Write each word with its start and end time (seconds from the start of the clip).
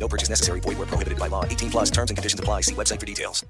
No 0.00 0.08
purchase 0.08 0.30
necessary. 0.30 0.60
Void 0.60 0.78
where 0.78 0.88
prohibited 0.88 1.18
by 1.18 1.28
law. 1.28 1.44
18 1.44 1.70
plus 1.70 1.90
terms 1.90 2.10
and 2.10 2.16
conditions 2.16 2.40
apply. 2.40 2.62
See 2.62 2.74
website 2.74 2.98
for 2.98 3.06
details. 3.06 3.44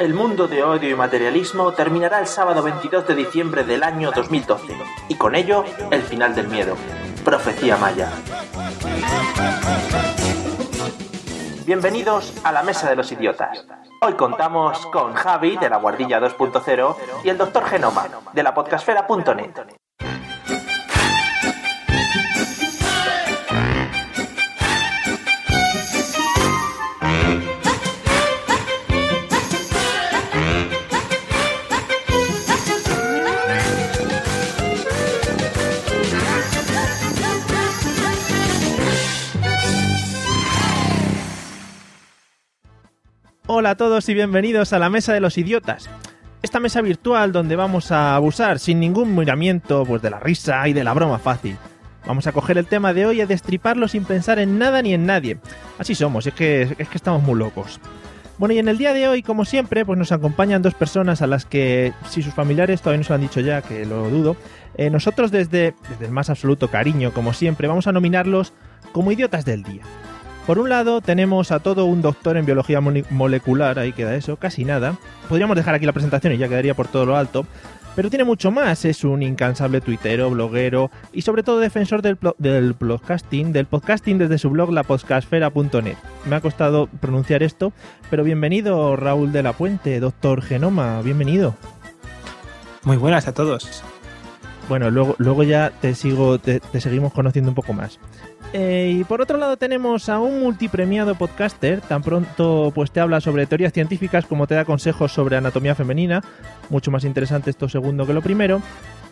El 0.00 0.14
mundo 0.14 0.48
de 0.48 0.62
odio 0.62 0.88
y 0.88 0.94
materialismo 0.94 1.74
terminará 1.74 2.20
el 2.20 2.26
sábado 2.26 2.62
22 2.62 3.06
de 3.06 3.14
diciembre 3.14 3.64
del 3.64 3.82
año 3.82 4.10
2012 4.12 4.72
y 5.08 5.14
con 5.16 5.34
ello 5.34 5.62
el 5.90 6.00
final 6.02 6.34
del 6.34 6.48
miedo. 6.48 6.74
Profecía 7.22 7.76
Maya. 7.76 8.10
Bienvenidos 11.66 12.32
a 12.44 12.52
la 12.52 12.62
Mesa 12.62 12.88
de 12.88 12.96
los 12.96 13.12
Idiotas. 13.12 13.66
Hoy 14.00 14.14
contamos 14.14 14.86
con 14.86 15.12
Javi 15.12 15.58
de 15.58 15.68
la 15.68 15.76
Guardilla 15.76 16.18
2.0 16.18 16.96
y 17.22 17.28
el 17.28 17.36
Dr. 17.36 17.64
Genoma 17.66 18.08
de 18.32 18.42
la 18.42 18.54
podcastfera.net. 18.54 19.79
Hola 43.60 43.72
a 43.72 43.76
todos 43.76 44.08
y 44.08 44.14
bienvenidos 44.14 44.72
a 44.72 44.78
la 44.78 44.88
Mesa 44.88 45.12
de 45.12 45.20
los 45.20 45.36
Idiotas. 45.36 45.90
Esta 46.40 46.60
mesa 46.60 46.80
virtual 46.80 47.30
donde 47.30 47.56
vamos 47.56 47.92
a 47.92 48.16
abusar 48.16 48.58
sin 48.58 48.80
ningún 48.80 49.14
miramiento 49.14 49.84
pues 49.84 50.00
de 50.00 50.08
la 50.08 50.18
risa 50.18 50.66
y 50.66 50.72
de 50.72 50.82
la 50.82 50.94
broma 50.94 51.18
fácil. 51.18 51.58
Vamos 52.06 52.26
a 52.26 52.32
coger 52.32 52.56
el 52.56 52.64
tema 52.64 52.94
de 52.94 53.04
hoy 53.04 53.18
y 53.18 53.20
a 53.20 53.26
destriparlo 53.26 53.86
sin 53.86 54.06
pensar 54.06 54.38
en 54.38 54.58
nada 54.58 54.80
ni 54.80 54.94
en 54.94 55.04
nadie. 55.04 55.40
Así 55.78 55.94
somos, 55.94 56.26
es 56.26 56.32
que, 56.32 56.74
es 56.78 56.88
que 56.88 56.96
estamos 56.96 57.22
muy 57.22 57.38
locos. 57.38 57.80
Bueno, 58.38 58.54
y 58.54 58.60
en 58.60 58.68
el 58.68 58.78
día 58.78 58.94
de 58.94 59.06
hoy, 59.08 59.22
como 59.22 59.44
siempre, 59.44 59.84
pues 59.84 59.98
nos 59.98 60.10
acompañan 60.10 60.62
dos 60.62 60.72
personas 60.72 61.20
a 61.20 61.26
las 61.26 61.44
que, 61.44 61.92
si 62.08 62.22
sus 62.22 62.32
familiares 62.32 62.80
todavía 62.80 63.00
nos 63.00 63.10
lo 63.10 63.16
han 63.16 63.20
dicho 63.20 63.40
ya, 63.40 63.60
que 63.60 63.84
lo 63.84 64.08
dudo, 64.08 64.36
eh, 64.78 64.88
nosotros 64.88 65.30
desde, 65.30 65.74
desde 65.90 66.06
el 66.06 66.12
más 66.12 66.30
absoluto 66.30 66.68
cariño, 66.68 67.12
como 67.12 67.34
siempre, 67.34 67.68
vamos 67.68 67.86
a 67.86 67.92
nominarlos 67.92 68.54
como 68.92 69.12
idiotas 69.12 69.44
del 69.44 69.64
día. 69.64 69.82
Por 70.50 70.58
un 70.58 70.68
lado 70.68 71.00
tenemos 71.00 71.52
a 71.52 71.60
todo 71.60 71.84
un 71.84 72.02
doctor 72.02 72.36
en 72.36 72.44
biología 72.44 72.80
mole- 72.80 73.04
molecular, 73.08 73.78
ahí 73.78 73.92
queda 73.92 74.16
eso, 74.16 74.34
casi 74.34 74.64
nada. 74.64 74.96
Podríamos 75.28 75.54
dejar 75.56 75.76
aquí 75.76 75.86
la 75.86 75.92
presentación 75.92 76.32
y 76.32 76.38
ya 76.38 76.48
quedaría 76.48 76.74
por 76.74 76.88
todo 76.88 77.06
lo 77.06 77.16
alto. 77.16 77.46
Pero 77.94 78.10
tiene 78.10 78.24
mucho 78.24 78.50
más, 78.50 78.84
es 78.84 79.04
un 79.04 79.22
incansable 79.22 79.80
tuitero, 79.80 80.28
bloguero 80.28 80.90
y 81.12 81.22
sobre 81.22 81.44
todo 81.44 81.60
defensor 81.60 82.02
del, 82.02 82.18
del 82.38 82.74
podcasting, 82.74 83.52
del 83.52 83.66
podcasting 83.66 84.18
desde 84.18 84.38
su 84.38 84.50
blog 84.50 84.72
lapodcasfera.net. 84.72 85.96
Me 86.28 86.34
ha 86.34 86.40
costado 86.40 86.88
pronunciar 86.98 87.44
esto, 87.44 87.72
pero 88.10 88.24
bienvenido 88.24 88.96
Raúl 88.96 89.30
de 89.30 89.44
la 89.44 89.52
Puente, 89.52 90.00
doctor 90.00 90.42
Genoma, 90.42 91.00
bienvenido. 91.02 91.54
Muy 92.82 92.96
buenas 92.96 93.28
a 93.28 93.34
todos. 93.34 93.84
Bueno, 94.68 94.90
luego, 94.90 95.14
luego 95.18 95.44
ya 95.44 95.70
te 95.80 95.94
sigo, 95.94 96.40
te, 96.40 96.58
te 96.58 96.80
seguimos 96.80 97.12
conociendo 97.12 97.52
un 97.52 97.54
poco 97.54 97.72
más. 97.72 98.00
Eh, 98.52 98.96
y 98.98 99.04
por 99.04 99.20
otro 99.20 99.38
lado 99.38 99.56
tenemos 99.56 100.08
a 100.08 100.18
un 100.18 100.40
multipremiado 100.40 101.14
podcaster, 101.14 101.80
tan 101.80 102.02
pronto 102.02 102.72
pues 102.74 102.90
te 102.90 102.98
habla 102.98 103.20
sobre 103.20 103.46
teorías 103.46 103.72
científicas 103.72 104.26
como 104.26 104.48
te 104.48 104.56
da 104.56 104.64
consejos 104.64 105.12
sobre 105.12 105.36
anatomía 105.36 105.76
femenina, 105.76 106.20
mucho 106.68 106.90
más 106.90 107.04
interesante 107.04 107.50
esto 107.50 107.68
segundo 107.68 108.06
que 108.06 108.12
lo 108.12 108.22
primero. 108.22 108.60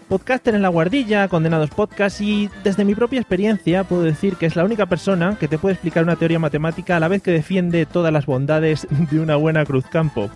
Podcaster 0.08 0.54
en 0.54 0.62
la 0.62 0.70
guardilla, 0.70 1.28
condenados 1.28 1.70
podcast 1.70 2.20
y 2.20 2.48
desde 2.64 2.84
mi 2.84 2.94
propia 2.94 3.20
experiencia 3.20 3.84
puedo 3.84 4.02
decir 4.02 4.36
que 4.36 4.46
es 4.46 4.56
la 4.56 4.64
única 4.64 4.86
persona 4.86 5.36
que 5.38 5.48
te 5.48 5.58
puede 5.58 5.74
explicar 5.74 6.02
una 6.02 6.16
teoría 6.16 6.38
matemática 6.38 6.96
a 6.96 7.00
la 7.00 7.08
vez 7.08 7.22
que 7.22 7.30
defiende 7.30 7.86
todas 7.86 8.12
las 8.12 8.26
bondades 8.26 8.88
de 8.90 9.20
una 9.20 9.36
buena 9.36 9.64
cruzcampo. 9.64 10.30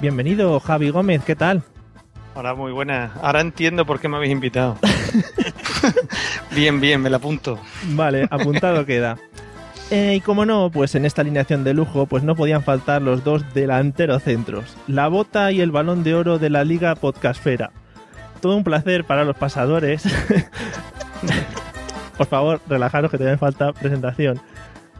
Bienvenido 0.00 0.58
Javi 0.58 0.90
Gómez, 0.90 1.22
¿qué 1.24 1.36
tal? 1.36 1.62
Hola, 2.40 2.54
muy 2.54 2.72
buenas. 2.72 3.10
Ahora 3.20 3.42
entiendo 3.42 3.84
por 3.84 4.00
qué 4.00 4.08
me 4.08 4.16
habéis 4.16 4.32
invitado. 4.32 4.78
bien, 6.56 6.80
bien, 6.80 7.02
me 7.02 7.10
la 7.10 7.18
apunto. 7.18 7.60
Vale, 7.88 8.26
apuntado 8.30 8.86
queda. 8.86 9.18
Eh, 9.90 10.14
y 10.16 10.20
como 10.22 10.46
no, 10.46 10.70
pues 10.70 10.94
en 10.94 11.04
esta 11.04 11.20
alineación 11.20 11.64
de 11.64 11.74
lujo, 11.74 12.06
pues 12.06 12.22
no 12.22 12.34
podían 12.34 12.62
faltar 12.62 13.02
los 13.02 13.24
dos 13.24 13.44
delanteros 13.52 14.22
centros, 14.22 14.74
la 14.86 15.08
bota 15.08 15.52
y 15.52 15.60
el 15.60 15.70
balón 15.70 16.02
de 16.02 16.14
oro 16.14 16.38
de 16.38 16.48
la 16.48 16.64
Liga 16.64 16.94
Podcastfera. 16.94 17.72
Todo 18.40 18.56
un 18.56 18.64
placer 18.64 19.04
para 19.04 19.26
los 19.26 19.36
pasadores. 19.36 20.02
Por 22.16 22.26
favor, 22.26 22.62
relajaros 22.66 23.10
que 23.10 23.18
te 23.18 23.36
falta 23.36 23.74
presentación. 23.74 24.40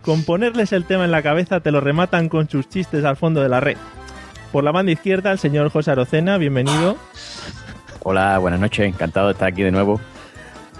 Con 0.02 0.24
ponerles 0.24 0.74
el 0.74 0.84
tema 0.84 1.06
en 1.06 1.10
la 1.10 1.22
cabeza 1.22 1.60
te 1.60 1.72
lo 1.72 1.80
rematan 1.80 2.28
con 2.28 2.50
sus 2.50 2.68
chistes 2.68 3.02
al 3.06 3.16
fondo 3.16 3.40
de 3.40 3.48
la 3.48 3.60
red. 3.60 3.78
Por 4.52 4.64
la 4.64 4.72
banda 4.72 4.90
izquierda, 4.90 5.30
el 5.30 5.38
señor 5.38 5.70
José 5.70 5.92
Arocena, 5.92 6.36
bienvenido. 6.36 6.96
Hola, 8.02 8.36
buenas 8.38 8.58
noches, 8.58 8.86
encantado 8.86 9.28
de 9.28 9.34
estar 9.34 9.48
aquí 9.48 9.62
de 9.62 9.70
nuevo. 9.70 10.00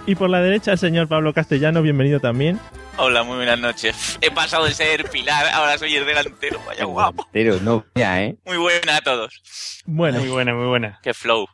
Y 0.05 0.15
por 0.15 0.29
la 0.29 0.41
derecha, 0.41 0.73
el 0.73 0.77
señor 0.77 1.07
Pablo 1.07 1.33
Castellano, 1.33 1.81
bienvenido 1.81 2.19
también. 2.19 2.59
Hola, 2.97 3.23
muy 3.23 3.37
buenas 3.37 3.59
noches. 3.59 4.19
He 4.21 4.29
pasado 4.29 4.65
de 4.65 4.71
ser 4.73 5.09
pilar, 5.09 5.47
ahora 5.53 5.77
soy 5.77 5.95
el 5.95 6.05
delantero. 6.05 6.59
Vaya 6.67 6.85
guapo. 6.85 7.25
Pero 7.31 7.59
no, 7.61 7.83
ya, 7.95 8.21
¿eh? 8.23 8.37
Muy 8.45 8.57
buena 8.57 8.97
a 8.97 9.01
todos. 9.01 9.81
Bueno, 9.85 10.19
Muy 10.19 10.29
buena, 10.29 10.53
muy 10.53 10.67
buena. 10.67 10.99
Qué 11.01 11.13
flow. 11.13 11.47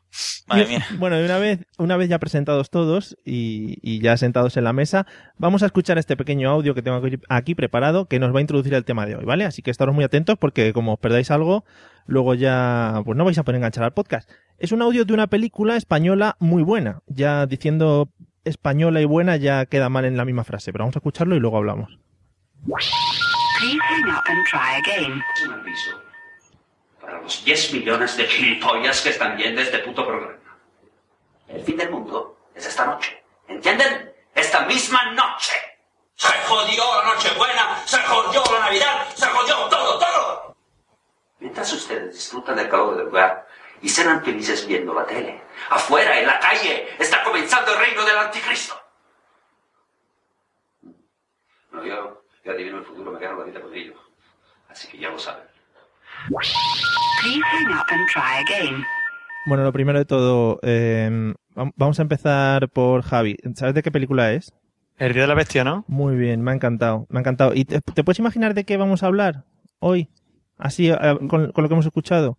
Madre 0.48 0.64
Y- 0.66 0.68
mía. 0.68 0.86
Bueno, 0.98 1.16
de 1.18 1.24
una 1.26 1.38
vez, 1.38 1.60
una 1.78 1.96
vez 1.96 2.10
ya 2.10 2.20
presentados 2.20 2.70
todos 2.70 3.16
y, 3.24 3.78
y 3.82 4.02
ya 4.02 4.18
sentados 4.18 4.58
en 4.58 4.66
la 4.66 4.74
mesa, 4.74 5.06
vamos 5.38 5.64
a 5.64 5.68
escuchar 5.68 5.98
este 5.98 6.18
pequeño 6.18 6.50
audio 6.50 6.74
que 6.76 6.82
tengo 6.82 6.98
aquí- 6.98 7.20
aquí 7.30 7.56
preparado 7.56 8.08
que 8.08 8.20
nos 8.20 8.34
va 8.36 8.40
a 8.40 8.42
introducir 8.42 8.74
el 8.74 8.84
tema 8.84 9.06
de 9.06 9.16
hoy, 9.16 9.24
¿vale? 9.24 9.46
Así 9.46 9.62
que 9.62 9.72
estaros 9.72 9.96
muy 9.96 10.04
atentos 10.04 10.38
porque 10.38 10.74
como 10.74 10.94
os 10.94 11.00
perdáis 11.00 11.32
algo, 11.32 11.64
luego 12.08 12.34
ya 12.34 13.02
pues 13.06 13.18
no 13.18 13.24
vais 13.24 13.38
a 13.38 13.44
poder 13.44 13.58
enganchar 13.58 13.86
al 13.86 13.94
podcast. 13.94 14.30
Es 14.58 14.72
un 14.74 14.82
audio 14.82 15.06
de 15.06 15.14
una 15.14 15.28
película 15.28 15.78
española 15.78 16.36
muy 16.40 16.64
buena. 16.64 17.00
Ya 17.08 17.46
diciendo 17.46 18.10
española 18.44 19.02
y 19.02 19.06
buena 19.06 19.36
ya 19.38 19.66
queda 19.66 19.90
mal 19.90 20.06
en 20.06 20.18
la 20.18 20.26
misma 20.26 20.44
frase, 20.44 20.72
pero 20.72 20.84
vamos 20.84 20.96
a 20.96 21.00
escucharlo 21.00 21.36
y 21.36 21.40
luego 21.40 21.58
hablamos. 21.58 21.98
Please 22.66 23.80
hang 23.90 24.10
up 24.10 24.24
and 24.28 24.46
try 24.48 24.76
again. 24.78 25.24
un 25.46 25.54
aviso 25.54 26.02
para 27.02 27.22
los 27.22 27.44
10 27.44 27.74
millones 27.74 28.18
de 28.18 28.26
gilipollas 28.26 29.02
que 29.02 29.10
están 29.10 29.38
viendo 29.38 29.62
este 29.62 29.80
puto 29.80 30.06
programa. 30.06 30.38
El 31.48 31.62
fin 31.64 31.78
del 31.78 31.90
mundo 31.90 32.38
es 32.54 32.68
esta 32.68 32.86
noche. 32.86 33.24
¿Entienden? 33.48 34.14
Esta 34.36 34.66
misma 34.66 35.14
noche. 35.14 35.54
Se 36.16 36.28
jodió 36.48 36.84
la 36.98 37.14
Nochebuena, 37.14 37.82
se 37.86 37.98
jodió 38.00 38.44
la 38.52 38.60
Navidad, 38.66 39.08
se 39.16 39.26
jodió 39.28 39.56
todo, 39.70 40.00
todo. 40.00 40.58
Mientras 41.40 41.72
ustedes 41.72 42.14
disfrutan 42.14 42.56
del 42.56 42.70
calor 42.70 42.98
del 42.98 43.06
lugar 43.06 43.48
y 43.82 43.90
serán 43.90 44.24
felices 44.24 44.68
viendo 44.68 44.94
la 44.94 45.06
tele, 45.06 45.42
afuera, 45.70 46.20
en 46.20 46.28
la 46.28 46.40
calle, 46.40 46.88
está 47.00 47.24
comenzando 47.24 47.74
el 47.74 47.80
reino 47.80 48.06
del 48.06 48.18
anticristo. 48.18 48.76
No, 51.72 51.84
yo, 51.86 52.24
yo 52.44 52.52
adivino 52.52 52.78
el 52.80 52.86
futuro, 52.86 53.12
me 53.12 53.20
quedo 53.20 53.38
la 53.38 53.44
vida 53.46 53.62
con 53.62 53.74
ello. 53.74 53.94
Así 54.70 54.88
que 54.88 54.98
ya 55.00 55.10
lo 55.10 55.20
saben. 55.20 55.44
Please 56.30 57.42
hang 57.52 57.72
up 57.74 57.86
and 57.90 58.08
try 58.10 58.42
again. 58.46 58.84
Bueno, 59.48 59.64
lo 59.64 59.72
primero 59.72 59.98
de 60.00 60.06
todo, 60.06 60.60
eh, 60.62 61.10
vam- 61.56 61.72
vamos 61.76 62.00
a 62.00 62.02
empezar 62.02 62.70
por 62.70 63.02
Javi. 63.04 63.38
¿Sabes 63.56 63.76
de 63.76 63.84
qué 63.84 63.92
película 63.92 64.34
es? 64.34 64.54
El 64.98 65.14
día 65.14 65.22
de 65.24 65.28
la 65.28 65.36
bestia, 65.36 65.64
¿no? 65.64 65.86
Muy 65.88 66.16
bien, 66.16 66.42
me 66.42 66.52
ha 66.52 66.54
encantado, 66.56 67.06
me 67.10 67.20
ha 67.20 67.22
encantado. 67.22 67.54
¿Y 67.54 67.66
te, 67.66 67.82
te 67.82 68.04
puedes 68.04 68.20
imaginar 68.20 68.54
de 68.56 68.66
qué 68.66 68.78
vamos 68.78 69.04
a 69.04 69.08
hablar 69.08 69.44
hoy? 69.80 70.10
Así, 70.58 70.90
eh, 70.90 70.98
con, 71.30 71.52
con 71.52 71.64
lo 71.64 71.68
que 71.70 71.74
hemos 71.74 71.86
escuchado. 71.86 72.38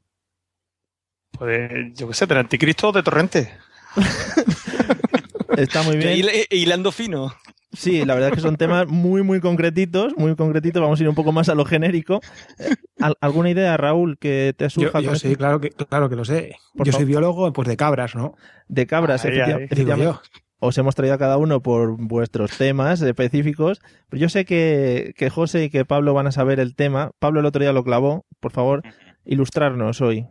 Pues 1.32 1.70
yo 1.94 2.08
qué 2.08 2.14
sé, 2.14 2.26
del 2.26 2.38
anticristo 2.38 2.88
o 2.88 2.92
de 2.92 3.02
torrente. 3.02 3.52
Está 5.56 5.82
muy 5.82 5.96
bien. 5.96 6.16
Hil- 6.16 6.46
Hilando 6.50 6.92
fino. 6.92 7.32
Sí, 7.72 8.04
la 8.04 8.14
verdad 8.14 8.30
es 8.30 8.36
que 8.36 8.40
son 8.40 8.56
temas 8.56 8.86
muy, 8.88 9.22
muy 9.22 9.40
concretitos, 9.40 10.14
muy 10.16 10.34
concretitos. 10.36 10.80
Vamos 10.80 10.98
a 10.98 11.02
ir 11.02 11.08
un 11.08 11.14
poco 11.14 11.32
más 11.32 11.48
a 11.50 11.54
lo 11.54 11.64
genérico. 11.66 12.20
Eh, 12.58 12.70
¿al- 13.00 13.16
¿Alguna 13.20 13.50
idea, 13.50 13.76
Raúl, 13.76 14.16
que 14.19 14.54
te 14.56 14.64
Yo, 14.64 14.70
surja 14.70 15.00
yo 15.00 15.10
con 15.10 15.19
sí, 15.19 15.36
claro 15.36 15.60
que, 15.60 15.70
claro 15.70 16.08
que 16.08 16.16
lo 16.16 16.25
sé. 16.25 16.56
Por 16.75 16.86
yo 16.86 16.92
favor. 16.92 17.04
soy 17.04 17.08
biólogo 17.12 17.52
pues 17.52 17.69
de 17.69 17.76
cabras, 17.76 18.14
¿no? 18.14 18.34
de 18.69 18.86
cabras, 18.86 19.25
Ahí, 19.25 19.32
efecti- 19.32 19.42
ahí. 19.42 19.46
Digo 19.52 19.58
efectivamente? 19.64 20.04
yo. 20.12 20.20
os 20.60 20.78
hemos 20.78 20.94
traído 20.94 21.14
a 21.14 21.19
cada 21.19 21.36
uno 21.36 21.60
por 21.60 21.96
vuestros 21.98 22.56
temas 22.56 23.02
específicos, 23.02 23.80
pero 24.08 24.20
yo 24.22 24.28
sé 24.30 24.44
que, 24.46 25.12
que 25.16 25.28
José 25.28 25.64
y 25.64 25.70
que 25.70 25.84
Pablo 25.84 26.14
van 26.14 26.26
a 26.26 26.32
saber 26.32 26.60
el 26.60 26.75
tema. 26.75 27.10
Pablo 27.19 27.40
el 27.40 27.46
otro 27.46 27.60
día 27.62 27.72
lo 27.72 27.84
clavó, 27.84 28.25
por 28.40 28.52
favor, 28.52 28.82
ilustrarnos 29.26 30.00
hoy. 30.00 30.26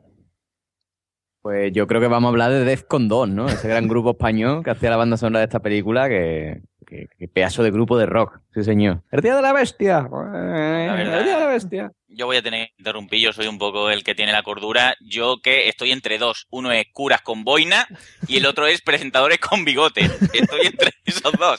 Pues 1.48 1.72
yo 1.72 1.88
creo 1.88 2.02
que 2.02 2.08
vamos 2.08 2.28
a 2.28 2.32
hablar 2.32 2.52
de 2.52 2.66
Defcon 2.66 3.08
2, 3.08 3.30
¿no? 3.30 3.48
Ese 3.48 3.70
gran 3.70 3.88
grupo 3.88 4.12
español 4.12 4.66
que 4.66 4.72
hacía 4.72 4.90
la 4.90 4.98
banda 4.98 5.16
sonora 5.16 5.40
de 5.40 5.46
esta 5.46 5.62
película, 5.62 6.10
que, 6.10 6.60
que, 6.86 7.08
que 7.18 7.30
pedazo 7.30 7.64
de 7.64 7.72
grupo 7.72 7.98
de 7.98 8.06
rock, 8.06 8.42
sí 8.54 8.66
señor. 8.66 9.02
El 9.14 9.22
día 9.22 9.34
de 9.34 9.42
la 9.42 9.54
bestia. 9.54 10.02
Verdad. 10.02 11.00
El 11.00 11.24
día 11.24 11.36
de 11.36 11.40
la 11.40 11.48
bestia. 11.48 11.92
Yo 12.10 12.26
voy 12.26 12.36
a 12.36 12.42
tener 12.42 12.68
que 12.68 12.74
interrumpir, 12.80 13.22
yo 13.22 13.32
soy 13.32 13.48
un 13.48 13.58
poco 13.58 13.90
el 13.90 14.04
que 14.04 14.14
tiene 14.14 14.34
la 14.34 14.44
cordura. 14.44 14.98
Yo 15.00 15.38
que 15.42 15.70
estoy 15.70 15.94
entre 15.94 16.18
dos. 16.18 16.48
Uno 16.50 16.74
es 16.74 16.86
curas 16.92 17.22
con 17.22 17.46
boina 17.46 17.88
y 18.28 18.36
el 18.36 18.46
otro 18.46 18.68
es 18.68 18.82
presentadores 18.82 19.40
con 19.40 19.64
bigote. 19.64 20.02
Estoy 20.02 20.66
entre 20.66 20.92
esos 21.06 21.32
dos. 21.32 21.58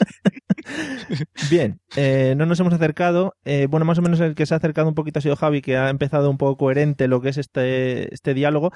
Bien, 1.50 1.80
eh, 1.96 2.34
no 2.36 2.46
nos 2.46 2.58
hemos 2.60 2.72
acercado. 2.72 3.34
Eh, 3.44 3.66
bueno, 3.68 3.86
más 3.86 3.98
o 3.98 4.02
menos 4.02 4.20
el 4.20 4.34
que 4.34 4.46
se 4.46 4.54
ha 4.54 4.56
acercado 4.58 4.88
un 4.88 4.94
poquito 4.94 5.18
ha 5.18 5.22
sido 5.22 5.36
Javi, 5.36 5.62
que 5.62 5.76
ha 5.76 5.90
empezado 5.90 6.30
un 6.30 6.38
poco 6.38 6.56
coherente 6.56 7.08
lo 7.08 7.20
que 7.20 7.30
es 7.30 7.38
este, 7.38 8.12
este 8.12 8.34
diálogo. 8.34 8.72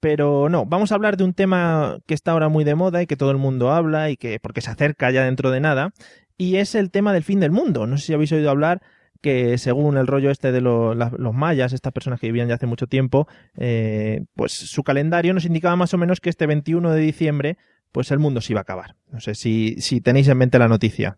Pero 0.00 0.48
no, 0.48 0.66
vamos 0.66 0.92
a 0.92 0.94
hablar 0.94 1.16
de 1.16 1.24
un 1.24 1.32
tema 1.32 1.98
que 2.06 2.14
está 2.14 2.32
ahora 2.32 2.48
muy 2.48 2.64
de 2.64 2.74
moda 2.74 3.02
y 3.02 3.06
que 3.06 3.16
todo 3.16 3.30
el 3.30 3.38
mundo 3.38 3.72
habla 3.72 4.10
y 4.10 4.16
que 4.16 4.38
porque 4.40 4.60
se 4.60 4.70
acerca 4.70 5.10
ya 5.10 5.24
dentro 5.24 5.50
de 5.50 5.60
nada. 5.60 5.92
Y 6.36 6.56
es 6.56 6.74
el 6.74 6.90
tema 6.90 7.12
del 7.12 7.22
fin 7.22 7.40
del 7.40 7.50
mundo. 7.50 7.86
No 7.86 7.96
sé 7.96 8.06
si 8.06 8.14
habéis 8.14 8.32
oído 8.32 8.50
hablar 8.50 8.82
que 9.22 9.58
según 9.58 9.96
el 9.96 10.06
rollo 10.06 10.30
este 10.30 10.52
de 10.52 10.60
los 10.60 11.34
mayas, 11.34 11.72
estas 11.72 11.92
personas 11.92 12.20
que 12.20 12.28
vivían 12.28 12.48
ya 12.48 12.54
hace 12.54 12.66
mucho 12.66 12.86
tiempo, 12.86 13.26
eh, 13.56 14.24
pues 14.34 14.52
su 14.52 14.84
calendario 14.84 15.34
nos 15.34 15.44
indicaba 15.44 15.74
más 15.76 15.94
o 15.94 15.98
menos 15.98 16.20
que 16.20 16.30
este 16.30 16.46
21 16.46 16.92
de 16.92 17.00
diciembre, 17.00 17.56
pues 17.92 18.10
el 18.10 18.18
mundo 18.18 18.40
se 18.40 18.52
iba 18.52 18.60
a 18.60 18.62
acabar. 18.62 18.94
No 19.10 19.20
sé 19.20 19.34
si, 19.34 19.76
si 19.80 20.00
tenéis 20.00 20.28
en 20.28 20.38
mente 20.38 20.58
la 20.58 20.68
noticia. 20.68 21.16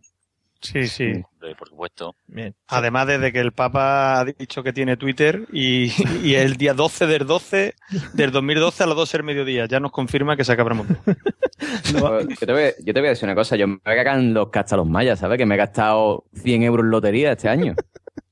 Sí, 0.61 0.87
sí. 0.87 1.23
Por 1.57 1.69
supuesto. 1.69 2.15
Bien. 2.27 2.53
Además, 2.67 3.07
desde 3.07 3.31
que 3.31 3.39
el 3.39 3.53
Papa 3.53 4.19
ha 4.19 4.25
dicho 4.25 4.61
que 4.61 4.73
tiene 4.73 4.97
Twitter 4.97 5.47
y, 5.53 5.91
y 6.23 6.35
el 6.35 6.57
día 6.57 6.73
12 6.73 7.07
del 7.07 7.25
12 7.25 7.75
del 8.13 8.31
2012 8.31 8.83
a 8.83 8.87
las 8.87 8.95
12 8.97 9.17
del 9.17 9.23
mediodía 9.25 9.65
ya 9.67 9.79
nos 9.79 9.91
confirma 9.91 10.35
que 10.35 10.43
se 10.43 10.51
acaba 10.51 10.71
el 10.71 10.77
mundo. 10.77 10.95
Yo 11.93 12.35
te, 12.45 12.51
voy, 12.51 12.73
yo 12.83 12.93
te 12.93 12.99
voy 12.99 13.07
a 13.07 13.09
decir 13.11 13.25
una 13.25 13.35
cosa, 13.35 13.55
yo 13.55 13.67
me 13.67 13.75
voy 13.83 13.93
a 13.93 13.95
cagar 13.95 14.19
en 14.19 14.33
los 14.33 14.49
casta 14.49 14.75
los 14.77 14.87
mayas, 14.87 15.19
¿sabes? 15.19 15.37
Que 15.37 15.45
me 15.45 15.55
he 15.55 15.57
gastado 15.57 16.25
100 16.33 16.63
euros 16.63 16.83
en 16.85 16.91
lotería 16.91 17.31
este 17.31 17.47
año. 17.49 17.75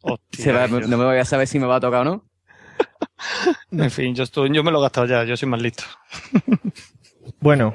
Hostia, 0.02 0.54
va- 0.54 0.68
no 0.68 0.98
me 0.98 1.06
voy 1.06 1.18
a 1.18 1.26
saber 1.26 1.48
si 1.48 1.60
me 1.60 1.66
va 1.66 1.78
a 1.78 1.80
tocar 1.80 2.02
o 2.02 2.06
no. 2.06 2.26
En 3.72 3.90
fin, 3.92 4.14
yo, 4.16 4.24
estoy, 4.24 4.54
yo 4.54 4.64
me 4.64 4.72
lo 4.72 4.80
he 4.80 4.82
gastado 4.82 5.08
ya, 5.08 5.24
yo 5.24 5.36
soy 5.38 5.50
más 5.50 5.62
listo. 5.62 5.84
Bueno, 7.40 7.74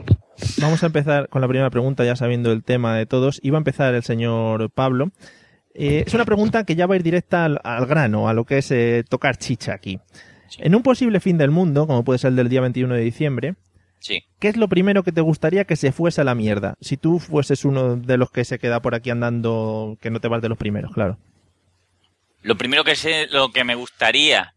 vamos 0.59 0.83
a 0.83 0.87
empezar 0.87 1.29
con 1.29 1.41
la 1.41 1.49
primera 1.49 1.71
pregunta, 1.71 2.05
ya 2.05 2.17
sabiendo 2.17 2.53
el 2.53 2.63
tema 2.63 2.97
de 2.97 3.07
todos. 3.07 3.41
Iba 3.43 3.59
a 3.59 3.61
empezar 3.61 3.95
el 3.95 4.03
señor 4.03 4.71
Pablo. 4.71 5.11
Eh, 5.75 6.05
es 6.07 6.15
una 6.15 6.25
pregunta 6.25 6.65
que 6.65 6.75
ya 6.77 6.87
va 6.87 6.95
a 6.95 6.97
ir 6.97 7.03
directa 7.03 7.45
al, 7.47 7.61
al 7.65 7.87
grano, 7.87 8.29
a 8.29 8.35
lo 8.35 8.45
que 8.45 8.59
es 8.59 8.71
eh, 8.71 9.05
tocar 9.09 9.37
chicha 9.37 9.73
aquí. 9.73 10.01
En 10.59 10.75
un 10.75 10.83
posible 10.83 11.19
fin 11.21 11.39
del 11.39 11.51
mundo, 11.51 11.87
como 11.87 12.05
puede 12.05 12.19
ser 12.19 12.31
el 12.31 12.37
del 12.37 12.49
día 12.51 12.61
21 12.61 12.95
de 12.95 13.01
diciembre, 13.01 13.55
Sí. 14.01 14.25
¿qué 14.41 14.49
es 14.49 14.57
lo 14.57 14.69
primero 14.69 15.05
que 15.05 15.13
te 15.13 15.21
gustaría 15.21 15.65
que 15.65 15.77
se 15.77 15.93
fuese 15.93 16.21
a 16.21 16.25
la 16.25 16.35
mierda? 16.35 16.75
Si 16.81 16.97
tú 16.97 17.21
fueses 17.21 17.65
uno 17.65 17.95
de 17.97 18.17
los 18.17 18.33
que 18.33 18.45
se 18.45 18.59
queda 18.59 18.83
por 18.83 18.97
aquí 18.97 19.11
andando, 19.11 19.97
que 20.01 20.11
no 20.11 20.19
te 20.21 20.27
vas 20.27 20.43
de 20.43 20.49
los 20.49 20.59
primeros, 20.59 20.93
claro. 20.93 21.19
Lo 22.43 22.57
primero 22.59 22.83
que 22.83 22.97
sé, 22.97 23.29
lo 23.31 23.53
que 23.53 23.63
me 23.63 23.77
gustaría, 23.77 24.55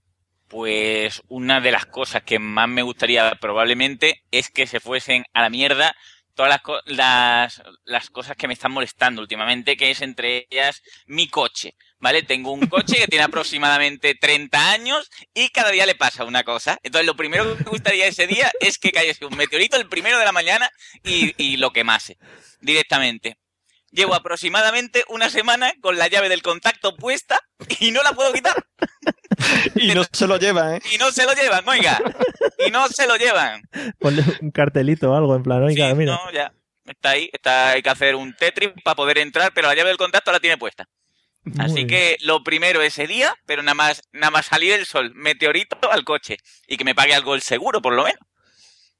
pues 0.47 1.21
una 1.27 1.59
de 1.61 1.71
las 1.71 1.85
cosas 1.85 2.23
que 2.23 2.39
más 2.39 2.67
me 2.69 2.81
gustaría 2.83 3.35
probablemente 3.41 4.23
es 4.31 4.49
que 4.49 4.67
se 4.67 4.79
fuesen 4.79 5.25
a 5.33 5.41
la 5.41 5.49
mierda 5.49 5.95
todas 6.35 6.49
las, 6.49 6.61
co- 6.61 6.81
las, 6.85 7.61
las 7.85 8.09
cosas 8.09 8.35
que 8.35 8.47
me 8.47 8.53
están 8.53 8.71
molestando 8.73 9.21
últimamente, 9.21 9.77
que 9.77 9.91
es 9.91 10.01
entre 10.01 10.47
ellas 10.49 10.81
mi 11.07 11.29
coche, 11.29 11.75
¿vale? 11.97 12.23
Tengo 12.23 12.51
un 12.51 12.67
coche 12.67 12.97
que 12.97 13.07
tiene 13.07 13.23
aproximadamente 13.23 14.15
30 14.15 14.71
años 14.71 15.09
y 15.33 15.47
cada 15.49 15.71
día 15.71 15.85
le 15.85 15.95
pasa 15.95 16.25
una 16.25 16.43
cosa. 16.43 16.77
Entonces 16.83 17.05
lo 17.07 17.15
primero 17.15 17.57
que 17.57 17.63
me 17.63 17.69
gustaría 17.71 18.05
ese 18.07 18.27
día 18.27 18.51
es 18.59 18.77
que 18.77 18.91
cayese 18.91 19.25
un 19.25 19.37
meteorito 19.37 19.77
el 19.77 19.87
primero 19.87 20.19
de 20.19 20.25
la 20.25 20.33
mañana 20.33 20.69
y, 21.05 21.33
y 21.41 21.55
lo 21.57 21.71
quemase 21.71 22.17
directamente. 22.59 23.37
Llevo 23.91 24.13
aproximadamente 24.13 25.05
una 25.07 25.29
semana 25.29 25.73
con 25.79 25.97
la 25.97 26.09
llave 26.09 26.27
del 26.27 26.41
contacto 26.41 26.97
puesta 26.97 27.39
y 27.79 27.91
no 27.91 28.03
la 28.03 28.11
puedo 28.11 28.33
quitar. 28.33 28.55
Y 29.75 29.93
no 29.93 30.03
se 30.11 30.27
lo 30.27 30.37
lleva, 30.37 30.75
¿eh? 30.77 30.81
Y 30.93 30.97
no 30.97 31.11
se 31.11 31.25
lo 31.25 31.33
llevan, 31.33 31.67
oiga. 31.67 31.99
Y 32.65 32.71
no 32.71 32.87
se 32.87 33.07
lo 33.07 33.15
llevan. 33.17 33.61
Ponle 33.99 34.23
un 34.41 34.51
cartelito 34.51 35.11
o 35.11 35.15
algo 35.15 35.35
en 35.35 35.43
plan, 35.43 35.63
oiga, 35.63 35.89
Sí, 35.89 35.95
mira. 35.95 36.13
no, 36.13 36.31
ya. 36.31 36.51
Está 36.85 37.11
ahí. 37.11 37.29
Está, 37.33 37.69
hay 37.71 37.81
que 37.81 37.89
hacer 37.89 38.15
un 38.15 38.33
Tetris 38.35 38.69
para 38.83 38.95
poder 38.95 39.17
entrar, 39.17 39.51
pero 39.53 39.67
la 39.67 39.75
llave 39.75 39.89
del 39.89 39.97
contacto 39.97 40.31
la 40.31 40.39
tiene 40.39 40.57
puesta. 40.57 40.85
Muy 41.43 41.63
Así 41.65 41.75
bien. 41.75 41.87
que 41.87 42.17
lo 42.21 42.43
primero 42.43 42.81
ese 42.81 43.05
día, 43.07 43.33
pero 43.45 43.61
nada 43.63 43.75
más, 43.75 44.01
nada 44.13 44.31
más 44.31 44.47
salir 44.47 44.73
el 44.73 44.85
sol, 44.85 45.11
meteorito 45.15 45.77
al 45.91 46.03
coche. 46.03 46.37
Y 46.67 46.77
que 46.77 46.83
me 46.83 46.95
pague 46.95 47.13
algo 47.13 47.35
el 47.35 47.41
seguro, 47.41 47.81
por 47.81 47.93
lo 47.93 48.03
menos. 48.03 48.19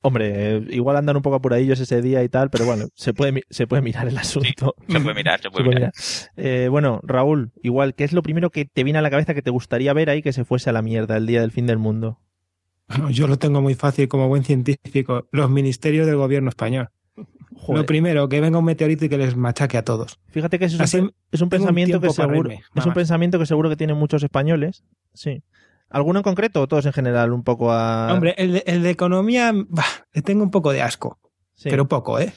Hombre, 0.05 0.63
igual 0.69 0.97
andan 0.97 1.15
un 1.15 1.23
poco 1.23 1.37
apuradillos 1.37 1.79
ese 1.79 1.99
día 1.99 2.23
y 2.23 2.29
tal, 2.29 2.51
pero 2.51 2.65
bueno, 2.65 2.85
se 2.93 3.11
puede, 3.13 3.41
se 3.49 3.65
puede 3.65 3.81
mirar 3.81 4.07
el 4.07 4.15
asunto. 4.19 4.75
Se 4.87 4.99
puede 4.99 5.15
mirar, 5.15 5.39
se 5.39 5.43
Se 5.49 5.49
puede 5.51 5.63
mirar. 5.67 5.79
mirar. 5.81 5.93
Eh, 6.37 6.67
bueno, 6.69 6.99
Raúl, 7.01 7.51
igual, 7.63 7.95
¿qué 7.95 8.03
es 8.03 8.13
lo 8.13 8.21
primero 8.21 8.51
que 8.51 8.65
te 8.65 8.83
viene 8.83 8.99
a 8.99 9.01
la 9.01 9.09
cabeza 9.09 9.33
que 9.33 9.41
te 9.41 9.49
gustaría 9.49 9.93
ver 9.93 10.11
ahí 10.11 10.21
que 10.21 10.31
se 10.31 10.45
fuese 10.45 10.69
a 10.69 10.73
la 10.73 10.83
mierda 10.83 11.17
el 11.17 11.25
día 11.25 11.41
del 11.41 11.49
fin 11.49 11.65
del 11.65 11.79
mundo? 11.79 12.19
Bueno, 12.87 13.09
Yo 13.09 13.27
lo 13.27 13.37
tengo 13.37 13.63
muy 13.63 13.73
fácil 13.73 14.07
como 14.07 14.27
buen 14.27 14.43
científico. 14.43 15.27
Los 15.31 15.49
ministerios 15.49 16.05
del 16.05 16.17
gobierno 16.17 16.49
español. 16.49 16.89
Joder, 17.57 17.81
Lo 17.81 17.85
primero, 17.87 18.29
que 18.29 18.41
venga 18.41 18.59
un 18.59 18.65
meteorito 18.65 19.05
y 19.05 19.09
que 19.09 19.17
les 19.17 19.35
machaque 19.35 19.77
a 19.77 19.83
todos. 19.83 20.19
fíjate 20.27 20.59
que 20.59 20.65
eso 20.65 20.75
es 20.83 20.93
un, 20.93 21.05
Así 21.05 21.15
es 21.31 21.41
un 21.41 21.49
pensamiento 21.49 21.99
que 21.99 22.11
seguro, 22.11 22.43
reírme, 22.43 22.63
es 22.75 22.85
un 22.85 22.93
pensamiento 22.93 23.39
que 23.39 23.45
seguro 23.47 23.69
que 23.69 23.75
tienen 23.75 23.97
muchos 23.97 24.21
españoles. 24.21 24.83
Sí. 25.13 25.41
¿Alguno 25.89 26.19
en 26.19 26.23
concreto 26.23 26.61
o 26.61 26.67
todos 26.67 26.85
en 26.85 26.93
general 26.93 27.31
un 27.31 27.43
poco 27.43 27.71
a 27.71 28.11
Hombre, 28.13 28.33
el 28.37 28.53
de, 28.53 28.63
el 28.65 28.83
de 28.83 28.89
economía, 28.89 29.51
bah, 29.53 29.83
le 30.13 30.21
tengo 30.21 30.43
un 30.43 30.51
poco 30.51 30.71
de 30.71 30.81
asco. 30.81 31.19
Sí. 31.53 31.69
Pero 31.69 31.87
poco, 31.87 32.19
¿eh? 32.19 32.33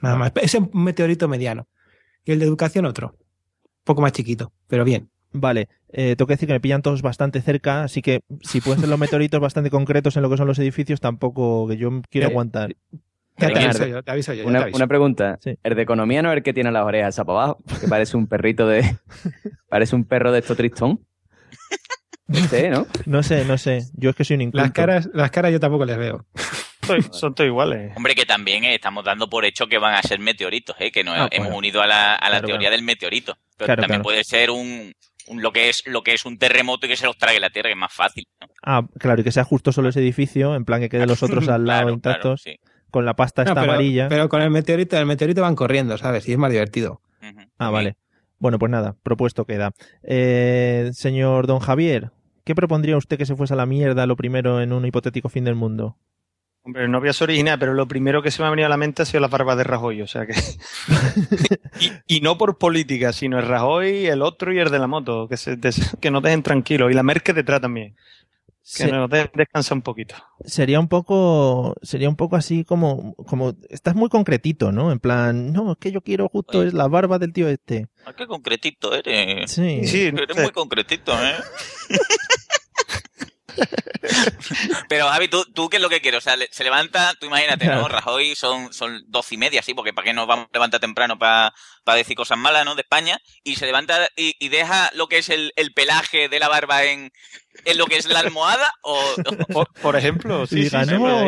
Nada 0.00 0.16
más. 0.16 0.32
Ese 0.40 0.58
un 0.58 0.70
meteorito 0.84 1.26
mediano. 1.28 1.66
Y 2.24 2.32
el 2.32 2.38
de 2.38 2.44
educación 2.46 2.84
otro. 2.84 3.14
Un 3.18 3.84
poco 3.84 4.02
más 4.02 4.12
chiquito, 4.12 4.52
pero 4.68 4.84
bien. 4.84 5.10
Vale, 5.32 5.68
eh, 5.92 6.14
tengo 6.16 6.26
que 6.26 6.34
decir 6.34 6.46
que 6.48 6.52
me 6.54 6.60
pillan 6.60 6.82
todos 6.82 7.02
bastante 7.02 7.40
cerca, 7.40 7.84
así 7.84 8.02
que 8.02 8.20
si 8.42 8.60
pueden 8.60 8.80
ser 8.80 8.88
los 8.88 8.98
meteoritos 8.98 9.40
bastante 9.40 9.70
concretos 9.70 10.16
en 10.16 10.22
lo 10.22 10.30
que 10.30 10.36
son 10.36 10.46
los 10.46 10.58
edificios, 10.58 11.00
tampoco 11.00 11.66
que 11.68 11.76
yo 11.76 11.90
quiero 12.10 12.26
Eh, 12.28 12.30
aguantar. 12.30 12.74
Ya 13.38 13.48
te 13.52 13.58
aviso 13.64 13.86
yo, 13.86 14.02
te 14.02 14.10
aviso 14.10 14.32
yo. 14.34 14.38
ya 14.38 14.44
te 14.44 14.48
Una, 14.50 14.60
aviso. 14.62 14.76
una 14.76 14.86
pregunta. 14.86 15.38
Sí. 15.40 15.56
El 15.62 15.74
de 15.74 15.82
economía 15.82 16.20
no 16.20 16.30
es 16.30 16.36
el 16.36 16.42
que 16.42 16.52
tiene 16.52 16.70
las 16.72 16.84
orejas 16.84 17.16
para 17.16 17.30
abajo, 17.30 17.58
que 17.80 17.88
parece 17.88 18.16
un 18.16 18.26
perrito 18.26 18.66
de... 18.68 18.96
parece 19.68 19.96
un 19.96 20.04
perro 20.04 20.30
de 20.32 20.40
esto 20.40 20.54
tristón. 20.54 21.00
¿No? 22.70 22.86
No 23.06 23.22
sé, 23.22 23.44
no 23.44 23.58
sé. 23.58 23.82
Yo 23.94 24.10
es 24.10 24.16
que 24.16 24.24
soy 24.24 24.36
un 24.36 24.42
inculto. 24.42 24.62
Las 24.64 24.72
caras, 24.72 25.08
las 25.12 25.30
caras 25.30 25.52
yo 25.52 25.60
tampoco 25.60 25.84
les 25.84 25.98
veo. 25.98 26.26
Soy- 26.86 27.02
son 27.12 27.34
todos 27.34 27.46
iguales. 27.48 27.92
Hombre, 27.96 28.14
que 28.14 28.24
también 28.26 28.64
eh, 28.64 28.74
estamos 28.74 29.04
dando 29.04 29.28
por 29.28 29.44
hecho 29.44 29.66
que 29.66 29.78
van 29.78 29.94
a 29.94 30.02
ser 30.02 30.18
meteoritos, 30.18 30.76
¿eh? 30.80 30.90
que 30.90 31.04
no 31.04 31.12
Ah, 31.12 31.28
hemos 31.30 31.48
bueno. 31.48 31.58
unido 31.58 31.82
a 31.82 31.86
la, 31.86 32.14
a 32.14 32.24
la 32.28 32.36
Claro, 32.38 32.46
teoría 32.48 32.68
claro. 32.68 32.76
del 32.76 32.84
meteorito. 32.84 33.34
Pero 33.56 33.66
Claro, 33.66 33.82
también 33.82 34.00
claro. 34.00 34.02
puede 34.04 34.24
ser 34.24 34.50
un, 34.50 34.92
un- 35.28 35.42
lo 35.42 35.52
que 35.52 35.68
es 35.68 35.82
lo 35.86 36.02
que 36.02 36.14
es 36.14 36.24
un 36.24 36.38
terremoto 36.38 36.86
y 36.86 36.88
que 36.88 36.96
se 36.96 37.06
los 37.06 37.16
trague 37.18 37.38
la 37.40 37.50
Tierra, 37.50 37.68
que 37.68 37.74
es 37.74 37.78
más 37.78 37.92
fácil. 37.92 38.26
¿no? 38.40 38.48
Ah, 38.62 38.82
claro, 38.98 39.20
y 39.20 39.24
que 39.24 39.32
sea 39.32 39.44
justo 39.44 39.72
solo 39.72 39.88
ese 39.90 40.00
edificio, 40.00 40.54
en 40.54 40.64
plan 40.64 40.80
que 40.80 40.88
queden 40.88 41.08
los 41.08 41.22
otros 41.22 41.48
al 41.48 41.64
lado 41.66 41.82
Claro, 41.82 41.90
intactos, 41.94 42.42
claro, 42.42 42.58
sí. 42.58 42.70
con 42.90 43.04
la 43.04 43.14
pasta 43.14 43.44
No, 43.44 43.50
esta 43.50 43.60
pero, 43.60 43.72
amarilla. 43.72 44.08
pero 44.08 44.28
con 44.28 44.42
el 44.42 44.50
meteorito, 44.50 44.96
el 44.98 45.06
meteorito 45.06 45.42
van 45.42 45.54
corriendo, 45.56 45.96
¿sabes? 45.98 46.26
Y 46.28 46.32
es 46.32 46.38
más 46.38 46.50
divertido. 46.50 47.00
Ah, 47.58 47.70
vale. 47.70 47.96
Bueno, 48.38 48.58
pues 48.58 48.70
nada, 48.72 48.96
propuesto 49.02 49.44
queda. 49.44 49.72
Eh, 50.02 50.90
señor 50.94 51.46
Don 51.46 51.58
Javier, 51.60 52.10
¿qué 52.50 52.54
propondría 52.56 52.96
usted 52.96 53.16
que 53.16 53.26
se 53.26 53.36
fuese 53.36 53.54
a 53.54 53.56
la 53.56 53.64
mierda 53.64 54.08
lo 54.08 54.16
primero 54.16 54.60
en 54.60 54.72
un 54.72 54.84
hipotético 54.84 55.28
fin 55.28 55.44
del 55.44 55.54
mundo? 55.54 55.96
Hombre, 56.64 56.88
no 56.88 56.98
voy 56.98 57.08
a 57.08 57.12
ser 57.12 57.26
original, 57.26 57.60
pero 57.60 57.74
lo 57.74 57.86
primero 57.86 58.22
que 58.22 58.32
se 58.32 58.42
me 58.42 58.48
ha 58.48 58.50
venido 58.50 58.66
a 58.66 58.68
la 58.68 58.76
mente 58.76 59.02
ha 59.02 59.04
sido 59.04 59.20
las 59.20 59.30
barbas 59.30 59.56
de 59.56 59.62
Rajoy, 59.62 60.02
o 60.02 60.08
sea 60.08 60.26
que... 60.26 60.34
y, 62.08 62.16
y 62.16 62.20
no 62.22 62.36
por 62.38 62.58
política, 62.58 63.12
sino 63.12 63.38
el 63.38 63.46
Rajoy, 63.46 64.06
el 64.06 64.20
otro 64.22 64.52
y 64.52 64.58
el 64.58 64.68
de 64.68 64.80
la 64.80 64.88
moto, 64.88 65.28
que, 65.28 65.36
se, 65.36 65.60
que 66.00 66.10
nos 66.10 66.24
dejen 66.24 66.42
tranquilos. 66.42 66.90
Y 66.90 66.94
la 66.94 67.04
Merkel 67.04 67.36
detrás 67.36 67.60
también, 67.60 67.94
que 68.76 68.84
Se- 68.84 68.92
nos 68.92 69.10
dejen 69.10 69.30
descansar 69.34 69.76
un 69.78 69.82
poquito. 69.82 70.14
sería 70.44 70.78
un 70.78 70.88
poco, 70.88 71.74
sería 71.82 72.08
un 72.08 72.16
poco 72.16 72.36
así 72.36 72.64
como, 72.64 73.14
como, 73.14 73.54
estás 73.68 73.94
muy 73.96 74.08
concretito, 74.08 74.70
¿no? 74.72 74.92
En 74.92 75.00
plan, 75.00 75.52
no, 75.52 75.72
es 75.72 75.78
que 75.78 75.90
yo 75.92 76.00
quiero 76.02 76.28
justo 76.28 76.58
Oye. 76.60 76.68
es 76.68 76.74
la 76.74 76.86
barba 76.88 77.18
del 77.18 77.32
tío 77.32 77.48
este. 77.48 77.88
Ah, 78.06 78.12
qué 78.16 78.26
concretito 78.26 78.94
eres. 78.94 79.50
Sí. 79.50 79.86
Sí, 79.86 80.02
Eres 80.06 80.36
muy 80.36 80.50
concretito, 80.52 81.12
¿eh? 81.12 81.34
Pero 84.88 85.08
Javi, 85.08 85.28
¿tú, 85.28 85.44
¿tú 85.52 85.68
qué 85.68 85.76
es 85.76 85.82
lo 85.82 85.88
que 85.88 86.00
quieres? 86.00 86.18
O 86.18 86.20
sea, 86.20 86.36
se 86.50 86.64
levanta, 86.64 87.14
tú 87.20 87.26
imagínate, 87.26 87.66
¿no? 87.66 87.86
Rajoy 87.88 88.34
son, 88.34 88.72
son 88.72 89.02
doce 89.08 89.34
y 89.34 89.38
media, 89.38 89.62
sí, 89.62 89.74
porque 89.74 89.92
¿para 89.92 90.04
qué 90.06 90.12
nos 90.12 90.26
vamos 90.26 90.46
a 90.46 90.50
levantar 90.52 90.80
temprano 90.80 91.18
para 91.18 91.52
decir 91.94 92.16
cosas 92.16 92.38
malas, 92.38 92.64
¿no? 92.64 92.74
De 92.74 92.82
España. 92.82 93.18
Y 93.44 93.56
se 93.56 93.66
levanta 93.66 94.08
y, 94.16 94.34
y 94.38 94.48
deja 94.48 94.90
lo 94.94 95.08
que 95.08 95.18
es 95.18 95.28
el, 95.28 95.52
el 95.56 95.72
pelaje 95.72 96.28
de 96.28 96.38
la 96.38 96.48
barba 96.48 96.84
en, 96.84 97.12
en 97.64 97.78
lo 97.78 97.86
que 97.86 97.96
es 97.96 98.06
la 98.06 98.20
almohada 98.20 98.72
o, 98.82 98.98
Por, 99.52 99.72
por 99.80 99.96
ejemplo, 99.96 100.46
sí, 100.46 100.60
Y 100.60 100.70
sí, 100.70 100.76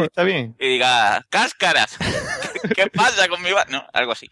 está 0.04 0.22
bien. 0.24 0.56
y 0.58 0.68
diga, 0.68 1.24
cáscaras, 1.30 1.96
¿Qué 2.74 2.86
pasa 2.88 3.28
con 3.28 3.42
mi 3.42 3.52
barba? 3.52 3.70
No, 3.70 3.86
algo 3.92 4.12
así. 4.12 4.30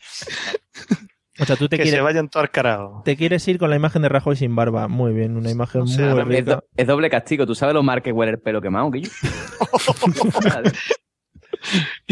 O 1.41 1.45
sea, 1.45 1.57
tú 1.57 1.69
te 1.69 1.77
que 1.77 1.83
quieres, 1.85 1.99
se 1.99 2.03
vayan 2.03 2.29
al 2.35 2.51
carajo. 2.51 3.03
te 3.05 3.17
quieres 3.17 3.47
ir 3.49 3.59
con 3.59 3.71
la 3.71 3.77
imagen 3.77 4.03
de 4.03 4.09
Rajoy 4.09 4.37
sin 4.37 4.55
barba. 4.55 4.89
Muy 4.89 5.13
bien, 5.13 5.37
una 5.37 5.51
imagen 5.51 5.83
O 5.83 5.87
sea, 5.87 6.15
muy 6.15 6.35
Es, 6.35 6.41
rica. 6.41 6.55
do- 6.57 6.65
es 6.77 6.87
doble 6.87 7.09
castigo. 7.11 7.47
¿Tú 7.47 7.55
sabes 7.55 7.75
lo 7.75 7.83
mal 7.83 8.03
que 8.03 8.13
huele 8.13 8.33
el 8.33 8.39
pelo 8.39 8.61
quemado, 8.61 8.91
Guillo? 8.91 9.11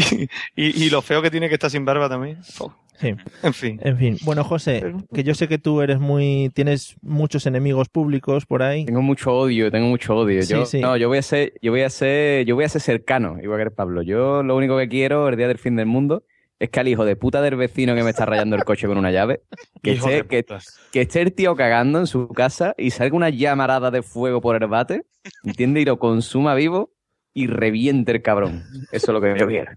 y, 0.55 0.85
y 0.85 0.89
lo 0.89 1.01
feo 1.01 1.21
que 1.21 1.31
tiene 1.31 1.47
que 1.49 1.55
estar 1.55 1.69
sin 1.69 1.85
barba 1.85 2.07
también. 2.09 2.37
Sí. 2.43 3.15
En 3.43 3.53
fin. 3.53 3.79
En 3.81 3.97
fin, 3.97 4.17
bueno, 4.23 4.43
José, 4.43 4.93
que 5.13 5.23
yo 5.23 5.33
sé 5.33 5.47
que 5.47 5.57
tú 5.57 5.81
eres 5.81 5.99
muy. 5.99 6.51
tienes 6.53 6.95
muchos 7.01 7.45
enemigos 7.45 7.87
públicos 7.87 8.45
por 8.45 8.61
ahí. 8.61 8.85
Tengo 8.85 9.01
mucho 9.01 9.31
odio, 9.33 9.71
tengo 9.71 9.87
mucho 9.87 10.15
odio. 10.17 10.41
Sí, 10.43 10.51
yo, 10.53 10.65
sí. 10.65 10.81
No, 10.81 10.97
yo 10.97 11.07
voy 11.07 11.19
a 11.19 11.21
ser, 11.21 11.53
yo 11.61 11.71
voy 11.71 11.81
a 11.83 11.89
ser, 11.89 12.45
yo 12.45 12.55
voy 12.55 12.65
a 12.65 12.69
ser 12.69 12.81
cercano, 12.81 13.37
igual 13.41 13.63
que 13.63 13.71
Pablo. 13.71 14.01
Yo 14.01 14.43
lo 14.43 14.55
único 14.57 14.77
que 14.77 14.89
quiero 14.89 15.29
el 15.29 15.37
día 15.37 15.47
del 15.47 15.57
fin 15.59 15.77
del 15.77 15.85
mundo 15.85 16.23
es 16.59 16.69
que 16.69 16.79
al 16.79 16.87
hijo 16.87 17.05
de 17.05 17.15
puta 17.15 17.41
del 17.41 17.55
vecino 17.55 17.95
que 17.95 18.03
me 18.03 18.09
está 18.09 18.25
rayando 18.25 18.55
el 18.55 18.63
coche 18.65 18.85
con 18.87 18.97
una 18.97 19.11
llave, 19.11 19.41
que 19.81 19.93
esté, 19.93 20.25
que, 20.27 20.43
puta. 20.43 20.59
que 20.91 21.01
esté 21.01 21.21
el 21.21 21.33
tío 21.33 21.55
cagando 21.55 21.99
en 21.99 22.07
su 22.07 22.27
casa 22.29 22.75
y 22.77 22.91
salga 22.91 23.15
una 23.15 23.29
llamarada 23.29 23.91
de 23.91 24.01
fuego 24.01 24.41
por 24.41 24.61
el 24.61 24.67
bate, 24.67 25.05
¿entiendes? 25.43 25.83
Y 25.83 25.85
lo 25.85 25.97
consuma 25.99 26.53
vivo 26.55 26.91
y 27.33 27.47
reviente 27.47 28.11
el 28.11 28.21
cabrón. 28.21 28.65
Eso 28.91 29.11
es 29.11 29.13
lo 29.13 29.21
que 29.21 29.39
yo 29.39 29.47
quiero. 29.47 29.71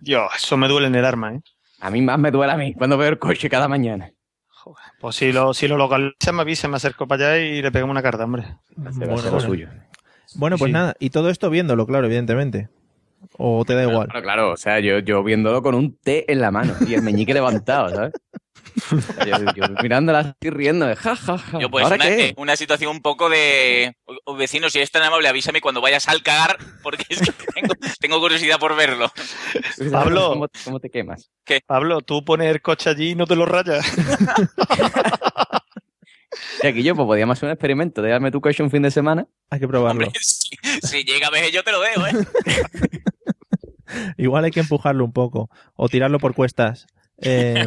Dios, 0.00 0.28
eso 0.36 0.56
me 0.56 0.68
duele 0.68 0.88
en 0.88 0.94
el 0.96 1.04
arma, 1.04 1.34
¿eh? 1.34 1.40
A 1.80 1.90
mí 1.90 2.00
más 2.02 2.18
me 2.18 2.30
duele 2.30 2.52
a 2.52 2.56
mí 2.56 2.74
cuando 2.74 2.96
veo 2.98 3.08
el 3.08 3.18
coche 3.18 3.48
cada 3.48 3.68
mañana. 3.68 4.10
Pues 5.00 5.14
si 5.14 5.30
lo, 5.32 5.54
si 5.54 5.68
lo 5.68 5.76
localiza, 5.76 6.32
me 6.32 6.40
avisa, 6.42 6.66
me 6.66 6.76
acerco 6.76 7.06
para 7.06 7.34
allá 7.34 7.38
y 7.38 7.62
le 7.62 7.70
pegamos 7.70 7.92
una 7.92 8.02
carta, 8.02 8.24
hombre. 8.24 8.44
Bueno, 8.74 9.40
suyo. 9.40 9.68
Bueno, 10.34 10.58
pues 10.58 10.70
Sí. 10.70 10.72
nada, 10.72 10.96
y 10.98 11.10
todo 11.10 11.30
esto 11.30 11.50
viéndolo, 11.50 11.86
claro, 11.86 12.06
evidentemente. 12.06 12.68
O 13.38 13.64
te 13.64 13.74
da 13.74 13.82
igual. 13.82 14.06
Claro, 14.08 14.22
claro, 14.22 14.52
o 14.52 14.56
sea, 14.56 14.80
yo, 14.80 14.98
yo 15.00 15.22
viéndolo 15.22 15.62
con 15.62 15.74
un 15.74 15.96
té 15.98 16.30
en 16.30 16.40
la 16.40 16.50
mano 16.50 16.74
y 16.86 16.94
el 16.94 17.02
meñique 17.02 17.34
levantado, 17.34 17.90
¿sabes? 17.94 18.12
O 18.92 19.00
sea, 19.14 19.24
yo, 19.24 19.52
yo 19.54 19.64
mirándola 19.80 20.18
así 20.20 20.50
riendo 20.50 20.86
de 20.86 20.96
ja, 20.96 21.16
ja, 21.16 21.38
ja. 21.38 21.58
Yo, 21.58 21.70
pues, 21.70 21.84
¿Ahora 21.84 21.96
una, 21.96 22.04
qué? 22.06 22.26
eh, 22.26 22.34
una 22.36 22.56
situación 22.56 22.90
un 22.90 23.00
poco 23.02 23.28
de. 23.28 23.94
"O- 24.04 24.16
o, 24.32 24.36
vecino, 24.36 24.68
si 24.70 24.78
eres 24.78 24.90
tan 24.90 25.02
amable, 25.02 25.28
avísame 25.28 25.60
cuando 25.60 25.80
vayas 25.80 26.08
al 26.08 26.22
cagar, 26.22 26.58
porque 26.82 27.04
es 27.08 27.20
que 27.20 27.32
tengo, 27.54 27.74
tengo 28.00 28.20
curiosidad 28.20 28.58
por 28.58 28.76
verlo. 28.76 29.10
Pablo. 29.92 30.28
¿Cómo, 30.30 30.46
cómo 30.64 30.80
te 30.80 30.90
quemas? 30.90 31.30
Pablo, 31.66 32.00
tú 32.02 32.24
pones 32.24 32.48
el 32.48 32.60
coche 32.62 32.90
allí 32.90 33.10
y 33.10 33.14
no 33.14 33.26
te 33.26 33.36
lo 33.36 33.46
rayas. 33.46 33.84
Y 36.62 36.66
aquí 36.66 36.82
yo, 36.82 36.94
pues 36.94 37.06
podíamos 37.06 37.38
hacer 37.38 37.48
un 37.48 37.52
experimento. 37.52 38.02
Déjame 38.02 38.30
tu 38.30 38.40
coche 38.40 38.62
un 38.62 38.70
fin 38.70 38.82
de 38.82 38.90
semana. 38.90 39.26
Hay 39.50 39.60
que 39.60 39.68
probarlo. 39.68 40.06
Hombre, 40.06 40.18
si, 40.20 40.56
si 40.82 41.04
llega 41.04 41.28
a 41.28 41.30
ver, 41.30 41.50
yo 41.52 41.62
te 41.62 41.72
lo 41.72 41.80
veo, 41.80 42.06
¿eh? 42.06 42.26
Igual 44.16 44.44
hay 44.44 44.50
que 44.50 44.60
empujarlo 44.60 45.04
un 45.04 45.12
poco 45.12 45.50
o 45.74 45.88
tirarlo 45.88 46.18
por 46.18 46.34
cuestas. 46.34 46.86
Eh, 47.18 47.64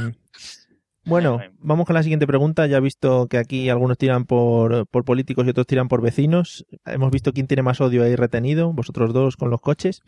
bueno, 1.05 1.39
vamos 1.57 1.85
con 1.85 1.95
la 1.95 2.03
siguiente 2.03 2.27
pregunta. 2.27 2.67
Ya 2.67 2.77
he 2.77 2.81
visto 2.81 3.27
que 3.27 3.37
aquí 3.37 3.69
algunos 3.69 3.97
tiran 3.97 4.25
por, 4.25 4.85
por 4.87 5.05
políticos 5.05 5.45
y 5.45 5.49
otros 5.49 5.67
tiran 5.67 5.87
por 5.87 6.01
vecinos. 6.01 6.65
Hemos 6.85 7.11
visto 7.11 7.33
quién 7.33 7.47
tiene 7.47 7.63
más 7.63 7.81
odio 7.81 8.03
ahí 8.03 8.15
retenido, 8.15 8.73
vosotros 8.73 9.13
dos 9.13 9.37
con 9.37 9.49
los 9.49 9.61
coches. 9.61 10.01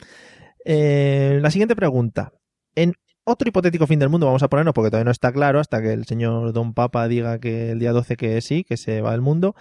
Eh, 0.66 1.40
la 1.42 1.50
siguiente 1.50 1.76
pregunta. 1.76 2.34
En 2.76 2.94
otro 3.24 3.48
hipotético 3.48 3.88
fin 3.88 4.00
del 4.00 4.10
mundo 4.10 4.26
vamos 4.26 4.44
a 4.44 4.48
ponernos 4.50 4.74
porque 4.74 4.90
todavía 4.90 5.06
no 5.06 5.12
está 5.12 5.32
claro 5.32 5.60
hasta 5.60 5.82
que 5.82 5.94
el 5.94 6.06
señor 6.06 6.54
Don 6.54 6.74
Papa 6.74 7.08
diga 7.08 7.40
que 7.40 7.72
el 7.72 7.80
día 7.80 7.92
12 7.92 8.18
que 8.18 8.42
sí, 8.42 8.64
que 8.64 8.78
se 8.78 9.02
va 9.02 9.12
del 9.12 9.22
mundo. 9.22 9.56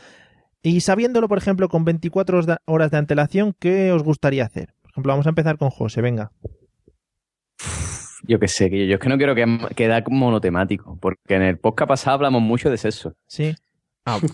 Y 0.63 0.81
sabiéndolo, 0.81 1.29
por 1.29 1.39
ejemplo, 1.39 1.69
con 1.69 1.85
24 1.85 2.41
horas 2.67 2.91
de- 2.91 2.97
antelación, 2.99 3.55
¿qué 3.59 3.93
os 3.93 4.03
gustaría 4.03 4.45
hacer? 4.45 4.75
Por 4.83 4.91
ejemplo, 4.91 5.13
vamos 5.13 5.27
a 5.27 5.31
empezar 5.31 5.57
con 5.57 5.71
José, 5.71 6.01
venga. 6.03 6.33
Yo 8.25 8.39
qué 8.39 8.49
sé, 8.49 8.69
que 8.69 8.79
yo, 8.81 8.85
yo 8.85 8.95
es 8.95 9.01
que 9.01 9.09
no 9.09 9.17
quiero 9.17 9.35
que 9.35 9.47
quedar 9.75 10.05
monotemático, 10.11 10.99
porque 11.01 11.35
en 11.37 11.43
el 11.43 11.59
podcast 11.59 11.89
pasado 11.89 12.17
hablamos 12.17 12.43
mucho 12.43 12.71
de 12.71 12.77
sexo. 12.77 13.15
Sí. 13.27 13.55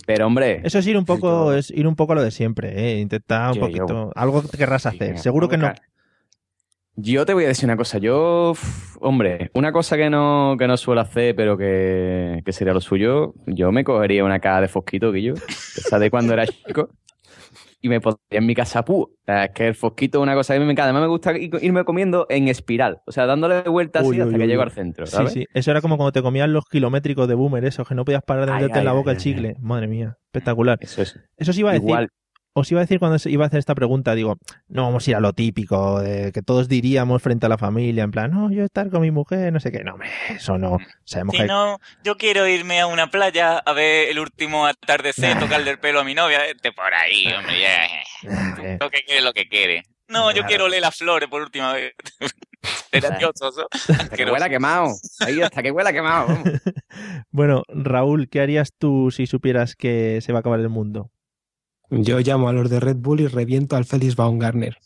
Pero 0.07 0.27
hombre, 0.27 0.63
Eso 0.65 0.79
es 0.79 0.87
ir 0.87 0.97
un 0.97 1.05
poco, 1.05 1.53
es 1.53 1.71
ir 1.71 1.87
un 1.87 1.95
poco 1.97 2.13
a 2.13 2.17
lo 2.17 2.23
de 2.23 2.31
siempre, 2.31 2.95
¿eh? 2.95 3.01
Intentar 3.01 3.49
un 3.51 3.55
Yo- 3.57 3.61
poquito. 3.61 3.87
yo- 3.89 4.13
Algo 4.15 4.43
que 4.43 4.57
querrás 4.57 4.87
hacer. 4.87 5.19
Seguro 5.19 5.49
que 5.49 5.59
no. 5.59 5.73
Yo 6.97 7.27
te 7.27 7.35
voy 7.35 7.45
a 7.45 7.49
decir 7.49 7.67
una 7.67 7.77
cosa. 7.77 7.99
Yo, 7.99 8.55
hombre, 9.01 9.51
una 9.55 9.73
cosa 9.73 9.97
que 9.97 10.11
no, 10.11 10.57
que 10.59 10.67
no 10.67 10.77
suelo 10.77 11.01
hacer, 11.03 11.35
pero 11.37 11.57
que, 11.57 12.43
que 12.45 12.53
sería 12.53 12.73
lo 12.75 12.81
suyo, 12.81 13.35
yo 13.47 13.71
me 13.73 13.85
cogería 13.85 14.25
una 14.25 14.41
caja 14.41 14.63
de 14.63 14.69
fosquito, 14.69 15.13
que 15.13 15.23
yo, 15.23 15.35
esa 15.35 15.99
de 15.99 16.11
cuando 16.11 16.33
era 16.33 16.47
chico, 16.47 16.89
y 17.83 17.89
me 17.89 18.01
pondría 18.01 18.39
en 18.39 18.47
mi 18.47 18.55
casa 18.55 18.85
sea, 19.27 19.45
es 19.45 19.51
que 19.53 19.69
el 19.69 19.75
fosquito 19.75 20.19
es 20.19 20.23
una 20.23 20.35
cosa 20.35 20.55
que 20.55 20.57
a 20.57 20.61
mí 20.61 20.67
me 20.67 20.73
encanta. 20.73 20.87
Además 20.87 21.03
me 21.03 21.09
gusta 21.09 21.33
ir- 21.35 21.59
irme 21.63 21.85
comiendo 21.85 22.27
en 22.31 22.49
espiral, 22.49 23.01
o 23.07 23.13
sea, 23.13 23.27
dándole 23.27 23.63
vueltas 23.63 24.03
así 24.03 24.11
Uy, 24.11 24.21
hasta 24.21 24.27
uy, 24.33 24.39
que 24.39 24.43
uy, 24.45 24.49
llego 24.49 24.63
al 24.63 24.71
centro, 24.71 25.07
Sí, 25.07 25.13
¿sabes? 25.17 25.33
sí. 25.33 25.47
Eso 25.55 25.71
era 25.71 25.81
como 25.81 25.97
cuando 25.97 26.13
te 26.13 26.23
comían 26.23 26.53
los 26.53 26.65
kilométricos 26.65 27.29
de 27.29 27.35
boomer, 27.35 27.65
eso, 27.65 27.85
que 27.85 27.95
no 27.95 28.05
podías 28.05 28.23
parar 28.23 28.47
de 28.47 28.53
meterte 28.53 28.79
en 28.79 28.85
la 28.87 28.93
boca 28.93 29.11
ay, 29.11 29.15
el 29.17 29.19
ay, 29.19 29.23
chicle. 29.23 29.57
Madre 29.61 29.87
mía, 29.89 30.17
espectacular. 30.33 30.79
Eso 30.81 31.03
es. 31.03 31.19
Eso 31.37 31.51
os 31.51 31.59
iba 31.59 31.71
a 31.71 31.75
decir. 31.75 31.89
Igual, 31.89 32.09
Os 32.59 32.73
iba 32.73 32.81
a 32.81 32.85
decir 32.85 32.99
cuando 32.99 33.19
iba 33.29 33.45
a 33.45 33.49
hacer 33.49 33.59
esta 33.59 33.75
pregunta, 33.75 34.15
digo, 34.15 34.39
no 34.69 34.85
vamos 34.85 35.07
a 35.07 35.11
ir 35.11 35.17
a 35.17 35.21
lo 35.21 35.35
típico, 35.35 36.01
de 36.01 36.33
que 36.33 36.41
todos 36.41 36.69
diríamos 36.69 37.21
frente 37.21 37.45
a 37.45 37.51
la 37.51 37.59
familia, 37.59 38.03
en 38.03 38.11
plan, 38.11 38.31
no, 38.31 38.51
yo 38.51 38.65
estar 38.65 38.89
con 38.89 39.03
mi 39.03 39.11
mujer, 39.11 39.53
no 39.53 39.61
sé 39.61 39.71
qué. 39.71 39.85
No, 39.85 39.93
hombre, 39.93 40.09
eso 40.31 40.57
no. 40.57 40.79
Sabemos 41.05 41.35
Si 41.35 41.43
que. 41.43 41.47
no, 41.49 41.79
yo 42.03 42.17
quiero 42.17 42.49
irme 42.49 42.81
a 42.81 42.87
una 42.87 43.11
playa 43.11 43.59
a 43.59 43.73
ver 43.75 44.09
el 44.09 44.19
último 44.19 44.67
atardecer, 44.67 45.39
tocarle 45.39 45.71
el 45.73 45.79
pelo 45.79 46.01
a 46.01 46.05
mi 46.05 46.15
novia. 46.15 46.47
Este 46.47 46.73
por 46.73 46.95
ahí, 46.95 47.27
hombre, 47.31 47.61
ya. 47.61 47.85
Eh, 47.85 48.79
Lo 48.81 48.89
que 48.89 49.03
quiere, 49.03 49.21
lo 49.21 49.33
que 49.35 49.49
quiere. 49.49 49.83
No, 50.09 50.31
yo 50.33 50.45
quiero 50.47 50.65
oler 50.65 50.81
las 50.81 50.97
flores 50.97 51.29
por 51.29 51.43
última 51.43 51.75
vez. 51.75 51.93
Gracioso. 52.91 53.69
hasta 54.01 54.17
que 54.17 54.25
huela 54.25 54.49
quemado. 54.49 54.95
Ahí, 55.21 55.43
hasta 55.43 55.63
que 55.63 55.71
huela 55.71 55.93
quemado. 55.93 56.29
Bueno, 57.31 57.65
Raúl, 57.69 58.31
¿qué 58.31 58.41
harías 58.41 58.71
tú 58.79 59.11
si 59.11 59.27
supieras 59.27 59.77
que 59.77 60.21
se 60.23 60.33
va 60.33 60.39
a 60.39 60.41
acabar 60.41 60.61
el 60.61 60.71
mundo? 60.71 61.11
Yo 61.91 62.21
llamo 62.21 62.49
a 62.49 62.53
los 62.53 62.69
de 62.71 62.81
Red 62.81 62.97
Bull 62.97 63.21
y 63.21 63.27
reviento 63.27 63.77
al 63.77 63.85
Félix 63.85 64.17
Baumgartner. 64.17 64.79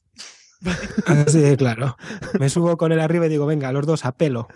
Así 1.07 1.41
de 1.41 1.57
claro. 1.57 1.97
Me 2.39 2.51
subo 2.51 2.77
con 2.77 2.93
él 2.93 3.01
arriba 3.01 3.27
y 3.27 3.31
digo, 3.31 3.47
venga, 3.47 3.73
los 3.73 3.87
dos 3.87 4.05
a 4.05 4.13
pelo. 4.13 4.49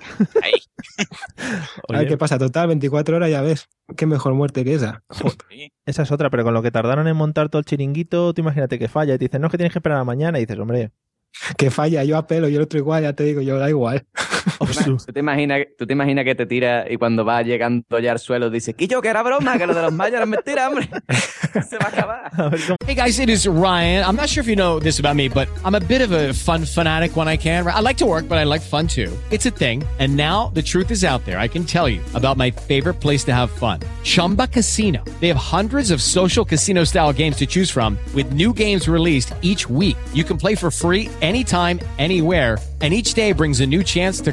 Ahí. 0.43 0.53
A 1.89 1.99
ver 1.99 2.09
qué 2.09 2.19
pasa. 2.19 2.39
Total, 2.39 2.67
24 2.69 3.17
horas 3.17 3.31
ya 3.31 3.41
ves. 3.41 3.69
Qué 3.97 4.07
mejor 4.07 4.35
muerte 4.35 4.65
que 4.65 4.75
esa. 4.75 5.03
Sí. 5.11 5.73
esa 5.87 6.03
es 6.03 6.13
otra, 6.13 6.31
pero 6.31 6.45
con 6.45 6.55
lo 6.55 6.63
que 6.63 6.71
tardaron 6.71 7.09
en 7.09 7.17
montar 7.17 7.49
todo 7.49 7.61
el 7.61 7.65
chiringuito, 7.65 8.35
tú 8.35 8.43
imagínate 8.43 8.79
que 8.79 8.89
falla 8.89 9.15
y 9.15 9.19
te 9.19 9.25
dicen, 9.27 9.41
no, 9.41 9.47
es 9.47 9.51
que 9.51 9.59
tienes 9.59 9.73
que 9.73 9.79
esperar 9.79 9.97
a 9.97 10.01
la 10.01 10.05
mañana 10.05 10.39
y 10.39 10.43
dices, 10.43 10.59
hombre, 10.59 10.93
Que 11.57 11.71
falla, 11.71 12.05
yo 12.05 12.17
a 12.19 12.27
pelo 12.27 12.49
y 12.49 12.57
el 12.57 12.63
otro 12.63 12.79
igual, 12.79 13.03
ya 13.03 13.13
te 13.15 13.25
digo, 13.25 13.41
yo 13.41 13.59
da 13.59 13.69
igual. 13.69 14.07
¿Tú 14.85 15.13
te, 15.13 15.21
imaginas, 15.21 15.61
¿Tú 15.79 15.87
te 15.87 15.93
imaginas 15.93 16.25
que 16.25 16.35
te 16.35 16.47
tira 16.47 16.85
y 16.91 16.97
cuando 16.97 17.25
va 17.25 17.43
llegando 17.43 17.99
ya 17.99 18.13
al 18.13 18.19
suelo 18.19 18.51
dices, 18.51 18.75
que 18.75 18.87
yo 18.87 19.01
que 19.01 19.09
era 19.09 19.23
broma, 19.23 19.57
que 19.59 19.67
lo 19.67 19.75
de 19.75 19.83
los 19.83 19.93
mayas 19.93 20.17
era 20.17 20.27
mentira, 20.27 20.69
hombre? 20.69 20.89
Se 21.69 21.79
va 21.79 21.87
a 21.87 21.89
acabar. 21.89 22.31
A 22.33 22.49
ver 22.49 22.61
cómo- 22.67 22.77
Hey 22.87 22.95
guys, 22.95 23.19
it 23.19 23.29
is 23.29 23.47
Ryan. 23.47 24.05
I'm 24.05 24.17
not 24.17 24.29
sure 24.29 24.43
if 24.43 24.49
you 24.49 24.57
know 24.57 24.79
this 24.81 24.99
about 24.99 25.17
me, 25.17 25.29
but 25.29 25.49
I'm 25.65 25.75
a 25.75 25.81
bit 25.81 26.01
of 26.03 26.13
a 26.13 26.33
fun 26.35 26.65
fanatic 26.65 27.17
when 27.17 27.29
I 27.29 27.37
can. 27.37 27.67
I 27.67 27.81
like 27.81 27.97
to 27.99 28.07
work, 28.07 28.29
but 28.29 28.39
I 28.39 28.45
like 28.45 28.61
fun 28.61 28.87
too. 28.87 29.11
It's 29.31 29.47
a 29.47 29.51
thing. 29.51 29.83
And 29.99 30.17
now 30.17 30.51
the 30.55 30.63
truth 30.63 30.91
is 30.91 31.05
out 31.05 31.25
there. 31.25 31.39
I 31.39 31.49
can 31.49 31.65
tell 31.65 31.89
you 31.89 32.01
about 32.15 32.37
my 32.37 32.51
favorite 32.51 32.95
place 33.01 33.25
to 33.25 33.33
have 33.33 33.51
fun. 33.51 33.81
Chumba 34.03 34.49
Casino. 34.49 35.03
They 35.21 35.29
have 35.29 35.37
hundreds 35.39 35.91
of 35.91 36.03
social 36.03 36.45
casino 36.45 36.85
style 36.85 37.13
games 37.13 37.37
to 37.37 37.47
choose 37.47 37.71
from 37.71 37.97
with 38.15 38.33
new 38.33 38.53
games 38.53 38.87
released 38.89 39.33
each 39.43 39.69
week. 39.71 39.97
You 40.13 40.25
can 40.25 40.37
play 40.37 40.55
for 40.57 40.71
free 40.71 41.09
anytime, 41.23 41.81
anywhere. 41.99 42.59
And 42.83 42.93
each 42.93 43.15
day 43.15 43.33
brings 43.33 43.61
a 43.61 43.67
new 43.67 43.83
chance 43.83 44.21
to 44.21 44.33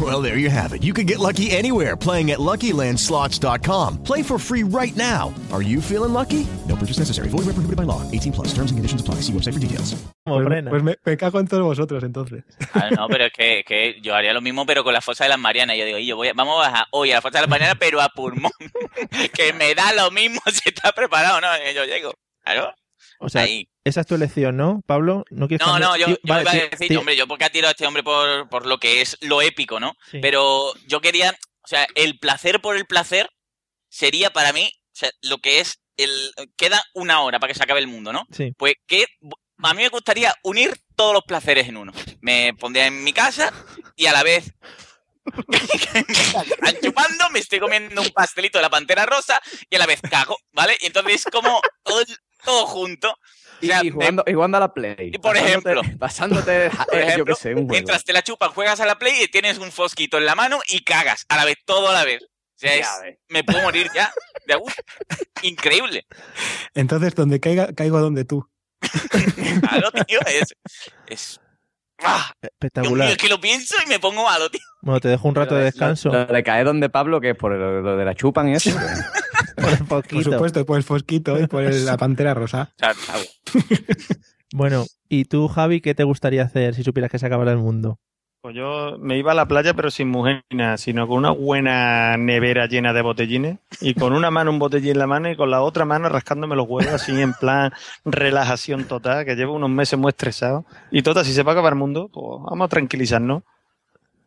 Well, 0.00 0.20
there 0.20 0.38
you 0.38 0.50
have 0.50 0.72
it. 0.74 0.82
You 0.82 0.92
can 0.92 1.06
get 1.06 1.20
lucky 1.20 1.52
anywhere 1.52 1.96
playing 1.96 2.32
at 2.32 2.40
LuckyLandSlots.com. 2.40 4.02
Play 4.02 4.22
for 4.24 4.38
free 4.40 4.64
right 4.64 4.94
now. 4.96 5.32
Are 5.52 5.62
you 5.62 5.80
feeling 5.80 6.12
lucky? 6.12 6.44
No 6.68 6.74
purchase 6.74 6.98
necessary. 6.98 7.28
Void 7.28 7.46
where 7.46 7.54
prohibited 7.54 7.76
by 7.76 7.84
law. 7.84 8.02
18 8.10 8.32
plus. 8.32 8.48
Terms 8.48 8.72
and 8.72 8.76
conditions 8.78 9.00
apply. 9.00 9.20
See 9.22 9.32
website 9.32 9.52
for 9.54 9.60
details. 9.60 9.94
Pues, 10.26 10.46
pues 10.70 10.82
me, 10.82 10.96
me 11.04 11.16
cago 11.16 11.38
en 11.38 11.46
todos 11.46 11.62
vosotros 11.64 12.02
entonces. 12.02 12.42
Ah, 12.72 12.88
no, 12.90 13.06
pero 13.08 13.26
es 13.26 13.32
que, 13.32 13.62
que 13.64 14.00
yo 14.02 14.14
haría 14.16 14.32
lo 14.32 14.40
mismo, 14.40 14.66
pero 14.66 14.82
con 14.82 14.92
la 14.94 15.00
fosa 15.00 15.24
de 15.24 15.30
las 15.30 15.38
Marianas. 15.38 15.76
Yo 15.76 15.84
digo, 15.84 15.98
y 15.98 16.06
yo 16.06 16.16
voy 16.16 16.28
a- 16.28 16.32
vamos 16.34 16.56
a 16.64 16.70
bajar 16.70 16.86
hoy 16.90 17.12
a 17.12 17.16
la 17.16 17.22
fosa 17.22 17.38
de 17.38 17.42
las 17.42 17.50
Marianas, 17.50 17.76
pero 17.78 18.00
a 18.00 18.08
pulmón. 18.08 18.50
que 19.34 19.52
me 19.52 19.74
da 19.76 19.92
lo 19.92 20.10
mismo 20.10 20.40
si 20.52 20.70
está 20.70 20.90
preparado 20.92 21.38
o 21.38 21.40
no. 21.40 21.46
Yo 21.74 21.84
llego. 21.84 22.12
Claro. 22.42 22.74
O 23.20 23.28
sea, 23.28 23.42
Ahí. 23.42 23.68
Esa 23.84 24.00
es 24.00 24.06
tu 24.06 24.14
elección, 24.14 24.56
¿no, 24.56 24.82
Pablo? 24.86 25.24
No, 25.30 25.46
quieres 25.46 25.66
No, 25.66 25.78
no, 25.78 25.96
yo, 25.96 26.06
Sí, 26.06 26.12
yo 26.12 26.18
vale, 26.24 26.42
iba 26.42 26.50
a 26.50 26.68
decir, 26.68 26.96
hombre, 26.96 27.16
yo 27.16 27.26
porque 27.26 27.44
ha 27.44 27.50
tirado 27.50 27.68
a 27.68 27.72
este 27.72 27.86
hombre 27.86 28.02
por, 28.02 28.48
por 28.48 28.66
lo 28.66 28.78
que 28.78 29.02
es 29.02 29.18
lo 29.20 29.42
épico, 29.42 29.78
¿no? 29.78 29.94
Sí. 30.10 30.20
Pero 30.22 30.72
yo 30.86 31.00
quería, 31.00 31.30
o 31.62 31.66
sea, 31.68 31.86
el 31.94 32.18
placer 32.18 32.60
por 32.60 32.76
el 32.76 32.86
placer 32.86 33.28
sería 33.90 34.32
para 34.32 34.52
mí, 34.52 34.70
o 34.74 34.96
sea, 34.96 35.10
lo 35.22 35.38
que 35.38 35.60
es 35.60 35.80
el... 35.96 36.32
Queda 36.56 36.82
una 36.94 37.20
hora 37.20 37.38
para 37.38 37.52
que 37.52 37.58
se 37.58 37.62
acabe 37.62 37.80
el 37.80 37.86
mundo, 37.86 38.12
¿no? 38.12 38.26
Sí. 38.32 38.52
Pues 38.56 38.74
que 38.86 39.04
a 39.58 39.74
mí 39.74 39.82
me 39.82 39.88
gustaría 39.88 40.34
unir 40.42 40.74
todos 40.96 41.12
los 41.12 41.24
placeres 41.24 41.68
en 41.68 41.76
uno. 41.76 41.92
Me 42.20 42.54
pondría 42.54 42.86
en 42.86 43.04
mi 43.04 43.12
casa 43.12 43.52
y 43.96 44.06
a 44.06 44.12
la 44.12 44.22
vez 44.22 44.54
chupando, 46.82 47.30
me 47.30 47.38
estoy 47.38 47.60
comiendo 47.60 48.02
un 48.02 48.10
pastelito 48.10 48.58
de 48.58 48.62
la 48.62 48.70
pantera 48.70 49.06
rosa 49.06 49.40
y 49.70 49.76
a 49.76 49.78
la 49.78 49.86
vez 49.86 50.00
cago, 50.00 50.36
¿vale? 50.52 50.76
Y 50.80 50.86
entonces 50.86 51.26
es 51.26 51.32
como 51.32 51.60
todo, 51.82 52.02
todo 52.44 52.66
junto. 52.66 53.16
Y, 53.64 53.86
y 53.86 53.90
jugando, 53.90 54.24
y 54.26 54.32
jugando 54.34 54.56
a 54.56 54.60
la 54.60 54.72
Play. 54.74 55.10
Y 55.12 55.18
por 55.18 55.34
Pasándote- 55.36 55.48
ejemplo, 55.48 55.82
Pasándote, 55.98 56.70
por 56.90 56.98
eh, 56.98 57.14
yo 57.18 57.24
qué 57.24 57.34
sé, 57.34 57.48
un 57.50 57.54
juego. 57.54 57.68
mientras 57.70 58.04
te 58.04 58.12
la 58.12 58.22
chupas, 58.22 58.50
juegas 58.50 58.80
a 58.80 58.86
la 58.86 58.96
Play 58.98 59.14
y 59.22 59.28
tienes 59.28 59.58
un 59.58 59.70
fosquito 59.72 60.18
en 60.18 60.26
la 60.26 60.34
mano 60.34 60.60
y 60.68 60.84
cagas 60.84 61.24
a 61.28 61.36
la 61.36 61.44
vez, 61.44 61.56
todo 61.64 61.88
a 61.88 61.92
la 61.92 62.04
vez. 62.04 62.22
O 62.22 62.56
sea, 62.56 62.74
es- 62.76 63.18
me 63.28 63.42
puedo 63.44 63.60
morir 63.62 63.90
ya. 63.94 64.12
De, 64.46 64.56
uf, 64.56 64.72
increíble. 65.42 66.06
Entonces, 66.74 67.14
donde 67.14 67.40
caiga, 67.40 67.72
caigo 67.74 67.98
donde 68.00 68.24
tú. 68.24 68.48
Claro, 69.60 69.90
tío, 70.06 70.20
es... 70.26 70.54
es 71.08 71.40
¡Ah! 72.02 72.32
Dios 72.42 72.42
mío, 72.42 72.50
Espectacular. 72.60 73.08
es 73.10 73.16
que 73.16 73.28
lo 73.28 73.40
pienso 73.40 73.76
y 73.84 73.88
me 73.88 73.98
pongo 74.00 74.24
malo, 74.24 74.50
tío. 74.50 74.60
Bueno, 74.82 75.00
te 75.00 75.08
dejo 75.08 75.28
un 75.28 75.34
rato 75.34 75.54
de 75.54 75.64
descanso. 75.64 76.10
Lo 76.10 76.26
de 76.26 76.42
caer 76.42 76.66
donde 76.66 76.90
Pablo, 76.90 77.20
que 77.20 77.30
es 77.30 77.36
por 77.36 77.52
lo, 77.52 77.80
lo 77.80 77.96
de 77.96 78.04
la 78.04 78.14
chupan 78.14 78.48
y 78.48 78.54
eso. 78.54 78.70
Por 79.60 79.72
el 79.72 79.78
Por 79.78 79.86
poquito. 80.02 80.22
supuesto, 80.32 80.66
por 80.66 80.76
el 80.76 80.82
fosquito 80.82 81.38
y 81.40 81.46
por 81.46 81.62
el- 81.64 81.84
la 81.84 81.96
pantera 81.98 82.34
rosa. 82.34 82.72
Bueno, 84.52 84.84
¿y 85.08 85.24
tú, 85.24 85.48
Javi, 85.48 85.80
qué 85.80 85.94
te 85.94 86.04
gustaría 86.04 86.42
hacer 86.44 86.74
si 86.74 86.84
supieras 86.84 87.10
que 87.10 87.18
se 87.18 87.26
acabara 87.26 87.50
el 87.52 87.58
mundo? 87.58 87.98
Pues 88.40 88.54
yo 88.54 88.98
me 89.00 89.18
iba 89.18 89.32
a 89.32 89.34
la 89.34 89.48
playa, 89.48 89.74
pero 89.74 89.90
sin 89.90 90.08
mujer 90.10 90.44
ni 90.50 90.58
nada, 90.58 90.76
sino 90.76 91.08
con 91.08 91.18
una 91.18 91.30
buena 91.30 92.16
nevera 92.18 92.66
llena 92.66 92.92
de 92.92 93.00
botellines 93.02 93.58
y 93.80 93.94
con 93.94 94.12
una 94.12 94.30
mano 94.30 94.50
un 94.50 94.58
botellín 94.58 94.92
en 94.92 94.98
la 94.98 95.06
mano 95.06 95.30
y 95.30 95.34
con 95.36 95.50
la 95.50 95.62
otra 95.62 95.84
mano 95.86 96.08
rascándome 96.10 96.54
los 96.54 96.68
huevos, 96.68 96.92
así 96.92 97.20
en 97.20 97.32
plan 97.32 97.72
relajación 98.04 98.84
total, 98.84 99.24
que 99.24 99.34
llevo 99.34 99.54
unos 99.54 99.70
meses 99.70 99.98
muy 99.98 100.10
estresado. 100.10 100.66
Y 100.90 101.02
total, 101.02 101.24
si 101.24 101.32
se 101.32 101.42
va 101.42 101.52
a 101.52 101.54
acabar 101.54 101.72
el 101.72 101.78
mundo, 101.78 102.08
pues 102.12 102.42
vamos 102.44 102.66
a 102.66 102.68
tranquilizarnos. 102.68 103.42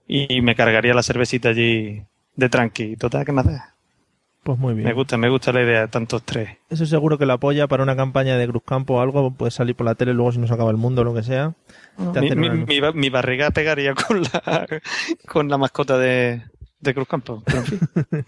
Y 0.07 0.41
me 0.41 0.55
cargaría 0.55 0.93
la 0.95 1.03
cervecita 1.03 1.49
allí 1.49 2.01
de 2.35 2.49
tranqui. 2.49 2.95
Total, 2.97 3.23
¿qué 3.23 3.31
más 3.31 3.45
da? 3.45 3.75
Pues 4.47 4.59
muy 4.59 4.75
bien. 4.75 4.87
Me 4.87 4.93
gusta, 4.93 5.17
me 5.17 5.27
gusta 5.27 5.51
la 5.51 5.61
idea 5.61 5.81
de 5.81 5.87
tantos 5.89 6.23
tres. 6.23 6.57
Eso 6.69 6.85
seguro 6.85 7.17
que 7.17 7.25
lo 7.25 7.33
apoya 7.33 7.67
para 7.67 7.83
una 7.83 7.97
campaña 7.97 8.37
de 8.37 8.47
Cruzcampo 8.47 8.93
o 8.93 9.01
algo. 9.01 9.29
Puedes 9.31 9.53
salir 9.55 9.75
por 9.75 9.85
la 9.85 9.95
tele 9.95 10.13
luego 10.13 10.31
si 10.31 10.39
nos 10.39 10.49
acaba 10.51 10.71
el 10.71 10.77
mundo 10.77 11.01
o 11.01 11.03
lo 11.03 11.13
que 11.13 11.21
sea. 11.21 11.53
Mi, 12.95 13.09
barriga 13.09 13.51
pegaría 13.51 13.93
con 13.93 14.21
la, 14.21 14.65
con 15.27 15.49
la 15.49 15.57
mascota 15.57 15.97
de, 15.97 16.43
de 16.79 16.93
Cruz 16.93 17.09
Campo. 17.09 17.43
Pero 17.45 17.57
en 17.59 17.65
fin. 17.65 17.79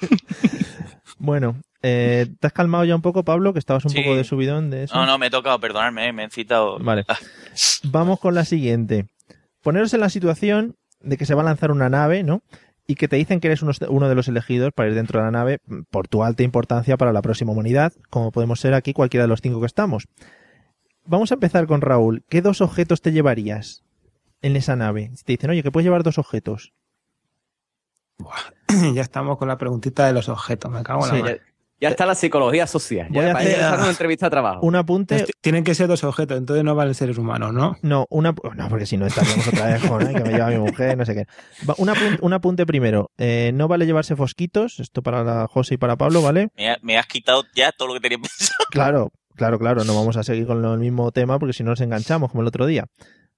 Bueno, 1.19 1.55
eh, 1.81 2.27
¿te 2.39 2.47
has 2.47 2.53
calmado 2.53 2.83
ya 2.83 2.95
un 2.95 3.01
poco, 3.01 3.23
Pablo? 3.23 3.53
Que 3.53 3.59
estabas 3.59 3.85
un 3.85 3.91
Sí. 3.91 4.01
poco 4.01 4.15
de 4.17 4.25
subidón 4.25 4.69
de 4.69 4.83
eso. 4.83 4.95
No, 4.95 5.05
no, 5.05 5.17
me 5.17 5.27
he 5.27 5.29
tocado, 5.29 5.57
perdonadme, 5.59 6.07
eh, 6.07 6.13
me 6.13 6.25
he 6.25 6.29
citado. 6.29 6.79
Vale. 6.79 7.05
Vamos 7.83 8.19
con 8.19 8.35
la 8.35 8.43
siguiente. 8.43 9.07
Poneros 9.63 9.93
en 9.93 10.01
la 10.01 10.09
situación 10.09 10.75
de 10.99 11.17
que 11.17 11.25
se 11.25 11.33
va 11.33 11.41
a 11.43 11.45
lanzar 11.45 11.71
una 11.71 11.89
nave, 11.89 12.23
¿no? 12.23 12.41
Y 12.89 12.95
que 12.95 13.07
te 13.07 13.17
dicen 13.17 13.39
que 13.39 13.47
eres 13.49 13.61
uno, 13.61 13.71
uno 13.89 14.09
de 14.09 14.15
los 14.15 14.27
elegidos 14.29 14.71
para 14.73 14.89
ir 14.89 14.95
dentro 14.95 15.19
de 15.19 15.25
la 15.25 15.29
nave 15.31 15.59
por 15.91 16.07
tu 16.07 16.23
alta 16.23 16.41
importancia 16.41 16.97
para 16.97 17.13
la 17.13 17.21
próxima 17.21 17.51
humanidad, 17.51 17.93
como 18.09 18.31
podemos 18.31 18.59
ser 18.59 18.73
aquí 18.73 18.93
cualquiera 18.93 19.25
de 19.25 19.27
los 19.27 19.41
cinco 19.41 19.59
que 19.59 19.67
estamos. 19.67 20.07
Vamos 21.05 21.29
a 21.29 21.35
empezar 21.35 21.67
con 21.67 21.81
Raúl. 21.81 22.23
¿Qué 22.29 22.41
dos 22.41 22.61
objetos 22.61 23.01
te 23.03 23.11
llevarías 23.11 23.83
en 24.41 24.55
esa 24.55 24.75
nave? 24.75 25.11
Si 25.13 25.23
te 25.23 25.33
dicen, 25.33 25.51
oye, 25.51 25.61
que 25.61 25.69
puedes 25.71 25.85
llevar 25.85 26.01
dos 26.01 26.17
objetos. 26.17 26.73
ya 28.95 29.01
estamos 29.01 29.37
con 29.37 29.47
la 29.47 29.57
preguntita 29.59 30.07
de 30.07 30.13
los 30.13 30.27
objetos. 30.27 30.71
Me 30.71 30.81
cago 30.81 31.05
en 31.05 31.11
Sí. 31.11 31.15
la 31.17 31.21
madre. 31.21 31.41
Ya 31.81 31.89
está 31.89 32.05
la 32.05 32.15
psicología 32.15 32.67
social. 32.67 33.07
Voy 33.09 33.23
Ya 33.23 33.29
a 33.29 33.33
para 33.33 33.45
hacer- 33.45 33.53
empezar 33.55 33.79
una 33.79 33.89
entrevista 33.89 34.25
de 34.25 34.29
trabajo. 34.31 34.59
Un 34.65 34.75
apunte. 34.75 35.15
Entonces, 35.15 35.35
Tienen 35.41 35.63
que 35.63 35.73
ser 35.75 35.87
dos 35.87 36.03
objetos, 36.03 36.37
entonces 36.37 36.63
no 36.65 36.75
valen 36.75 36.93
seres 36.93 37.17
humanos, 37.17 37.53
¿no? 37.53 37.77
No, 37.81 38.05
una, 38.09 38.33
no, 38.55 38.69
porque 38.69 38.85
si 38.85 38.97
no 38.97 39.05
estaríamos 39.05 39.47
otra 39.47 39.67
vez 39.67 39.83
con 39.87 40.05
"Ay, 40.05 40.13
que 40.13 40.23
me 40.23 40.29
lleva 40.31 40.49
mi 40.49 40.57
mujer, 40.57 40.97
no 40.97 41.05
sé 41.05 41.15
qué. 41.15 41.25
Va, 41.69 41.75
un, 41.77 41.87
apun- 41.87 42.17
un 42.21 42.33
apunte 42.33 42.65
primero. 42.65 43.11
Eh, 43.17 43.51
no 43.53 43.67
vale 43.67 43.85
llevarse 43.85 44.15
fosquitos, 44.15 44.79
esto 44.79 45.01
para 45.01 45.23
la 45.23 45.47
José 45.47 45.75
y 45.75 45.77
para 45.77 45.95
Pablo, 45.95 46.21
¿vale? 46.21 46.49
Me, 46.57 46.71
ha- 46.71 46.77
me 46.81 46.97
has 46.97 47.07
quitado 47.07 47.43
ya 47.55 47.71
todo 47.71 47.87
lo 47.87 47.93
que 47.93 48.01
tenía 48.01 48.17
pensado. 48.21 48.65
Claro, 48.71 49.11
claro, 49.35 49.57
claro, 49.57 49.83
no 49.85 49.95
vamos 49.95 50.17
a 50.17 50.23
seguir 50.23 50.45
con 50.47 50.61
lo- 50.61 50.73
el 50.73 50.79
mismo 50.79 51.11
tema 51.11 51.39
porque 51.39 51.53
si 51.53 51.63
no 51.63 51.69
nos 51.69 51.81
enganchamos 51.81 52.31
como 52.31 52.41
el 52.41 52.47
otro 52.47 52.65
día. 52.65 52.85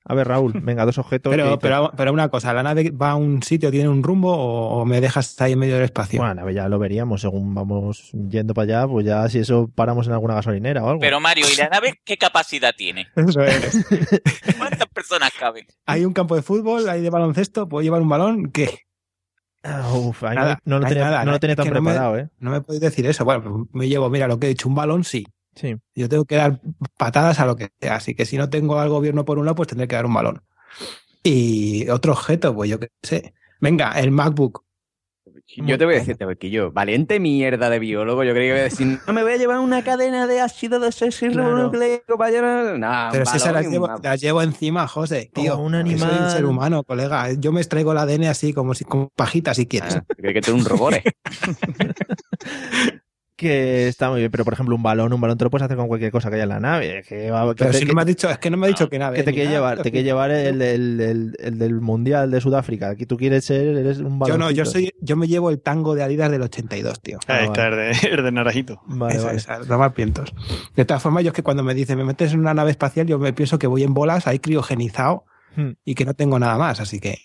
A 0.04 0.16
ver, 0.16 0.28
Raúl, 0.28 0.54
venga, 0.64 0.84
dos 0.86 0.98
objetos. 0.98 1.30
Pero, 1.30 1.60
pero, 1.60 1.92
pero 1.96 2.12
una 2.12 2.30
cosa, 2.30 2.54
¿la 2.54 2.64
nave 2.64 2.90
va 2.90 3.12
a 3.12 3.16
un 3.16 3.44
sitio, 3.44 3.70
tiene 3.70 3.88
un 3.88 4.02
rumbo 4.02 4.36
o, 4.36 4.82
o 4.82 4.86
me 4.86 5.00
dejas 5.00 5.40
ahí 5.42 5.52
en 5.54 5.60
medio 5.60 5.76
del 5.76 5.84
espacio? 5.84 6.20
Bueno, 6.20 6.42
a 6.42 6.44
ver, 6.44 6.56
ya 6.56 6.68
lo 6.68 6.80
veríamos 6.80 7.22
según 7.22 7.54
vamos 7.54 8.10
yendo 8.12 8.56
para 8.56 8.80
allá, 8.80 8.88
pues 8.88 9.06
ya 9.06 9.30
si 9.30 9.38
eso 9.40 9.70
paramos 9.76 10.08
en 10.08 10.14
alguna 10.14 10.34
gasolinera 10.34 10.84
o 10.84 10.90
algo. 10.90 11.02
Pero 11.02 11.20
Mario, 11.20 11.46
¿y 11.54 11.56
la 11.56 11.70
nave 11.70 12.00
qué 12.04 12.18
capacidad 12.18 12.74
tiene? 12.76 13.08
Eso 13.16 13.42
es. 13.44 13.86
¿Cuántas 14.58 14.88
personas 14.88 15.32
caben? 15.40 15.68
Hay 15.86 16.04
un 16.04 16.14
campo 16.14 16.36
de 16.36 16.42
fútbol, 16.42 16.90
hay 16.90 17.02
de 17.02 17.10
baloncesto, 17.12 17.70
¿puedo 17.70 17.84
llevar 17.84 18.02
un 18.02 18.10
balón? 18.10 18.52
¿Qué? 18.52 18.80
Ah, 19.64 19.92
uf, 19.94 20.24
no- 20.24 20.34
Nada, 20.34 20.60
no, 20.66 20.80
lo 20.80 20.88
tenía, 20.88 21.04
nada, 21.04 21.24
no 21.26 21.32
lo 21.32 21.36
es 21.36 21.42
tenía 21.42 21.56
tan 21.56 21.66
que 21.66 21.70
no 21.72 21.82
me- 21.82 21.92
preparado, 21.92 22.18
¿eh? 22.18 22.30
No 22.40 22.50
me 22.50 22.62
podéis 22.62 22.82
decir 22.82 23.06
eso. 23.06 23.24
Bueno, 23.24 23.68
me 23.72 23.88
llevo, 23.88 24.10
mira, 24.10 24.28
lo 24.28 24.40
que 24.40 24.48
he 24.48 24.50
dicho, 24.50 24.68
un 24.68 24.74
balón 24.74 25.04
sí. 25.04 25.28
Sí. 25.56 25.76
Yo 25.96 26.10
tengo 26.10 26.26
que 26.26 26.36
dar 26.36 26.60
patadas 26.98 27.40
a 27.40 27.46
lo 27.46 27.56
que 27.56 27.70
sea. 27.80 27.96
Así 27.96 28.16
que 28.16 28.26
si 28.26 28.38
no 28.38 28.50
tengo 28.50 28.80
al 28.80 28.90
gobierno 28.90 29.26
por 29.26 29.38
un 29.38 29.46
lado, 29.46 29.56
pues 29.56 29.68
tendré 29.68 29.88
que 29.88 29.96
dar 29.96 30.06
un 30.06 30.14
balón. 30.14 30.44
Y 31.24 31.88
otro 31.90 32.14
objeto, 32.14 32.56
pues 32.56 32.70
yo 32.70 32.80
qué 32.80 32.90
sé. 33.04 33.34
Venga, 33.60 33.92
el 34.00 34.12
MacBook. 34.12 34.64
Yo 35.58 35.78
te 35.78 35.86
voy 35.86 35.96
a 35.96 36.00
decir, 36.00 36.18
yo 36.50 36.72
valiente 36.72 37.20
mierda 37.20 37.70
de 37.70 37.78
biólogo. 37.78 38.24
Yo 38.24 38.34
creía 38.34 38.54
que 38.54 38.58
iba 38.58 38.60
a 38.60 38.70
decir, 38.70 39.00
no 39.06 39.14
me 39.14 39.22
voy 39.22 39.34
a 39.34 39.38
llevar 39.38 39.60
una 39.60 39.84
cadena 39.84 40.26
de 40.26 40.40
ácido 40.40 40.80
desoxirribonucleico 40.80 42.18
para 42.18 42.32
llevar. 42.32 42.80
Nah, 42.80 43.12
Pero 43.12 43.26
si 43.26 43.38
se 43.38 43.52
las 43.52 43.68
llevo, 43.68 43.88
MacBook. 43.88 44.06
las 44.06 44.22
llevo 44.22 44.42
encima, 44.42 44.88
José, 44.88 45.30
tío. 45.34 45.56
Como 45.56 45.66
un 45.66 45.84
que 45.84 45.98
Soy 45.98 46.18
un 46.18 46.30
ser 46.30 46.46
humano, 46.46 46.84
colega. 46.84 47.34
Yo 47.34 47.52
me 47.52 47.60
extraigo 47.60 47.92
el 47.92 47.98
ADN 47.98 48.26
así, 48.26 48.54
como 48.54 48.74
si 48.74 48.86
como 48.86 49.10
pajita, 49.16 49.54
si 49.54 49.68
quieres. 49.68 49.98
Ah, 49.98 50.06
creo 50.08 50.34
que 50.34 50.42
tú 50.42 50.52
eres 50.52 50.64
un 50.64 50.70
robot. 50.70 50.94
Que 53.42 53.88
está 53.88 54.12
muy 54.12 54.20
bien, 54.20 54.30
pero 54.30 54.44
por 54.46 54.54
ejemplo, 54.54 54.76
un 54.76 54.84
balón, 54.84 55.12
un 55.12 55.20
balón 55.20 55.36
te 55.36 55.44
lo 55.46 55.50
puedes 55.50 55.66
hacer 55.66 55.76
con 55.76 55.88
cualquier 55.88 56.12
cosa 56.12 56.30
que 56.30 56.36
haya 56.36 56.44
en 56.44 56.50
la 56.50 56.60
nave. 56.60 57.02
Que, 57.10 57.32
va- 57.32 57.48
que 57.56 57.56
Pero 57.64 57.72
te- 57.72 57.78
si 57.80 57.86
que- 57.86 57.90
no 57.90 57.96
me 57.96 58.02
has 58.02 58.06
dicho, 58.08 58.30
es 58.30 58.38
que 58.38 58.52
no 58.52 58.58
me 58.58 58.68
ha 58.68 58.70
dicho 58.70 58.88
que 58.88 59.00
nada. 59.00 59.14
que 59.16 59.24
te 59.24 59.34
quiere 59.34 59.50
llevar, 59.50 59.82
te 59.82 59.90
quiere 59.90 60.04
llevar 60.04 60.30
el, 60.30 60.62
el- 60.62 61.02
el- 61.02 61.36
el 61.40 61.58
del 61.58 61.82
Mundial 61.82 62.30
de 62.30 62.40
Sudáfrica. 62.40 62.90
Aquí 62.90 63.08
tú 63.08 63.18
quieres 63.18 63.44
ser, 63.44 63.76
eres 63.76 63.98
un 63.98 64.20
balón. 64.20 64.36
Yo 64.36 64.38
no, 64.38 64.52
yo 64.52 64.64
soy, 64.66 64.94
yo 65.02 65.16
me 65.16 65.28
llevo 65.28 65.50
el 65.50 65.60
tango 65.60 65.96
de 65.96 66.04
Adidas 66.04 66.30
del 66.30 66.44
82, 66.44 67.02
tío. 67.02 67.18
Ahí 67.26 67.38
Ah, 67.40 67.46
está, 67.46 67.68
el 67.70 67.76
de, 67.76 67.92
el 68.12 68.24
de 68.24 68.32
Naranjito. 68.32 68.80
Vale, 68.86 69.18
vale. 69.18 69.38
es, 69.38 69.50
a 69.50 69.60
tomar 69.62 69.96
vientos. 69.96 70.32
De 70.76 70.86
todas 70.86 71.02
formas, 71.02 71.24
yo 71.24 71.30
es 71.30 71.34
que 71.36 71.42
cuando 71.42 71.64
me 71.64 71.74
dicen 71.74 71.98
me 71.98 72.04
metes 72.06 72.34
en 72.34 72.42
una 72.42 72.54
nave 72.54 72.70
espacial, 72.70 73.08
yo 73.08 73.18
me 73.18 73.34
pienso 73.34 73.58
que 73.58 73.66
voy 73.66 73.82
en 73.82 73.96
bolas, 73.96 74.28
ahí 74.28 74.38
criogenizado 74.38 75.26
Hmm. 75.56 75.72
y 75.84 75.96
que 75.96 76.06
no 76.06 76.14
tengo 76.14 76.38
nada 76.38 76.58
más, 76.60 76.80
así 76.80 77.00
que. 77.00 77.18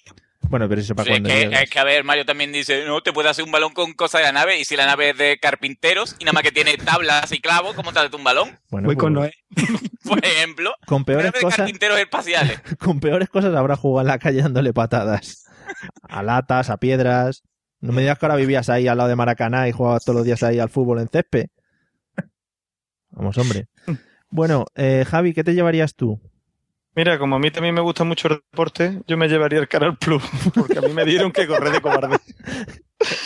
Bueno, 0.42 0.68
pero 0.68 0.80
eso 0.80 0.94
para 0.94 1.06
Sí, 1.06 1.12
es, 1.12 1.20
cuando 1.20 1.28
que, 1.28 1.62
es 1.62 1.70
que, 1.70 1.78
a 1.78 1.84
ver, 1.84 2.04
Mario 2.04 2.24
también 2.24 2.52
dice, 2.52 2.84
no, 2.86 3.00
te 3.00 3.12
puedes 3.12 3.30
hacer 3.30 3.44
un 3.44 3.50
balón 3.50 3.72
con 3.72 3.92
cosas 3.94 4.20
de 4.20 4.26
la 4.26 4.32
nave, 4.32 4.58
y 4.60 4.64
si 4.64 4.76
la 4.76 4.86
nave 4.86 5.10
es 5.10 5.18
de 5.18 5.38
carpinteros 5.40 6.16
y 6.18 6.24
nada 6.24 6.34
más 6.34 6.42
que 6.42 6.52
tiene 6.52 6.76
tablas 6.76 7.32
y 7.32 7.40
clavos, 7.40 7.74
¿cómo 7.74 7.92
te 7.92 7.98
haces 7.98 8.12
un 8.12 8.24
balón? 8.24 8.58
Bueno, 8.70 8.86
voy 8.86 8.94
pues, 8.94 9.02
con 9.02 9.14
Noé. 9.14 9.32
Por 10.04 10.24
ejemplo, 10.24 10.74
con 10.86 11.04
peores 11.04 11.26
nave 11.26 11.38
de 11.38 11.42
cosas, 11.42 11.58
carpinteros 11.58 11.98
espaciales. 11.98 12.60
con 12.78 13.00
peores 13.00 13.28
cosas 13.28 13.54
habrá 13.54 13.76
jugado 13.76 14.06
en 14.06 14.12
la 14.12 14.18
calle 14.18 14.42
dándole 14.42 14.72
patadas. 14.72 15.46
A 16.02 16.22
latas, 16.22 16.70
a 16.70 16.76
piedras. 16.76 17.42
No 17.80 17.92
me 17.92 18.02
digas 18.02 18.18
que 18.18 18.26
ahora 18.26 18.36
vivías 18.36 18.68
ahí 18.68 18.88
al 18.88 18.96
lado 18.96 19.08
de 19.08 19.16
Maracaná 19.16 19.68
y 19.68 19.72
jugabas 19.72 20.04
todos 20.04 20.16
los 20.16 20.24
días 20.24 20.42
ahí 20.42 20.58
al 20.58 20.70
fútbol 20.70 21.00
en 21.00 21.08
césped. 21.08 21.46
Vamos, 23.10 23.36
hombre. 23.38 23.66
Bueno, 24.30 24.66
eh, 24.74 25.04
Javi, 25.08 25.32
¿qué 25.32 25.42
te 25.42 25.54
llevarías 25.54 25.94
tú? 25.94 26.20
Mira, 26.96 27.18
como 27.18 27.36
a 27.36 27.38
mí 27.38 27.50
también 27.50 27.74
me 27.74 27.82
gusta 27.82 28.04
mucho 28.04 28.26
el 28.28 28.40
deporte, 28.50 29.00
yo 29.06 29.16
me 29.18 29.28
llevaría 29.28 29.58
el 29.60 29.68
Canal 29.68 29.96
Plus, 29.98 30.22
porque 30.54 30.78
a 30.78 30.80
mí 30.82 30.92
me 30.94 31.04
dieron 31.04 31.30
que 31.30 31.46
correr 31.46 31.70
de 31.72 31.80
cobarde. 31.80 32.16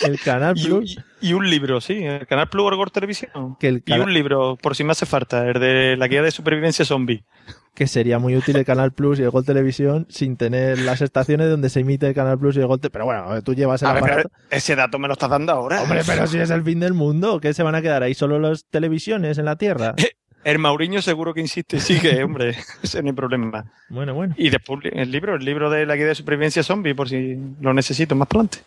El 0.02 0.18
Canal 0.20 0.54
Plus. 0.54 0.96
y- 1.20 1.28
y 1.28 1.32
un 1.34 1.48
libro, 1.48 1.80
sí, 1.80 2.02
el 2.04 2.26
Canal 2.26 2.48
Plus 2.48 2.64
Orgor 2.66 2.90
Televisión. 2.90 3.56
Que 3.60 3.68
el 3.68 3.82
Y 3.86 3.92
un 3.92 4.12
libro, 4.12 4.56
por 4.60 4.74
si 4.74 4.82
me 4.82 4.90
hace 4.92 5.06
falta, 5.06 5.48
el 5.48 5.60
de 5.60 5.96
la 5.96 6.08
guía 6.08 6.22
de 6.22 6.32
supervivencia 6.32 6.84
zombie. 6.84 7.24
que 7.72 7.86
sería 7.86 8.18
muy 8.18 8.36
útil 8.36 8.56
el 8.56 8.64
Canal 8.64 8.92
Plus 8.92 9.20
y 9.20 9.22
el 9.22 9.30
Gol 9.30 9.44
Televisión 9.44 10.04
sin 10.10 10.36
tener 10.36 10.80
las 10.80 11.00
estaciones 11.00 11.48
donde 11.48 11.70
se 11.70 11.80
emite 11.80 12.08
el 12.08 12.14
Canal 12.14 12.36
Plus 12.38 12.56
y 12.56 12.60
el 12.60 12.66
Gol 12.66 12.80
Pero 12.80 13.04
bueno, 13.04 13.40
tú 13.42 13.54
llevas 13.54 13.82
el 13.82 13.88
A 13.88 13.92
ver, 13.94 14.28
ese 14.50 14.74
dato 14.74 14.98
me 14.98 15.06
lo 15.06 15.12
estás 15.14 15.30
dando 15.30 15.52
ahora. 15.52 15.80
Hombre, 15.82 16.00
pero 16.04 16.26
si 16.26 16.38
es 16.38 16.50
el 16.50 16.64
fin 16.64 16.80
del 16.80 16.92
mundo, 16.94 17.38
¿qué 17.40 17.54
se 17.54 17.62
van 17.62 17.76
a 17.76 17.80
quedar 17.80 18.02
ahí 18.02 18.12
solo 18.14 18.40
las 18.40 18.64
televisiones 18.66 19.38
en 19.38 19.44
la 19.44 19.54
Tierra? 19.56 19.94
El 20.44 20.58
Mauriño 20.58 21.02
seguro 21.02 21.34
que 21.34 21.40
insiste, 21.40 21.80
sí 21.80 22.00
que, 22.00 22.22
hombre, 22.24 22.54
ese 22.82 23.02
no 23.02 23.08
hay 23.08 23.14
problema. 23.14 23.64
Bueno, 23.88 24.14
bueno. 24.14 24.34
Y 24.38 24.50
después 24.50 24.80
el 24.84 25.10
libro, 25.10 25.34
el 25.36 25.44
libro 25.44 25.70
de 25.70 25.86
la 25.86 25.96
guía 25.96 26.06
de 26.06 26.14
supervivencia 26.14 26.62
zombie, 26.62 26.94
por 26.94 27.08
si 27.08 27.38
lo 27.60 27.74
necesito 27.74 28.14
más 28.14 28.28
adelante. 28.30 28.58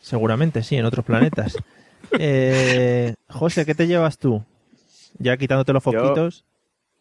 Seguramente 0.00 0.62
sí, 0.62 0.76
en 0.76 0.84
otros 0.84 1.04
planetas. 1.04 1.56
Eh, 2.16 3.14
José, 3.28 3.64
¿qué 3.64 3.74
te 3.74 3.86
llevas 3.88 4.18
tú? 4.18 4.44
Ya 5.18 5.36
quitándote 5.36 5.72
los 5.72 5.82
Yo- 5.84 5.90
foquitos. 5.92 6.44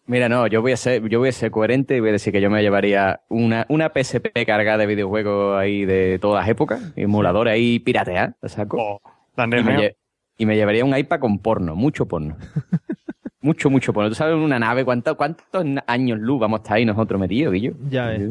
Mira, 0.06 0.28
no, 0.28 0.48
yo 0.48 0.62
voy 0.62 0.72
a 0.72 0.78
ser, 0.78 1.08
yo 1.08 1.20
voy 1.20 1.30
a 1.30 1.32
ser 1.34 1.52
coherente 1.52 1.96
y 1.96 2.00
voy 2.00 2.10
a 2.10 2.14
decir 2.14 2.34
que 2.34 2.42
yo 2.42 2.50
me 2.50 2.62
llevaría 2.62 3.22
una, 3.30 3.66
una 3.70 3.90
PSP 3.94 4.46
cargada 4.46 4.80
de 4.80 4.86
videojuegos 4.88 5.58
ahí 5.60 5.86
de 5.86 6.20
todas 6.20 6.42
las 6.44 6.50
épocas, 6.50 6.82
emuladores 6.96 7.54
ahí 7.54 7.80
piratear, 7.80 8.36
saco. 8.48 9.02
la 9.38 9.46
y, 9.46 9.64
me 9.64 9.96
y 10.38 10.46
me 10.46 10.56
llevaría 10.56 10.84
un 10.84 10.98
iPad 10.98 11.20
con 11.20 11.38
porno, 11.40 11.76
mucho 11.76 12.06
porno. 12.06 12.38
mucho, 13.44 13.70
mucho 13.70 13.94
porno. 13.94 14.10
¿Tú 14.10 14.16
sabes 14.16 14.34
en 14.36 14.42
una 14.42 14.58
nave 14.58 14.84
cuánto- 14.84 15.16
cuántos 15.16 15.46
años 15.86 16.20
luz 16.20 16.40
vamos 16.40 16.60
a 16.60 16.64
estar 16.64 16.78
ahí 16.78 16.86
nosotros 16.86 17.20
metidos, 17.20 17.54
Guillo? 17.54 17.74
Ya 17.90 18.08
ves. 18.08 18.22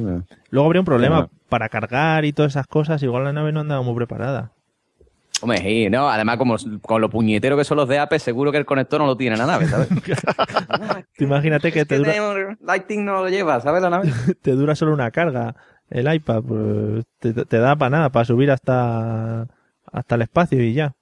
Luego 0.50 0.66
habría 0.66 0.80
un 0.80 0.86
problema 0.86 1.16
Bueno. 1.16 1.30
para 1.48 1.68
cargar 1.68 2.24
y 2.24 2.32
todas 2.32 2.52
esas 2.52 2.66
cosas. 2.66 3.02
Igual 3.02 3.24
la 3.24 3.32
nave 3.32 3.52
no 3.52 3.60
andaba 3.60 3.82
muy 3.82 3.94
preparada. 3.94 4.50
Hombre, 5.42 5.58
sí, 5.58 5.90
no, 5.90 6.08
además 6.08 6.36
como 6.36 6.56
con 6.82 7.00
lo 7.00 7.10
puñetero 7.10 7.56
que 7.56 7.64
son 7.64 7.76
los 7.76 7.88
de 7.88 7.98
Apple, 7.98 8.20
seguro 8.20 8.52
que 8.52 8.58
el 8.58 8.64
conector 8.64 9.00
no 9.00 9.06
lo 9.06 9.16
tiene 9.16 9.36
la 9.36 9.44
nave, 9.46 9.66
¿sabes? 9.66 9.88
Tú 11.18 11.24
imagínate 11.24 11.72
que 11.72 11.84
te 11.84 11.98
dura, 11.98 12.12
Lighting 12.60 13.04
no 13.04 13.22
lo 13.22 13.28
lleva, 13.28 13.60
¿sabes 13.60 13.82
la 13.82 13.90
nave? 13.90 14.08
te 14.42 14.52
dura 14.52 14.74
solo 14.76 14.92
una 14.92 15.10
carga 15.10 15.56
el 15.90 16.12
iPad. 16.14 16.42
Pues 16.42 17.04
te, 17.18 17.32
te 17.44 17.58
da 17.58 17.74
para 17.74 17.90
nada, 17.90 18.10
para 18.10 18.24
subir 18.24 18.52
hasta, 18.52 19.48
hasta 19.90 20.14
el 20.14 20.22
espacio 20.22 20.62
y 20.62 20.74
ya. 20.74 20.94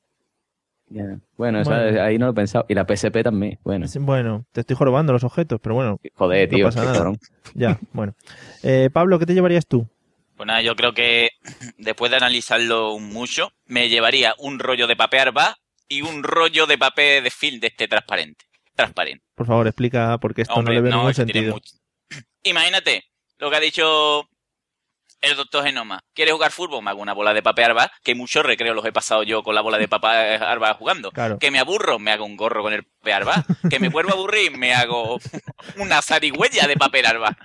Ya. 0.92 1.05
Bueno, 1.37 1.62
Bueno. 1.62 2.03
ahí 2.03 2.18
no 2.18 2.26
lo 2.26 2.33
he 2.33 2.35
pensado. 2.35 2.66
Y 2.68 2.74
la 2.74 2.85
PSP 2.85 3.22
también, 3.22 3.59
bueno. 3.62 3.87
Bueno, 4.00 4.44
te 4.53 4.61
estoy 4.61 4.76
jorobando 4.76 5.12
los 5.12 5.22
objetos, 5.24 5.61
pero 5.62 5.76
bueno. 5.76 6.00
Joder, 6.14 6.50
no 6.50 6.57
tío, 6.57 6.66
pasa 6.66 6.85
nada. 6.85 7.12
Ya, 7.55 7.79
bueno. 7.92 8.14
Eh, 8.62 8.90
Pablo, 8.92 9.18
¿qué 9.18 9.26
te 9.26 9.35
llevarías 9.35 9.66
tú? 9.66 9.88
Pues 10.37 10.46
nada, 10.46 10.62
yo 10.62 10.74
creo 10.74 10.92
que 10.92 11.31
después 11.79 12.11
de 12.11 12.16
analizarlo 12.16 12.98
mucho, 12.98 13.53
me 13.66 13.88
llevaría 13.88 14.35
un 14.38 14.59
rollo 14.59 14.87
de 14.87 14.96
papel 14.96 15.20
arba 15.20 15.57
y 15.88 16.03
un 16.03 16.22
rollo 16.24 16.66
de 16.66 16.76
papel 16.79 17.22
de 17.24 17.31
film 17.31 17.61
de 17.61 17.68
este 17.68 17.87
transparente. 17.88 18.44
Transparente. 18.74 19.24
Por 19.35 19.46
favor, 19.46 19.66
explica 19.66 20.18
porque 20.18 20.42
esto 20.42 20.55
Hombre, 20.55 20.74
no 20.74 20.79
le 20.81 20.83
veo 20.83 20.90
no, 20.92 20.96
ningún 20.98 21.14
sentido. 21.14 21.53
mucho- 21.55 21.74
Imagínate 22.42 23.05
lo 23.38 23.50
que 23.50 23.57
ha 23.57 23.61
dicho 23.61 24.24
el 25.20 25.37
doctor 25.37 25.64
Genoma. 25.64 26.02
¿Quieres 26.14 26.33
jugar 26.35 26.50
fútbol? 26.50 26.83
Me 26.83 26.90
hago 26.90 27.00
una 27.02 27.12
bola 27.12 27.35
de 27.35 27.42
papel 27.42 27.66
arba, 27.66 27.90
que 28.02 28.14
muchos 28.14 28.44
recreos 28.44 28.74
los 28.74 28.85
he 28.85 28.92
pasado 28.92 29.22
yo 29.22 29.42
con 29.42 29.54
la 29.54 29.61
bola 29.61 29.78
de 29.78 29.88
papel 29.88 30.42
arba 30.42 30.74
jugando. 30.74 31.11
Claro. 31.12 31.38
Que 31.38 31.50
me 31.50 31.59
aburro, 31.59 31.98
me 31.98 32.11
hago 32.12 32.24
un 32.24 32.37
gorro 32.37 32.62
con 32.62 32.72
el 32.72 32.85
papel 32.85 33.12
arba. 33.14 33.44
Que 33.68 33.78
me 33.78 33.88
vuelvo 33.88 34.11
a 34.11 34.14
aburrir, 34.14 34.56
me 34.56 34.74
hago 34.74 35.18
una 35.76 36.02
zarigüeya 36.02 36.66
de 36.66 36.76
papel 36.76 37.06
arba. 37.06 37.37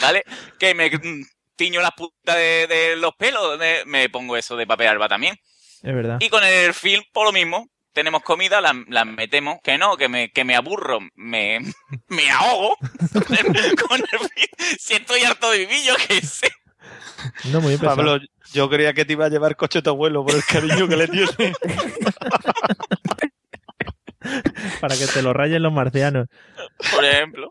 ¿Vale? 0.00 0.24
Que 0.58 0.74
me 0.74 0.90
mm, 0.90 1.24
tiño 1.56 1.80
las 1.80 1.92
puntas 1.92 2.36
de, 2.36 2.66
de 2.68 2.96
los 2.96 3.14
pelos, 3.16 3.58
de- 3.58 3.82
me 3.86 4.08
pongo 4.08 4.36
eso 4.36 4.56
de 4.56 4.66
papel 4.66 4.88
arba 4.88 5.08
también. 5.08 5.34
Es 5.82 5.94
verdad. 5.94 6.18
Y 6.20 6.28
con 6.28 6.42
el 6.44 6.72
film, 6.74 7.02
por 7.12 7.26
lo 7.26 7.32
mismo. 7.32 7.68
Tenemos 7.92 8.24
comida, 8.24 8.60
la, 8.60 8.74
la 8.88 9.04
metemos. 9.04 9.58
Que 9.62 9.78
no, 9.78 9.96
que 9.96 10.08
me, 10.08 10.32
que 10.32 10.42
me 10.42 10.56
aburro, 10.56 10.98
me, 11.14 11.60
me 12.08 12.28
ahogo 12.28 12.76
con 13.12 13.36
el, 13.56 13.76
con 13.76 14.00
el. 14.00 14.30
Si 14.80 14.94
estoy 14.94 15.22
harto 15.22 15.48
de 15.52 15.58
vivir, 15.58 15.84
yo 15.84 15.94
qué 16.08 16.20
sé. 16.20 16.50
No, 17.52 17.60
muy 17.60 17.70
bien. 17.70 17.80
Pablo, 17.80 18.18
yo 18.52 18.68
creía 18.68 18.92
que 18.92 19.04
te 19.04 19.14
iba 19.14 19.26
a 19.26 19.28
llevar 19.28 19.56
coche 19.56 19.82
tu 19.82 19.90
abuelo 19.90 20.24
por 20.24 20.34
el 20.34 20.44
cariño 20.44 20.86
que 20.88 20.96
le 20.96 21.08
tiene. 21.08 21.28
Para 24.80 24.96
que 24.96 25.06
te 25.06 25.20
lo 25.22 25.34
rayen 25.34 25.62
los 25.62 25.72
marcianos. 25.72 26.28
Por 26.94 27.04
ejemplo. 27.04 27.50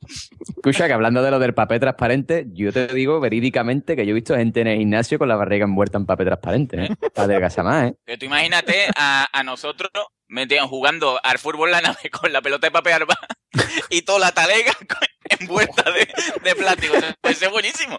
Escucha, 0.58 0.88
que 0.88 0.94
hablando 0.94 1.22
de 1.22 1.30
lo 1.30 1.38
del 1.38 1.54
papel 1.54 1.80
transparente, 1.80 2.48
yo 2.52 2.74
te 2.74 2.88
digo 2.88 3.20
verídicamente 3.20 3.96
que 3.96 4.06
yo 4.06 4.12
he 4.12 4.16
visto 4.16 4.36
gente 4.36 4.62
en 4.62 4.68
el 4.68 4.80
gimnasio 4.80 5.20
con 5.20 5.28
la 5.30 5.36
barriga 5.36 5.66
envuelta 5.66 6.00
en 6.00 6.08
papel 6.08 6.26
transparente, 6.28 6.86
¿eh? 6.86 6.90
Para 7.14 7.26
adelgazar 7.26 7.64
más, 7.64 7.92
¿eh? 7.92 7.96
Que 8.08 8.18
tú 8.18 8.26
imagínate 8.26 8.88
a, 8.96 9.28
a 9.32 9.44
nosotros 9.44 9.92
metidos 10.28 10.68
jugando 10.68 11.20
al 11.24 11.38
fútbol 11.38 11.70
la 11.70 11.82
nave 11.82 12.10
con 12.12 12.34
la 12.34 12.42
pelota 12.42 12.66
de 12.68 12.72
papel 12.72 12.94
arba 12.94 13.18
y 13.92 14.02
toda 14.02 14.18
la 14.20 14.32
talega 14.32 14.74
con- 14.74 14.98
envuelta 15.40 15.84
de, 15.92 16.50
de 16.50 16.56
plástico. 16.56 16.94
Ser 17.34 17.50
buenísimo. 17.50 17.98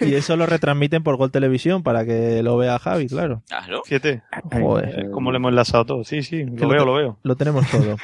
Y 0.00 0.14
eso 0.14 0.36
lo 0.36 0.46
retransmiten 0.46 1.02
por 1.02 1.16
Gol 1.16 1.30
Televisión 1.30 1.82
para 1.82 2.04
que 2.04 2.42
lo 2.42 2.56
vea 2.56 2.78
Javi, 2.78 3.08
claro. 3.08 3.42
Claro. 3.48 3.82
Fíjate. 3.84 4.22
Joder. 4.52 5.10
Como 5.10 5.32
le 5.32 5.38
hemos 5.38 5.50
enlazado 5.50 5.84
todo. 5.84 6.04
Sí, 6.04 6.22
sí, 6.22 6.46
Que 6.56 6.62
lo 6.62 6.68
veo, 6.68 6.84
lo 6.84 6.94
veo. 6.94 7.18
Lo 7.22 7.36
tenemos 7.36 7.68
todo. 7.70 7.96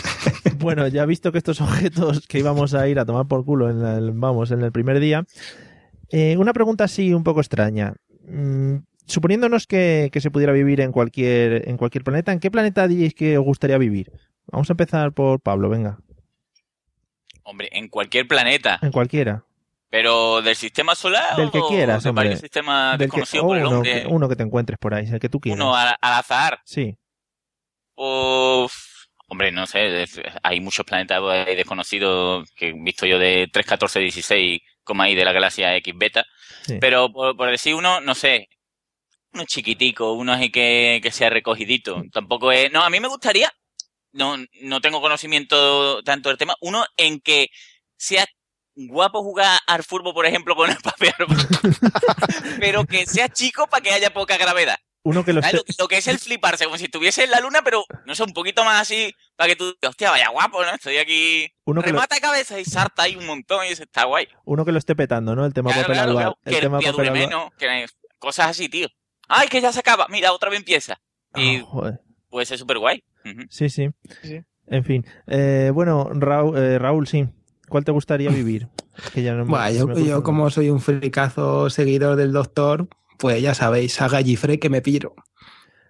bueno, 0.58 0.86
ya 0.88 1.04
visto 1.06 1.32
que 1.32 1.38
estos 1.38 1.60
objetos 1.60 2.26
que 2.26 2.38
íbamos 2.38 2.74
a 2.74 2.88
ir 2.88 2.98
a 2.98 3.04
tomar 3.04 3.26
por 3.26 3.44
culo 3.44 3.70
en 3.70 3.84
el, 3.84 4.12
vamos, 4.12 4.50
en 4.50 4.62
el 4.62 4.72
primer 4.72 5.00
día, 5.00 5.24
eh, 6.10 6.36
una 6.36 6.52
pregunta 6.52 6.84
así 6.84 7.12
un 7.12 7.24
poco 7.24 7.40
extraña. 7.40 7.94
Mm, 8.26 8.76
suponiéndonos 9.06 9.66
que, 9.66 10.10
que 10.12 10.20
se 10.20 10.30
pudiera 10.30 10.52
vivir 10.52 10.80
en 10.80 10.92
cualquier, 10.92 11.68
en 11.68 11.76
cualquier 11.76 12.04
planeta, 12.04 12.32
¿en 12.32 12.40
qué 12.40 12.50
planeta 12.50 12.86
diréis 12.86 13.14
que 13.14 13.38
os 13.38 13.44
gustaría 13.44 13.78
vivir? 13.78 14.12
Vamos 14.50 14.70
a 14.70 14.74
empezar 14.74 15.12
por 15.12 15.40
Pablo, 15.40 15.68
venga. 15.68 15.98
Hombre, 17.50 17.68
en 17.72 17.88
cualquier 17.88 18.28
planeta. 18.28 18.78
En 18.82 18.92
cualquiera. 18.92 19.42
Pero 19.90 20.42
del 20.42 20.54
sistema 20.54 20.94
solar 20.94 21.34
Del 21.36 21.50
que 21.50 21.60
o 21.60 21.68
quieras, 21.68 22.02
de 22.02 22.10
hombre. 22.10 22.24
varios 22.26 22.40
sistemas 22.40 22.98
Del 22.98 23.08
que- 23.10 23.16
desconocidos 23.16 23.44
o 23.44 23.48
por 23.48 23.56
el 23.56 23.66
uno, 23.66 23.76
hombre. 23.78 24.02
que, 24.02 24.06
uno 24.06 24.28
que 24.28 24.36
te 24.36 24.42
encuentres 24.42 24.78
por 24.78 24.92
ahí, 24.92 25.06
el 25.10 25.18
que 25.18 25.30
tú 25.30 25.40
quieras. 25.40 25.58
Uno 25.58 25.74
al, 25.74 25.96
al 26.00 26.12
azar. 26.12 26.60
Sí. 26.64 26.94
Uf, 27.96 28.72
hombre, 29.28 29.50
no 29.50 29.66
sé, 29.66 30.02
es- 30.02 30.20
hay 30.42 30.60
muchos 30.60 30.84
planetas 30.84 31.22
ahí 31.22 31.56
desconocidos 31.56 32.50
que 32.54 32.68
he 32.68 32.72
visto 32.74 33.06
yo 33.06 33.18
de 33.18 33.48
3, 33.52 33.66
14, 33.66 33.98
16, 34.00 34.60
como 34.84 35.02
ahí 35.02 35.14
de 35.14 35.24
la 35.24 35.32
galaxia 35.32 35.74
X 35.76 35.94
beta. 35.96 36.24
Sí. 36.62 36.76
Pero 36.80 37.10
por, 37.12 37.36
por 37.36 37.50
decir 37.50 37.74
uno, 37.74 38.00
no 38.00 38.14
sé, 38.14 38.48
uno 39.32 39.44
chiquitico, 39.46 40.12
uno 40.12 40.32
así 40.32 40.50
que, 40.50 41.00
que 41.02 41.10
sea 41.10 41.30
recogidito. 41.30 42.02
Tampoco 42.12 42.52
es. 42.52 42.70
No, 42.72 42.82
a 42.82 42.90
mí 42.90 43.00
me 43.00 43.08
gustaría, 43.08 43.50
no, 44.12 44.36
no 44.62 44.80
tengo 44.80 45.00
conocimiento 45.00 46.02
tanto 46.02 46.28
del 46.28 46.38
tema, 46.38 46.54
uno 46.60 46.84
en 46.96 47.20
que 47.20 47.48
sea 47.96 48.24
guapo 48.74 49.22
jugar 49.22 49.58
al 49.66 49.82
fútbol, 49.82 50.14
por 50.14 50.24
ejemplo, 50.26 50.54
con 50.54 50.70
el 50.70 50.76
papel, 50.78 51.12
pero 52.60 52.84
que 52.84 53.06
sea 53.06 53.28
chico 53.28 53.66
para 53.68 53.82
que 53.82 53.90
haya 53.92 54.10
poca 54.12 54.36
gravedad. 54.36 54.76
Uno 55.04 55.24
que 55.24 55.32
lo 55.32 55.40
Lo, 55.40 55.62
lo 55.78 55.88
que 55.88 55.98
es 55.98 56.06
el 56.08 56.18
fliparse, 56.18 56.64
como 56.64 56.76
si 56.76 56.84
estuviese 56.84 57.24
en 57.24 57.30
la 57.30 57.40
luna, 57.40 57.62
pero 57.62 57.84
no 58.04 58.14
sé, 58.14 58.24
un 58.24 58.32
poquito 58.32 58.64
más 58.64 58.82
así, 58.82 59.14
para 59.36 59.48
que 59.48 59.56
tú, 59.56 59.74
hostia, 59.86 60.10
vaya 60.10 60.28
guapo, 60.28 60.62
¿no? 60.64 60.70
Estoy 60.74 60.98
aquí, 60.98 61.48
Uno 61.64 61.82
que 61.82 61.90
lo- 61.90 61.94
remata 61.96 62.16
de 62.16 62.20
cabeza 62.20 62.58
y 62.60 62.64
salta 62.64 63.04
ahí 63.04 63.16
un 63.16 63.24
montón 63.26 63.64
y 63.64 63.68
eso 63.68 63.84
está 63.84 64.04
guay. 64.04 64.28
uno 64.44 64.64
que 64.64 64.72
lo 64.72 64.78
esté 64.78 64.94
petando, 64.96 65.34
¿no? 65.34 65.46
El 65.46 65.54
tema 65.54 65.70
Claro, 65.70 65.82
papel 65.88 65.96
claro, 65.96 66.12
claro, 66.14 66.38
El 66.44 66.54
que 66.54 66.60
tema 66.60 66.78
el 66.80 66.84
papel 66.94 67.12
menos, 67.12 67.50
que 67.58 67.86
cosas 68.18 68.48
así, 68.48 68.68
tío. 68.68 68.88
Ay, 69.28 69.48
que 69.48 69.60
ya 69.60 69.72
se 69.72 69.80
acaba, 69.80 70.06
mira, 70.08 70.32
otra 70.32 70.50
vez 70.50 70.58
empieza. 70.58 71.00
Y 71.34 71.58
Ah, 71.58 71.62
joder. 71.64 72.00
puede 72.28 72.46
ser 72.46 72.58
súper 72.58 72.78
guay. 72.78 73.02
Sí, 73.50 73.68
sí. 73.68 73.88
En 74.66 74.84
fin. 74.84 75.04
Eh, 75.26 75.70
bueno, 75.72 76.08
Raúl, 76.12 76.56
eh, 76.58 76.78
Raúl, 76.78 77.06
sí. 77.06 77.26
¿Cuál 77.68 77.84
te 77.84 77.92
gustaría 77.92 78.30
vivir? 78.30 78.68
Que 79.14 79.22
ya 79.22 79.34
no 79.34 79.44
me- 79.44 79.50
yo, 79.78 79.86
me 79.86 79.92
ocurre 79.92 80.06
yo 80.06 80.22
como 80.22 80.50
soy 80.50 80.70
un 80.70 80.80
fricazo 80.80 81.70
seguidor 81.70 82.16
del 82.16 82.32
doctor, 82.32 82.88
pues 83.18 83.40
ya 83.42 83.54
sabéis, 83.54 84.00
a 84.00 84.08
Gallifrey 84.08 84.58
que 84.58 84.70
me 84.70 84.80
piro. 84.82 85.14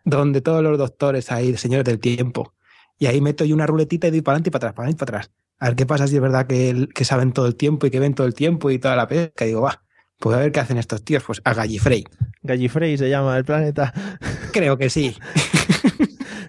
Donde 0.05 0.41
todos 0.41 0.63
los 0.63 0.79
doctores 0.79 1.31
ahí, 1.33 1.57
señores 1.57 1.85
del 1.85 1.99
tiempo. 1.99 2.55
Y 2.99 3.07
ahí 3.07 3.21
meto 3.21 3.45
yo 3.45 3.55
una 3.55 3.67
ruletita 3.67 4.09
y 4.09 4.11
doy 4.11 4.23
para 4.23 4.35
adelante 4.37 4.49
y 4.49 4.51
para 4.53 4.59
atrás, 4.69 4.75
para 4.75 4.85
adelante 4.87 5.05
y 5.05 5.07
para 5.07 5.19
atrás. 5.19 5.35
A 5.61 5.67
ver 5.67 5.77
qué 5.77 5.87
pasa 5.87 6.07
si 6.07 6.15
es 6.17 6.23
verdad 6.23 6.47
que, 6.47 6.71
el- 6.71 6.89
que 6.89 7.05
saben 7.05 7.33
todo 7.33 7.47
el 7.47 7.57
tiempo 7.57 7.87
y 7.87 7.91
que 7.91 8.01
ven 8.01 8.15
todo 8.15 8.27
el 8.27 8.35
tiempo 8.35 8.71
y 8.71 8.79
toda 8.79 8.97
la 8.97 9.07
pesca. 9.09 9.45
Y 9.45 9.49
digo, 9.49 9.63
va, 9.63 9.83
pues 10.19 10.37
a 10.37 10.41
ver 10.41 10.53
qué 10.53 10.61
hacen 10.61 10.79
estos 10.79 11.05
tíos. 11.05 11.23
Pues 11.27 11.41
a 11.45 11.53
Gallifrey. 11.55 12.05
Gallifrey 12.43 12.97
se 12.99 13.09
llama 13.11 13.37
el 13.37 13.45
planeta. 13.45 13.93
Creo 14.53 14.77
que 14.79 14.89
sí. 14.91 15.17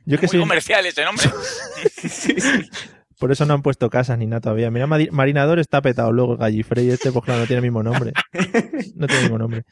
Yo 0.06 0.18
que 0.18 0.26
Muy 0.28 0.32
soy, 0.32 0.40
comercial 0.40 0.86
ese 0.86 1.04
nombre. 1.06 1.26
por 3.20 3.32
eso 3.32 3.46
no 3.46 3.54
han 3.54 3.62
puesto 3.62 3.90
casas 3.90 4.18
ni 4.18 4.26
nada 4.28 4.42
todavía. 4.42 4.72
Mira, 4.72 4.88
Mari- 4.88 5.10
Marinador 5.12 5.60
está 5.60 5.82
petado 5.82 6.12
luego 6.12 6.38
Gallifrey 6.38 6.90
este, 6.90 7.12
pues 7.12 7.26
claro, 7.26 7.42
no 7.42 7.48
tiene 7.48 7.58
el 7.60 7.64
mismo 7.64 7.84
nombre. 7.84 8.14
No 8.96 9.08
tiene 9.08 9.18
el 9.18 9.22
mismo 9.24 9.38
nombre. 9.38 9.64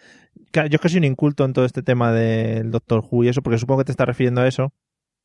Claro, 0.52 0.68
yo 0.70 0.76
es 0.76 0.82
que 0.82 0.90
soy 0.90 0.98
un 1.00 1.04
inculto 1.06 1.46
en 1.46 1.54
todo 1.54 1.66
este 1.66 1.82
tema 1.82 2.12
del 2.12 2.72
Doctor 2.72 3.04
Who 3.10 3.24
y 3.24 3.30
eso, 3.30 3.42
porque 3.42 3.58
supongo 3.58 3.80
que 3.80 3.86
te 3.86 3.92
estás 3.92 4.08
refiriendo 4.08 4.42
a 4.42 4.48
eso. 4.48 4.74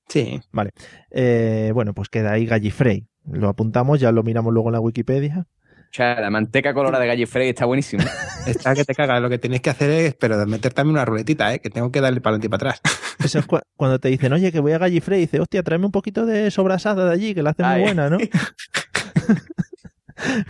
Sí. 0.09 0.41
Vale. 0.53 0.71
Eh, 1.11 1.71
bueno, 1.75 1.95
pues 1.95 2.09
queda 2.09 2.33
ahí 2.33 2.47
Gallifrey. 2.47 3.07
Lo 3.25 3.49
apuntamos, 3.49 4.01
ya 4.01 4.11
lo 4.13 4.23
miramos 4.23 4.53
luego 4.53 4.69
en 4.69 4.73
la 4.75 4.81
Wikipedia. 4.81 5.47
O 5.93 5.95
sea, 5.95 6.19
la 6.23 6.31
manteca 6.31 6.73
colorada 6.73 7.03
de 7.03 7.09
Gallifrey 7.09 7.51
está 7.51 7.67
buenísima. 7.67 8.05
Está 8.47 8.75
que 8.75 8.85
te 8.85 8.95
cagas. 8.95 9.21
Lo 9.21 9.29
que 9.29 9.39
tenéis 9.39 9.61
que 9.61 9.69
hacer 9.71 9.91
es, 9.91 10.15
pero 10.15 10.45
meter 10.47 10.73
también 10.73 10.95
una 10.95 11.05
ruletita, 11.05 11.53
¿eh? 11.55 11.61
que 11.61 11.69
tengo 11.71 11.93
que 11.93 12.01
darle 12.01 12.21
para 12.23 12.37
adelante 12.37 12.47
y 12.47 12.51
para 12.51 12.71
atrás. 12.71 12.81
Eso 13.25 13.39
es 13.39 13.47
cua- 13.47 13.63
cuando 13.77 13.99
te 13.99 14.09
dicen, 14.09 14.33
oye, 14.33 14.51
que 14.51 14.61
voy 14.61 14.73
a 14.73 14.79
Gallifrey, 14.79 15.19
y 15.19 15.21
dice, 15.27 15.41
hostia, 15.41 15.63
tráeme 15.63 15.85
un 15.87 15.93
poquito 15.93 16.25
de 16.27 16.51
sobrasada 16.51 17.05
de 17.07 17.13
allí, 17.13 17.35
que 17.35 17.43
la 17.43 17.51
hace 17.51 17.63
muy 17.63 17.81
buena, 17.83 18.09
¿no? 18.11 18.19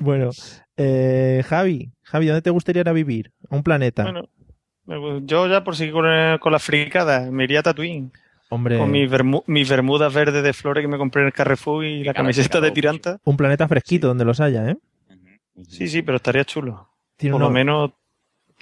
bueno, 0.01 0.31
eh, 0.77 1.43
Javi, 1.47 1.93
Javi, 2.03 2.27
¿dónde 2.27 2.43
te 2.43 2.51
gustaría 2.51 2.81
ir 2.81 2.89
a 2.89 2.93
vivir? 2.93 3.33
A 3.51 3.57
un 3.57 3.63
planeta. 3.63 4.05
Bueno, 4.85 5.21
yo 5.25 5.47
ya 5.49 5.65
por 5.65 5.77
seguir 5.77 5.93
con, 5.93 6.07
el- 6.07 6.41
con 6.41 6.53
la 6.53 6.59
fricada, 6.59 7.31
me 7.31 7.45
iría 7.45 7.61
a 7.61 7.65
Tatooine. 7.65 8.13
Hombre, 8.49 8.79
Con 8.79 8.91
mis 8.91 9.11
bermu- 9.11 9.45
mis 9.47 9.69
bermudas 9.69 10.13
verdes 10.13 10.43
de 10.43 10.53
flores 10.53 10.83
que 10.83 10.89
me 10.89 10.99
compré 10.99 11.23
en 11.23 11.27
el 11.29 11.33
Carrefour 11.33 11.85
y 11.85 12.05
la 12.05 12.13
camiseta 12.13 12.61
de 12.61 12.71
tiranta. 12.71 13.19
un 13.25 13.37
planeta 13.37 13.67
fresquito 13.67 14.09
donde 14.09 14.27
los 14.27 14.41
haya, 14.41 14.69
¿eh? 14.69 14.77
Sí, 15.69 15.89
sí, 15.89 16.03
pero 16.03 16.17
estaría 16.17 16.45
chulo. 16.45 16.89
Tiene 17.17 17.33
Por 17.35 17.43
lo 17.43 17.51
menos 17.51 17.91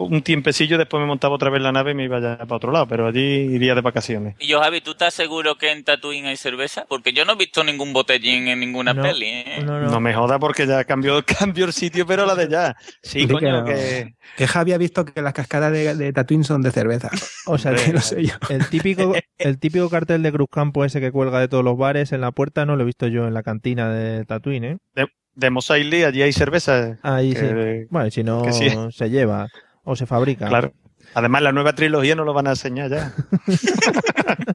un 0.04 0.22
tiempecillo, 0.22 0.78
después 0.78 1.00
me 1.00 1.06
montaba 1.06 1.34
otra 1.34 1.50
vez 1.50 1.60
la 1.62 1.72
nave 1.72 1.92
y 1.92 1.94
me 1.94 2.04
iba 2.04 2.20
ya 2.20 2.38
para 2.38 2.56
otro 2.56 2.72
lado, 2.72 2.86
pero 2.86 3.06
allí 3.06 3.20
iría 3.20 3.74
de 3.74 3.80
vacaciones. 3.80 4.36
Y 4.38 4.46
yo, 4.46 4.60
Javi, 4.60 4.80
¿tú 4.80 4.92
estás 4.92 5.14
seguro 5.14 5.56
que 5.56 5.70
en 5.70 5.84
Tatooine 5.84 6.26
hay 6.26 6.36
cerveza? 6.36 6.86
Porque 6.88 7.12
yo 7.12 7.24
no 7.24 7.32
he 7.32 7.36
visto 7.36 7.62
ningún 7.64 7.92
botellín 7.92 8.48
en 8.48 8.60
ninguna 8.60 8.94
No, 8.94 9.02
peli. 9.02 9.26
¿eh? 9.26 9.62
No, 9.64 10.00
me 10.00 10.14
joda 10.14 10.38
porque 10.38 10.66
ya 10.66 10.84
cambió, 10.84 11.22
cambió 11.38 11.66
el 11.66 11.72
sitio, 11.72 12.06
pero 12.06 12.26
la 12.26 12.34
de 12.34 12.48
ya. 12.48 12.76
Sí, 13.02 13.26
coño, 13.26 13.60
no. 13.60 13.64
que... 13.64 14.14
Que 14.36 14.46
Javi 14.46 14.72
ha 14.72 14.78
visto 14.78 15.04
que 15.04 15.20
las 15.22 15.32
cascadas 15.32 15.72
de, 15.72 15.94
de 15.94 16.12
Tatooine 16.12 16.44
son 16.44 16.62
de 16.62 16.70
cerveza. 16.70 17.10
O 17.46 17.58
sea, 17.58 17.74
que 17.74 17.84
que 17.84 17.92
no 17.92 18.00
sé 18.00 18.24
yo. 18.24 18.34
el 18.48 18.68
típico, 18.68 19.14
el 19.38 19.58
típico 19.58 19.90
cartel 19.90 20.22
de 20.22 20.32
Cruz 20.32 20.48
Campo 20.50 20.84
ese 20.84 21.00
que 21.00 21.10
cuelga 21.12 21.40
de 21.40 21.48
todos 21.48 21.64
los 21.64 21.76
bares 21.76 22.12
en 22.12 22.20
la 22.20 22.30
puerta 22.30 22.64
no 22.64 22.76
lo 22.76 22.82
he 22.82 22.86
visto 22.86 23.06
yo 23.06 23.26
en 23.26 23.34
la 23.34 23.42
cantina 23.42 23.90
de 23.90 24.24
Tatooine, 24.24 24.64
¿eh? 24.64 24.78
De, 24.94 25.08
de 25.34 25.50
Mos 25.50 25.70
Eisley, 25.70 26.04
allí 26.04 26.22
hay 26.22 26.32
cerveza. 26.32 26.98
Ahí 27.02 27.34
que- 27.34 27.82
sí. 27.82 27.86
Bueno, 27.90 28.06
y 28.06 28.10
si 28.10 28.22
no 28.24 28.50
sí. 28.52 28.68
se 28.90 29.10
lleva 29.10 29.48
o 29.84 29.96
se 29.96 30.06
fabrica. 30.06 30.48
Claro. 30.48 30.72
Además, 31.14 31.42
la 31.42 31.52
nueva 31.52 31.74
trilogía 31.74 32.14
no 32.14 32.24
lo 32.24 32.32
van 32.32 32.46
a 32.46 32.50
enseñar 32.50 32.90
ya. 32.90 33.12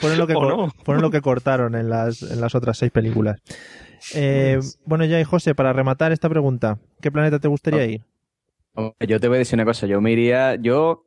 Ponen 0.00 0.18
lo 0.18 0.26
que, 0.26 0.34
ponen 0.84 1.02
lo 1.02 1.10
que 1.10 1.20
cortaron 1.20 1.74
en 1.74 1.88
las, 1.88 2.22
en 2.22 2.40
las 2.40 2.54
otras 2.54 2.78
seis 2.78 2.90
películas. 2.90 3.40
Eh, 4.14 4.58
bueno, 4.84 5.04
ya 5.04 5.20
y 5.20 5.24
José, 5.24 5.54
para 5.54 5.72
rematar 5.72 6.12
esta 6.12 6.28
pregunta, 6.28 6.78
¿qué 7.00 7.10
planeta 7.12 7.38
te 7.38 7.48
gustaría 7.48 7.84
ir? 7.86 8.02
Yo 9.06 9.20
te 9.20 9.28
voy 9.28 9.36
a 9.36 9.38
decir 9.38 9.56
una 9.56 9.64
cosa, 9.64 9.86
yo 9.86 10.00
me 10.00 10.12
iría, 10.12 10.56
yo, 10.56 11.04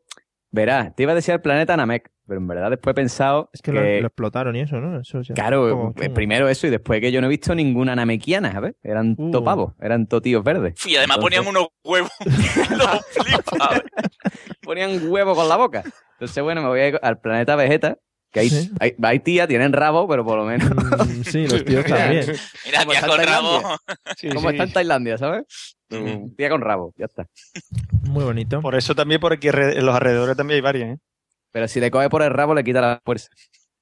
verás, 0.56 0.96
te 0.96 1.04
iba 1.04 1.12
a 1.12 1.16
decir 1.16 1.34
el 1.36 1.42
planeta 1.42 1.78
Namek, 1.78 2.10
pero 2.28 2.40
en 2.40 2.48
verdad 2.48 2.70
después 2.72 2.94
he 2.94 2.96
pensado 2.96 3.50
Es 3.54 3.62
que 3.62 3.72
lo, 3.72 3.82
lo 3.82 4.08
explotaron 4.08 4.56
y 4.56 4.62
eso, 4.62 4.78
¿no? 4.78 5.00
Eso 5.00 5.24
sí, 5.24 5.32
un 5.32 5.36
Claro, 5.36 5.94
eh, 5.98 6.10
primero 6.10 6.50
eso 6.50 6.66
y 6.66 6.70
después 6.72 7.00
que 7.02 7.12
yo 7.12 7.22
no 7.22 7.28
he 7.28 7.30
visto 7.30 7.54
ninguna 7.54 7.96
namequiana, 7.96 8.52
¿sabes? 8.52 8.74
Eran 8.82 9.16
Uh. 9.18 9.32
topavos, 9.32 9.74
eran 9.82 10.08
totíos 10.08 10.44
verdes. 10.44 10.74
Y 10.88 10.96
además 10.96 11.18
Entonces, 11.18 11.40
ponían 11.40 11.56
unos 11.56 11.68
huevos. 11.84 12.12
Los 12.72 13.06
flipa. 13.12 13.70
ponían 14.64 15.08
huevo 15.12 15.36
con 15.36 15.48
la 15.48 15.56
boca. 15.58 15.84
Entonces, 16.14 16.44
bueno, 16.44 16.62
me 16.62 16.68
voy 16.70 16.80
a 16.80 16.88
ir 16.88 17.00
al 17.04 17.20
planeta 17.20 17.56
Vegeta, 17.56 17.98
que 18.32 18.40
hay, 18.42 18.50
hay, 18.80 18.96
hay 19.02 19.20
tía, 19.20 19.48
tienen 19.48 19.72
rabo, 19.74 20.08
pero 20.08 20.26
por 20.26 20.38
lo 20.38 20.46
menos... 20.46 20.70
Mm, 20.70 21.22
sí, 21.24 21.48
los 21.48 21.64
tíos 21.64 21.86
también. 21.88 22.26
Mira, 22.66 22.86
tía 22.86 23.08
con 23.08 23.20
rabo. 23.24 23.62
Sí, 24.18 24.30
Como 24.30 24.50
sí. 24.50 24.56
está 24.56 24.64
en 24.64 24.74
Tailandia, 24.74 25.18
¿sabes? 25.18 25.75
Mm, 25.90 26.36
Tía 26.36 26.50
con 26.50 26.62
rabo, 26.62 26.94
ya 26.98 27.06
está. 27.06 27.28
Muy 28.04 28.24
bonito. 28.24 28.62
Por 28.62 28.76
eso 28.76 28.96
también 28.96 29.20
por 29.22 29.34
aquí 29.34 29.48
en 29.50 29.86
los 29.86 29.96
alrededores 29.96 30.36
también 30.36 30.56
hay 30.58 30.62
varias, 30.62 30.90
¿eh? 30.96 30.98
Pero 31.52 31.68
si 31.68 31.80
le 31.80 31.92
coge 31.92 32.10
por 32.10 32.22
el 32.22 32.32
rabo, 32.32 32.54
le 32.56 32.64
quita 32.64 32.82
la 32.82 33.02
fuerza. 33.06 33.30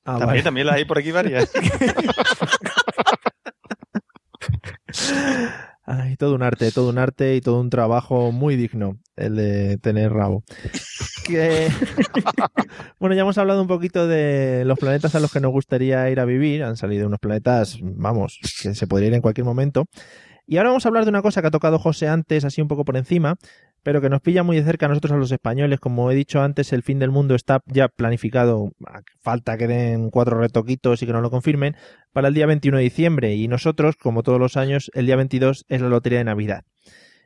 Ah, 0.05 0.19
también, 0.19 0.27
vale. 0.27 0.43
también 0.43 0.67
las 0.67 0.75
hay 0.75 0.85
por 0.85 0.97
aquí 0.97 1.11
varias. 1.11 1.49
Ay, 5.85 6.15
todo 6.15 6.33
un 6.35 6.43
arte, 6.43 6.71
todo 6.71 6.89
un 6.89 6.97
arte 6.97 7.35
y 7.35 7.41
todo 7.41 7.59
un 7.59 7.69
trabajo 7.69 8.31
muy 8.31 8.55
digno 8.55 8.99
el 9.17 9.35
de 9.35 9.77
tener 9.79 10.13
rabo. 10.13 10.43
Que- 11.25 11.67
bueno, 12.99 13.15
ya 13.15 13.21
hemos 13.23 13.37
hablado 13.37 13.61
un 13.61 13.67
poquito 13.67 14.07
de 14.07 14.63
los 14.65 14.79
planetas 14.79 15.13
a 15.15 15.19
los 15.19 15.31
que 15.31 15.41
nos 15.41 15.51
gustaría 15.51 16.09
ir 16.09 16.19
a 16.21 16.25
vivir. 16.25 16.63
Han 16.63 16.77
salido 16.77 17.07
unos 17.07 17.19
planetas, 17.19 17.79
vamos, 17.81 18.39
que 18.61 18.73
se 18.75 18.87
podría 18.87 19.09
ir 19.09 19.13
en 19.15 19.21
cualquier 19.21 19.43
momento. 19.45 19.85
Y 20.45 20.57
ahora 20.57 20.69
vamos 20.69 20.85
a 20.85 20.89
hablar 20.89 21.05
de 21.05 21.09
una 21.09 21.21
cosa 21.21 21.41
que 21.41 21.47
ha 21.47 21.51
tocado 21.51 21.79
José 21.79 22.07
antes, 22.07 22.43
así 22.43 22.61
un 22.61 22.67
poco 22.67 22.83
por 22.83 22.97
encima, 22.97 23.35
pero 23.81 24.01
que 24.01 24.09
nos 24.09 24.21
pilla 24.21 24.43
muy 24.43 24.57
de 24.57 24.63
cerca 24.63 24.87
a 24.87 24.89
nosotros 24.89 25.13
a 25.13 25.17
los 25.17 25.31
españoles. 25.31 25.79
Como 25.79 26.11
he 26.11 26.15
dicho 26.15 26.41
antes, 26.41 26.73
el 26.73 26.83
fin 26.83 26.99
del 26.99 27.11
mundo 27.11 27.35
está 27.35 27.61
ya 27.65 27.87
planificado, 27.87 28.71
falta 29.21 29.57
que 29.57 29.67
den 29.67 30.09
cuatro 30.09 30.37
retoquitos 30.37 31.01
y 31.01 31.05
que 31.05 31.13
nos 31.13 31.21
lo 31.21 31.29
confirmen, 31.29 31.75
para 32.11 32.27
el 32.27 32.33
día 32.33 32.45
21 32.45 32.77
de 32.77 32.83
diciembre. 32.83 33.35
Y 33.35 33.47
nosotros, 33.47 33.95
como 33.95 34.23
todos 34.23 34.39
los 34.39 34.57
años, 34.57 34.91
el 34.93 35.05
día 35.05 35.15
22 35.15 35.65
es 35.69 35.81
la 35.81 35.89
lotería 35.89 36.19
de 36.19 36.25
Navidad. 36.25 36.63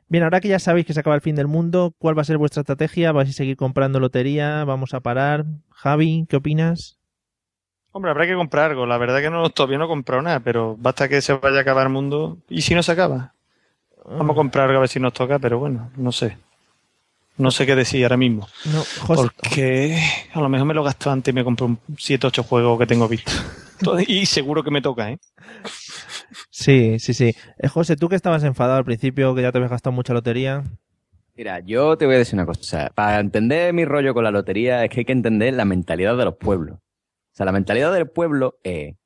Bien, 0.08 0.24
ahora 0.24 0.40
que 0.40 0.48
ya 0.48 0.58
sabéis 0.58 0.86
que 0.86 0.94
se 0.94 1.00
acaba 1.00 1.16
el 1.16 1.22
fin 1.22 1.36
del 1.36 1.48
mundo, 1.48 1.94
¿cuál 1.98 2.16
va 2.16 2.22
a 2.22 2.24
ser 2.24 2.38
vuestra 2.38 2.62
estrategia? 2.62 3.12
¿Vais 3.12 3.28
a 3.28 3.32
seguir 3.32 3.56
comprando 3.56 4.00
lotería? 4.00 4.64
¿Vamos 4.64 4.94
a 4.94 5.00
parar? 5.00 5.44
Javi, 5.70 6.24
¿qué 6.28 6.36
opinas? 6.36 6.97
Hombre, 7.92 8.10
habrá 8.10 8.26
que 8.26 8.34
comprar 8.34 8.70
algo. 8.70 8.86
La 8.86 8.98
verdad 8.98 9.20
que 9.20 9.30
no, 9.30 9.48
todavía 9.50 9.78
no 9.78 9.86
he 9.86 9.88
comprado 9.88 10.22
nada, 10.22 10.40
pero 10.40 10.76
basta 10.78 11.08
que 11.08 11.20
se 11.20 11.32
vaya 11.32 11.58
a 11.58 11.60
acabar 11.62 11.86
el 11.86 11.92
mundo. 11.92 12.38
¿Y 12.48 12.62
si 12.62 12.74
no 12.74 12.82
se 12.82 12.92
acaba? 12.92 13.34
Vamos 14.04 14.34
a 14.34 14.36
comprar 14.36 14.66
algo 14.66 14.78
a 14.78 14.80
ver 14.80 14.88
si 14.88 15.00
nos 15.00 15.12
toca, 15.12 15.38
pero 15.38 15.58
bueno, 15.58 15.90
no 15.96 16.12
sé. 16.12 16.36
No 17.36 17.50
sé 17.52 17.66
qué 17.66 17.76
decir 17.76 18.04
ahora 18.04 18.16
mismo. 18.16 18.48
No, 18.64 18.82
José, 19.06 19.28
Porque 19.36 20.02
a 20.32 20.40
lo 20.40 20.48
mejor 20.48 20.66
me 20.66 20.74
lo 20.74 20.82
gasto 20.82 21.10
antes 21.10 21.32
y 21.32 21.34
me 21.34 21.44
compro 21.44 21.66
un 21.66 21.78
7 21.96 22.26
8 22.26 22.42
juegos 22.42 22.78
que 22.78 22.86
tengo 22.86 23.08
visto. 23.08 23.32
Y 24.08 24.26
seguro 24.26 24.64
que 24.64 24.72
me 24.72 24.82
toca, 24.82 25.12
¿eh? 25.12 25.20
Sí, 26.50 26.98
sí, 26.98 27.14
sí. 27.14 27.36
Eh, 27.58 27.68
José, 27.68 27.94
tú 27.94 28.08
que 28.08 28.16
estabas 28.16 28.42
enfadado 28.42 28.76
al 28.76 28.84
principio, 28.84 29.36
que 29.36 29.42
ya 29.42 29.52
te 29.52 29.58
habías 29.58 29.70
gastado 29.70 29.94
mucha 29.94 30.12
lotería. 30.12 30.64
Mira, 31.36 31.60
yo 31.60 31.96
te 31.96 32.04
voy 32.04 32.16
a 32.16 32.18
decir 32.18 32.34
una 32.34 32.44
cosa. 32.44 32.90
Para 32.92 33.20
entender 33.20 33.72
mi 33.72 33.84
rollo 33.84 34.14
con 34.14 34.24
la 34.24 34.32
lotería 34.32 34.84
es 34.84 34.90
que 34.90 35.00
hay 35.00 35.04
que 35.04 35.12
entender 35.12 35.54
la 35.54 35.64
mentalidad 35.64 36.16
de 36.16 36.24
los 36.24 36.34
pueblos. 36.34 36.80
O 37.38 37.40
sea, 37.40 37.46
la 37.46 37.52
mentalidad 37.52 37.92
del 37.92 38.08
pueblo 38.08 38.58
es, 38.64 38.96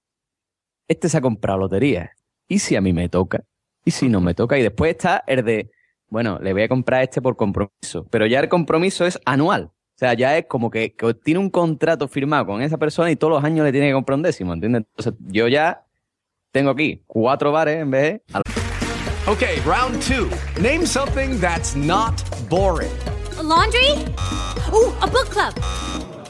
este 0.89 1.11
se 1.11 1.19
ha 1.19 1.21
comprado 1.21 1.59
lotería. 1.59 2.13
¿Y 2.49 2.61
si 2.61 2.77
a 2.77 2.81
mí 2.81 2.95
me 2.95 3.11
toca? 3.11 3.45
¿Y 3.85 3.91
si 3.91 4.09
no 4.09 4.23
me 4.23 4.33
toca? 4.33 4.57
Y 4.59 4.63
después 4.63 4.93
está 4.93 5.23
el 5.27 5.45
de, 5.45 5.71
bueno, 6.09 6.39
le 6.39 6.55
voy 6.55 6.63
a 6.63 6.69
comprar 6.69 7.01
a 7.01 7.03
este 7.03 7.21
por 7.21 7.37
compromiso. 7.37 8.07
Pero 8.09 8.25
ya 8.25 8.41
el 8.41 8.49
compromiso 8.49 9.05
es 9.05 9.21
anual. 9.27 9.65
O 9.65 9.99
sea, 9.99 10.15
ya 10.15 10.39
es 10.39 10.47
como 10.47 10.71
que, 10.71 10.95
que 10.95 11.13
tiene 11.13 11.41
un 11.41 11.51
contrato 11.51 12.09
firmado 12.09 12.47
con 12.47 12.63
esa 12.63 12.79
persona 12.79 13.11
y 13.11 13.17
todos 13.17 13.35
los 13.35 13.45
años 13.45 13.67
le 13.67 13.71
tiene 13.71 13.89
que 13.89 13.93
comprar 13.93 14.17
un 14.17 14.23
décimo, 14.23 14.55
¿entiendes? 14.55 14.85
Entonces, 14.89 15.13
yo 15.31 15.47
ya 15.49 15.85
tengo 16.53 16.71
aquí 16.71 17.03
cuatro 17.07 17.53
bares 17.53 17.83
en 17.83 17.91
vez 17.91 18.03
de... 18.03 18.23
Okay, 19.27 19.61
round 19.67 20.01
two. 20.01 20.31
Name 20.59 20.87
something 20.87 21.39
that's 21.39 21.77
not 21.77 22.25
boring. 22.49 22.89
A 23.39 23.43
laundry? 23.43 23.91
Ooh, 24.73 24.91
a 25.03 25.07
book 25.07 25.29
club. 25.29 25.53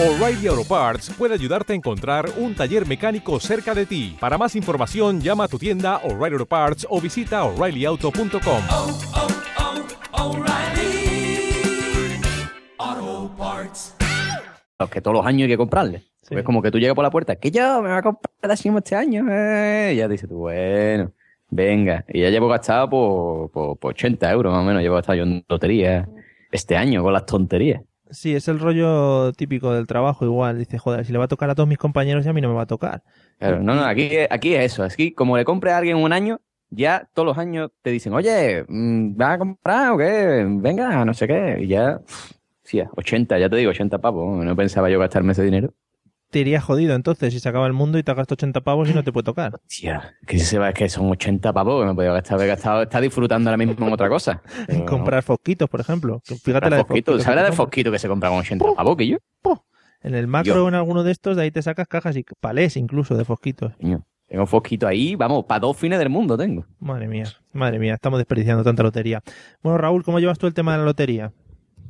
O'Reilly 0.00 0.46
Auto 0.48 0.64
Parts 0.64 1.10
puede 1.18 1.34
ayudarte 1.34 1.74
a 1.74 1.76
encontrar 1.76 2.26
un 2.38 2.54
taller 2.54 2.86
mecánico 2.86 3.38
cerca 3.38 3.74
de 3.74 3.84
ti. 3.86 4.16
Para 4.18 4.38
más 4.38 4.56
información, 4.56 5.20
llama 5.20 5.44
a 5.44 5.48
tu 5.48 5.58
tienda 5.58 5.98
O'Reilly 5.98 6.34
Auto 6.34 6.46
Parts 6.46 6.86
o 6.88 7.00
visita 7.00 7.44
oreillyauto.com. 7.44 8.62
los 14.78 14.90
que 14.90 15.00
todos 15.00 15.16
los 15.16 15.26
años 15.26 15.42
hay 15.42 15.48
que 15.48 15.56
comprarle. 15.56 16.02
Porque 16.22 16.40
Es 16.40 16.44
como 16.44 16.62
que 16.62 16.70
tú 16.70 16.78
llegas 16.78 16.94
por 16.94 17.04
la 17.04 17.10
puerta, 17.10 17.36
que 17.36 17.50
yo 17.50 17.82
me 17.82 17.88
voy 17.90 17.98
a 17.98 18.02
comprar 18.02 18.30
el 18.42 18.48
décimo 18.48 18.78
este 18.78 18.96
año. 18.96 19.26
eh. 19.30 19.92
Y 19.94 19.96
ya 19.98 20.08
dices 20.08 20.28
tú, 20.28 20.36
bueno, 20.38 21.12
venga. 21.50 22.04
Y 22.08 22.20
ya 22.22 22.30
llevo 22.30 22.48
gastado 22.48 22.88
por, 22.88 23.50
por, 23.50 23.78
por 23.78 23.90
80 23.92 24.30
euros 24.32 24.52
más 24.52 24.62
o 24.62 24.64
menos. 24.64 24.82
Llevo 24.82 24.96
gastado 24.96 25.16
yo 25.18 25.24
en 25.24 25.44
lotería 25.48 26.08
este 26.50 26.76
año 26.76 27.02
con 27.02 27.12
las 27.12 27.26
tonterías. 27.26 27.82
Sí, 28.12 28.34
es 28.34 28.46
el 28.48 28.58
rollo 28.60 29.32
típico 29.32 29.72
del 29.72 29.86
trabajo 29.86 30.24
igual. 30.24 30.58
Dice, 30.58 30.78
joder, 30.78 31.04
si 31.04 31.12
le 31.12 31.18
va 31.18 31.24
a 31.24 31.28
tocar 31.28 31.48
a 31.50 31.54
todos 31.54 31.68
mis 31.68 31.78
compañeros 31.78 32.24
y 32.24 32.28
a 32.28 32.32
mí 32.32 32.40
no 32.40 32.48
me 32.48 32.54
va 32.54 32.62
a 32.62 32.66
tocar. 32.66 33.02
Claro, 33.38 33.60
no, 33.62 33.74
no, 33.74 33.84
aquí, 33.84 34.02
es- 34.10 34.28
aquí 34.30 34.54
es 34.54 34.72
eso. 34.72 34.84
Aquí, 34.84 35.12
como 35.12 35.36
le 35.36 35.44
compre 35.44 35.70
a 35.72 35.78
alguien 35.78 35.96
un 35.96 36.12
año, 36.12 36.40
ya 36.70 37.08
todos 37.14 37.26
los 37.26 37.38
años 37.38 37.70
te 37.82 37.90
dicen, 37.90 38.12
oye, 38.14 38.64
mm, 38.68 39.16
¿vas 39.16 39.34
a 39.34 39.38
comprar 39.38 39.92
o 39.92 39.98
qué? 39.98 40.46
Venga, 40.48 41.04
no 41.04 41.14
sé 41.14 41.26
qué. 41.26 41.58
Y 41.60 41.68
ya, 41.68 42.00
sí, 42.62 42.80
80, 42.96 43.38
ya 43.38 43.48
te 43.48 43.56
digo, 43.56 43.70
80 43.70 43.98
pavos. 43.98 44.44
No 44.44 44.56
pensaba 44.56 44.90
yo 44.90 44.98
gastarme 44.98 45.32
ese 45.32 45.42
dinero. 45.44 45.74
Te 46.32 46.38
irías 46.38 46.64
jodido 46.64 46.94
entonces 46.94 47.30
si 47.30 47.40
se 47.40 47.48
acaba 47.50 47.66
el 47.66 47.74
mundo 47.74 47.98
y 47.98 48.02
te 48.02 48.14
gastas 48.14 48.32
80 48.32 48.62
pavos 48.62 48.88
y 48.88 48.94
no 48.94 49.04
te 49.04 49.12
puede 49.12 49.24
tocar. 49.24 49.60
Tía, 49.68 50.14
que 50.26 50.38
se 50.38 50.58
va, 50.58 50.70
es 50.70 50.74
que 50.74 50.88
son 50.88 51.10
80 51.10 51.52
pavos 51.52 51.82
que 51.82 51.86
me 51.86 51.94
podía 51.94 52.10
gastar, 52.10 52.38
gastado, 52.46 52.82
está 52.84 53.02
disfrutando 53.02 53.50
ahora 53.50 53.58
mismo 53.58 53.86
en 53.86 53.92
otra 53.92 54.08
cosa. 54.08 54.40
En 54.68 54.86
comprar 54.86 55.22
fosquitos, 55.22 55.68
por 55.68 55.80
ejemplo. 55.80 56.22
Fíjate 56.24 56.70
la 56.70 56.76
de 56.78 56.84
Fosquito, 56.84 57.12
fosquitos. 57.12 57.22
¿Sabes 57.22 57.36
la 57.36 57.42
de 57.42 57.50
te 57.50 57.50
compras. 57.50 57.56
Fosquito 57.56 57.92
que 57.92 57.98
se 57.98 58.08
compra 58.08 58.30
con 58.30 58.38
80 58.38 58.64
pavos, 58.74 58.96
que 58.96 59.06
yo? 59.08 59.18
En 60.02 60.14
el 60.14 60.26
macro 60.26 60.64
o 60.64 60.68
en 60.68 60.74
alguno 60.74 61.04
de 61.04 61.12
estos, 61.12 61.36
de 61.36 61.42
ahí 61.42 61.50
te 61.50 61.60
sacas 61.60 61.86
cajas 61.86 62.16
y 62.16 62.24
palés 62.40 62.78
incluso 62.78 63.14
de 63.14 63.26
fosquitos. 63.26 63.74
Coño, 63.78 64.02
Tengo 64.26 64.46
Fosquito 64.46 64.88
ahí, 64.88 65.14
vamos, 65.16 65.44
para 65.44 65.60
dos 65.60 65.76
fines 65.76 65.98
del 65.98 66.08
mundo 66.08 66.38
tengo. 66.38 66.64
Madre 66.80 67.08
mía, 67.08 67.26
madre 67.52 67.78
mía, 67.78 67.92
estamos 67.92 68.18
desperdiciando 68.18 68.64
tanta 68.64 68.82
lotería. 68.82 69.20
Bueno, 69.62 69.76
Raúl, 69.76 70.02
¿cómo 70.02 70.18
llevas 70.18 70.38
tú 70.38 70.46
el 70.46 70.54
tema 70.54 70.72
de 70.72 70.78
la 70.78 70.84
lotería? 70.86 71.32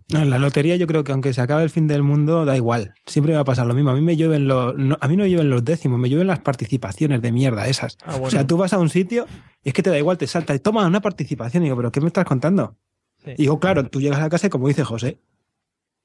No, 0.09 0.21
en 0.21 0.31
la 0.31 0.39
lotería 0.39 0.77
yo 0.77 0.87
creo 0.87 1.05
que 1.05 1.13
aunque 1.13 1.33
se 1.33 1.41
acabe 1.41 1.63
el 1.63 1.71
fin 1.71 1.87
del 1.87 2.03
mundo, 2.03 2.45
da 2.45 2.57
igual. 2.57 2.95
Siempre 3.07 3.35
va 3.35 3.41
a 3.41 3.45
pasar 3.45 3.67
lo 3.67 3.75
mismo. 3.75 3.91
A 3.91 3.95
mí 3.95 4.01
me 4.01 4.17
llueven 4.17 4.47
los, 4.47 4.77
no, 4.77 4.97
a 5.01 5.09
mí 5.09 5.17
no 5.17 5.25
me 5.25 5.31
llueven 5.31 5.51
los 5.51 5.65
décimos, 5.65 5.99
me 5.99 6.09
llueven 6.09 6.27
las 6.27 6.41
participaciones 6.41 7.23
de 7.23 7.33
mierda 7.33 7.67
esas. 7.67 7.99
Ah, 8.05 8.13
bueno. 8.13 8.27
O 8.27 8.31
sea, 8.31 8.47
tú 8.47 8.57
vas 8.57 8.73
a 8.73 8.79
un 8.79 8.89
sitio 8.89 9.27
y 9.63 9.69
es 9.69 9.75
que 9.75 9.83
te 9.83 9.91
da 9.91 9.99
igual, 9.99 10.19
te 10.19 10.27
salta 10.27 10.55
y 10.55 10.59
toma 10.59 10.87
una 10.87 11.01
participación. 11.01 11.63
Y 11.63 11.67
digo, 11.67 11.77
¿pero 11.77 11.93
qué 11.93 12.01
me 12.01 12.09
estás 12.09 12.25
contando? 12.25 12.77
Sí. 13.25 13.31
Y 13.33 13.43
digo, 13.43 13.61
claro, 13.61 13.89
tú 13.89 14.01
llegas 14.01 14.19
a 14.19 14.23
la 14.23 14.31
casa 14.31 14.49
y 14.49 14.51
como 14.51 14.69
dice 14.69 14.85
José, 14.85 15.21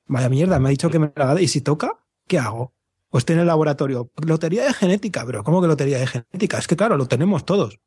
vaya 0.05 0.29
mierda, 0.29 0.59
me 0.59 0.69
ha 0.69 0.71
dicho 0.71 0.89
que 0.89 0.99
me 0.99 1.11
la 1.15 1.23
ha 1.23 1.27
dado. 1.27 1.39
¿Y 1.39 1.47
si 1.47 1.61
toca? 1.61 1.99
¿Qué 2.27 2.39
hago? 2.39 2.73
Pues 3.17 3.25
tiene 3.25 3.41
el 3.41 3.47
laboratorio. 3.47 4.11
Lotería 4.27 4.65
de 4.65 4.73
genética, 4.73 5.23
bro. 5.23 5.43
¿Cómo 5.43 5.59
que 5.59 5.67
lotería 5.67 5.97
de 5.97 6.05
genética? 6.05 6.59
Es 6.59 6.67
que 6.67 6.75
claro, 6.75 6.97
lo 6.97 7.07
tenemos 7.07 7.47
todos. 7.47 7.79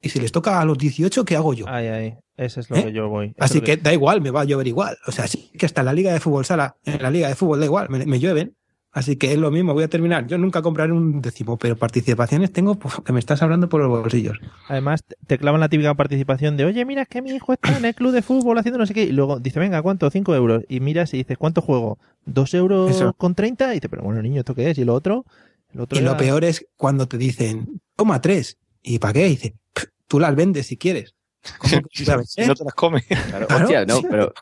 Y 0.00 0.08
si 0.10 0.20
les 0.20 0.30
toca 0.30 0.60
a 0.60 0.64
los 0.64 0.78
18, 0.78 1.24
¿qué 1.24 1.34
hago 1.34 1.52
yo? 1.52 1.64
Ay, 1.66 1.88
ay, 1.88 2.18
ese 2.36 2.60
es 2.60 2.70
lo 2.70 2.76
¿Eh? 2.76 2.84
que 2.84 2.92
yo 2.92 3.08
voy. 3.08 3.26
Eso 3.26 3.34
Así 3.40 3.60
que 3.60 3.76
da 3.76 3.92
igual, 3.92 4.20
me 4.20 4.30
va 4.30 4.42
a 4.42 4.44
llover 4.44 4.68
igual. 4.68 4.96
O 5.08 5.10
sea, 5.10 5.26
sí 5.26 5.50
que 5.58 5.66
hasta 5.66 5.80
en 5.80 5.86
la 5.86 5.92
liga 5.92 6.12
de 6.12 6.20
fútbol 6.20 6.44
sala, 6.44 6.76
en 6.84 7.02
la 7.02 7.10
liga 7.10 7.26
de 7.26 7.34
fútbol 7.34 7.58
da 7.58 7.64
igual, 7.66 7.88
me, 7.90 8.06
me 8.06 8.20
llueven. 8.20 8.54
Así 8.98 9.14
que 9.14 9.30
es 9.32 9.38
lo 9.38 9.52
mismo, 9.52 9.74
voy 9.74 9.84
a 9.84 9.88
terminar. 9.88 10.26
Yo 10.26 10.38
nunca 10.38 10.60
compraré 10.60 10.92
un 10.92 11.22
décimo, 11.22 11.56
pero 11.56 11.76
participaciones 11.76 12.52
tengo 12.52 12.74
pues, 12.74 12.94
que 13.04 13.12
me 13.12 13.20
estás 13.20 13.40
hablando 13.42 13.68
por 13.68 13.80
los 13.80 13.88
bolsillos. 13.88 14.38
Además, 14.66 15.04
te- 15.28 15.38
clavan 15.38 15.60
la 15.60 15.68
típica 15.68 15.94
participación 15.94 16.56
de, 16.56 16.64
oye, 16.64 16.84
mira, 16.84 17.02
es 17.02 17.08
que 17.08 17.22
mi 17.22 17.30
hijo 17.30 17.52
está 17.52 17.78
en 17.78 17.84
el 17.84 17.94
club 17.94 18.10
de 18.10 18.22
fútbol 18.22 18.58
haciendo 18.58 18.78
no 18.78 18.86
sé 18.86 18.94
qué. 18.94 19.04
Y 19.04 19.12
luego 19.12 19.38
dice, 19.38 19.60
venga, 19.60 19.80
¿cuánto? 19.82 20.10
Cinco 20.10 20.34
euros. 20.34 20.64
Y 20.68 20.80
miras 20.80 21.14
y 21.14 21.18
dices, 21.18 21.38
¿cuánto 21.38 21.60
juego? 21.62 21.98
¿Dos 22.26 22.54
euros 22.54 22.90
Eso. 22.90 23.12
con 23.12 23.36
treinta? 23.36 23.70
Y 23.70 23.74
dice, 23.76 23.88
pero 23.88 24.02
bueno, 24.02 24.20
niño, 24.20 24.40
¿esto 24.40 24.54
qué 24.56 24.68
es? 24.70 24.78
Y 24.78 24.84
lo 24.84 24.94
otro. 24.94 25.24
El 25.72 25.80
otro 25.80 25.96
Y 25.96 26.02
lo 26.02 26.16
peor 26.16 26.42
es 26.44 26.66
cuando 26.76 27.06
te 27.06 27.18
dicen, 27.18 27.80
toma 27.94 28.20
tres. 28.20 28.58
¿Y 28.82 28.98
para 28.98 29.12
qué? 29.12 29.26
Y 29.26 29.30
dice, 29.30 29.54
"Pff, 29.74 29.84
tú 30.08 30.18
las 30.18 30.34
vendes 30.34 30.66
si 30.66 30.76
quieres. 30.76 31.14
¿Cómo 31.58 31.82
que 31.92 32.46
no 32.46 32.54
te 32.54 32.64
las 32.64 32.74
comes. 32.74 33.04
Claro, 33.06 33.46
Claro, 33.46 33.64
hostia, 33.64 33.84
no, 33.84 34.02
pero 34.02 34.32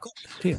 tío. 0.40 0.58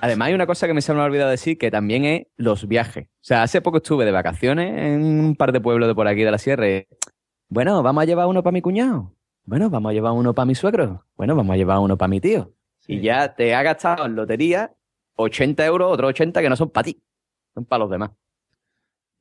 Además 0.00 0.28
hay 0.28 0.34
una 0.34 0.46
cosa 0.46 0.66
que 0.66 0.74
me 0.74 0.80
se 0.80 0.94
me 0.94 1.00
ha 1.00 1.04
olvidado 1.04 1.30
decir 1.30 1.58
que 1.58 1.70
también 1.70 2.04
es 2.04 2.26
los 2.36 2.68
viajes. 2.68 3.06
O 3.06 3.24
sea, 3.24 3.42
hace 3.42 3.60
poco 3.60 3.78
estuve 3.78 4.04
de 4.04 4.12
vacaciones 4.12 4.78
en 4.78 5.04
un 5.04 5.36
par 5.36 5.52
de 5.52 5.60
pueblos 5.60 5.88
de 5.88 5.94
por 5.94 6.08
aquí 6.08 6.22
de 6.22 6.30
la 6.30 6.38
sierra. 6.38 6.68
y, 6.68 6.86
Bueno, 7.48 7.82
vamos 7.82 8.02
a 8.02 8.04
llevar 8.04 8.26
uno 8.26 8.42
para 8.42 8.52
mi 8.52 8.62
cuñado. 8.62 9.12
Bueno, 9.44 9.70
vamos 9.70 9.90
a 9.90 9.92
llevar 9.92 10.12
uno 10.12 10.34
para 10.34 10.46
mi 10.46 10.54
suegro. 10.54 11.04
Bueno, 11.16 11.36
vamos 11.36 11.54
a 11.54 11.56
llevar 11.56 11.78
uno 11.78 11.96
para 11.96 12.08
mi 12.08 12.20
tío. 12.20 12.52
Y 12.88 13.00
ya 13.00 13.34
te 13.34 13.54
ha 13.54 13.62
gastado 13.62 14.06
en 14.06 14.14
lotería 14.14 14.72
80 15.16 15.64
euros, 15.66 15.92
otros 15.92 16.10
80 16.10 16.40
que 16.40 16.48
no 16.48 16.56
son 16.56 16.70
para 16.70 16.84
ti, 16.84 17.02
son 17.54 17.64
para 17.64 17.80
los 17.80 17.90
demás. 17.90 18.10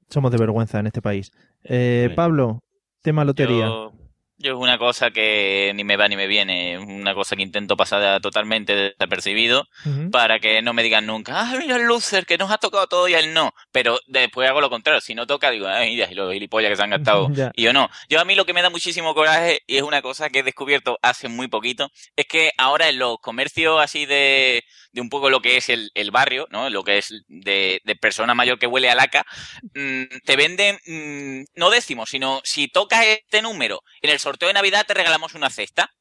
Somos 0.10 0.32
de 0.32 0.38
vergüenza 0.38 0.80
en 0.80 0.88
este 0.88 1.02
país. 1.02 1.32
Eh, 1.64 2.12
Pablo, 2.16 2.60
tema 3.02 3.26
lotería. 3.26 3.66
Yo, 3.66 3.94
yo 4.38 4.54
es 4.54 4.58
una 4.58 4.78
cosa 4.78 5.12
que 5.12 5.72
ni 5.76 5.84
me 5.84 5.98
va 5.98 6.08
ni 6.08 6.16
me 6.16 6.28
viene, 6.28 6.74
es 6.74 6.80
una 6.80 7.14
cosa 7.14 7.36
que 7.36 7.42
intento 7.42 7.78
pasar 7.78 8.20
totalmente 8.22 8.76
desapercibido 8.76 9.68
para 10.12 10.40
que 10.40 10.62
no 10.62 10.74
me 10.74 10.84
digan 10.84 11.06
nunca, 11.06 11.40
ah, 11.40 11.56
mira 11.58 11.78
el 11.78 11.84
loser 11.84 12.26
que 12.26 12.38
nos 12.38 12.52
ha 12.52 12.58
tocado 12.58 12.88
todo 12.88 13.08
y 13.08 13.14
él 13.14 13.34
no. 13.34 13.54
Pero 13.72 14.00
después 14.08 14.50
hago 14.50 14.62
lo 14.62 14.70
contrario, 14.70 15.00
si 15.02 15.16
no 15.16 15.26
toca 15.26 15.52
digo, 15.52 15.68
ay, 15.68 16.02
y 16.02 16.16
los 16.16 16.34
gilipollas 16.34 16.70
que 16.70 16.76
se 16.76 16.84
han 16.84 16.90
gastado. 16.90 17.30
Y 17.56 17.64
yo 17.64 17.74
no. 17.74 17.90
Yo 18.10 18.20
a 18.20 18.26
mí 18.26 18.36
lo 18.36 18.46
que 18.46 18.54
me 18.54 18.62
da 18.62 18.70
muchísimo 18.70 19.14
coraje, 19.14 19.62
y 19.68 19.78
es 19.78 19.84
una 19.84 20.02
cosa 20.02 20.30
que 20.30 20.40
he 20.40 20.44
descubierto 20.44 20.98
hace 21.02 21.28
muy 21.28 21.48
poquito, 21.48 21.90
es 22.16 22.26
que 22.26 22.52
ahora 22.58 22.90
en 22.90 23.00
los 23.00 23.20
comercios 23.20 23.80
así 23.82 24.06
de, 24.06 24.64
de 24.96 25.02
un 25.02 25.10
poco 25.10 25.30
lo 25.30 25.42
que 25.42 25.58
es 25.58 25.68
el, 25.68 25.92
el 25.94 26.10
barrio, 26.10 26.48
¿no? 26.52 26.70
Lo 26.70 26.84
que 26.84 26.98
es 26.98 27.14
de, 27.28 27.82
de 27.84 27.96
persona 27.98 28.34
mayor 28.34 28.58
que 28.58 28.66
huele 28.66 28.90
a 28.90 28.96
laca, 28.96 29.26
mm, 29.74 30.04
te 30.24 30.36
venden 30.38 30.80
mm, 30.86 31.60
no 31.60 31.70
décimos, 31.70 32.10
sino 32.10 32.40
si 32.46 32.70
tocas 32.70 33.06
este 33.06 33.42
número 33.42 33.82
en 34.02 34.10
el 34.10 34.20
sorteo 34.20 34.48
de 34.48 34.54
Navidad 34.54 34.86
te 34.88 34.94
regalamos 34.94 35.36
una 35.36 35.50
cesta. 35.50 35.92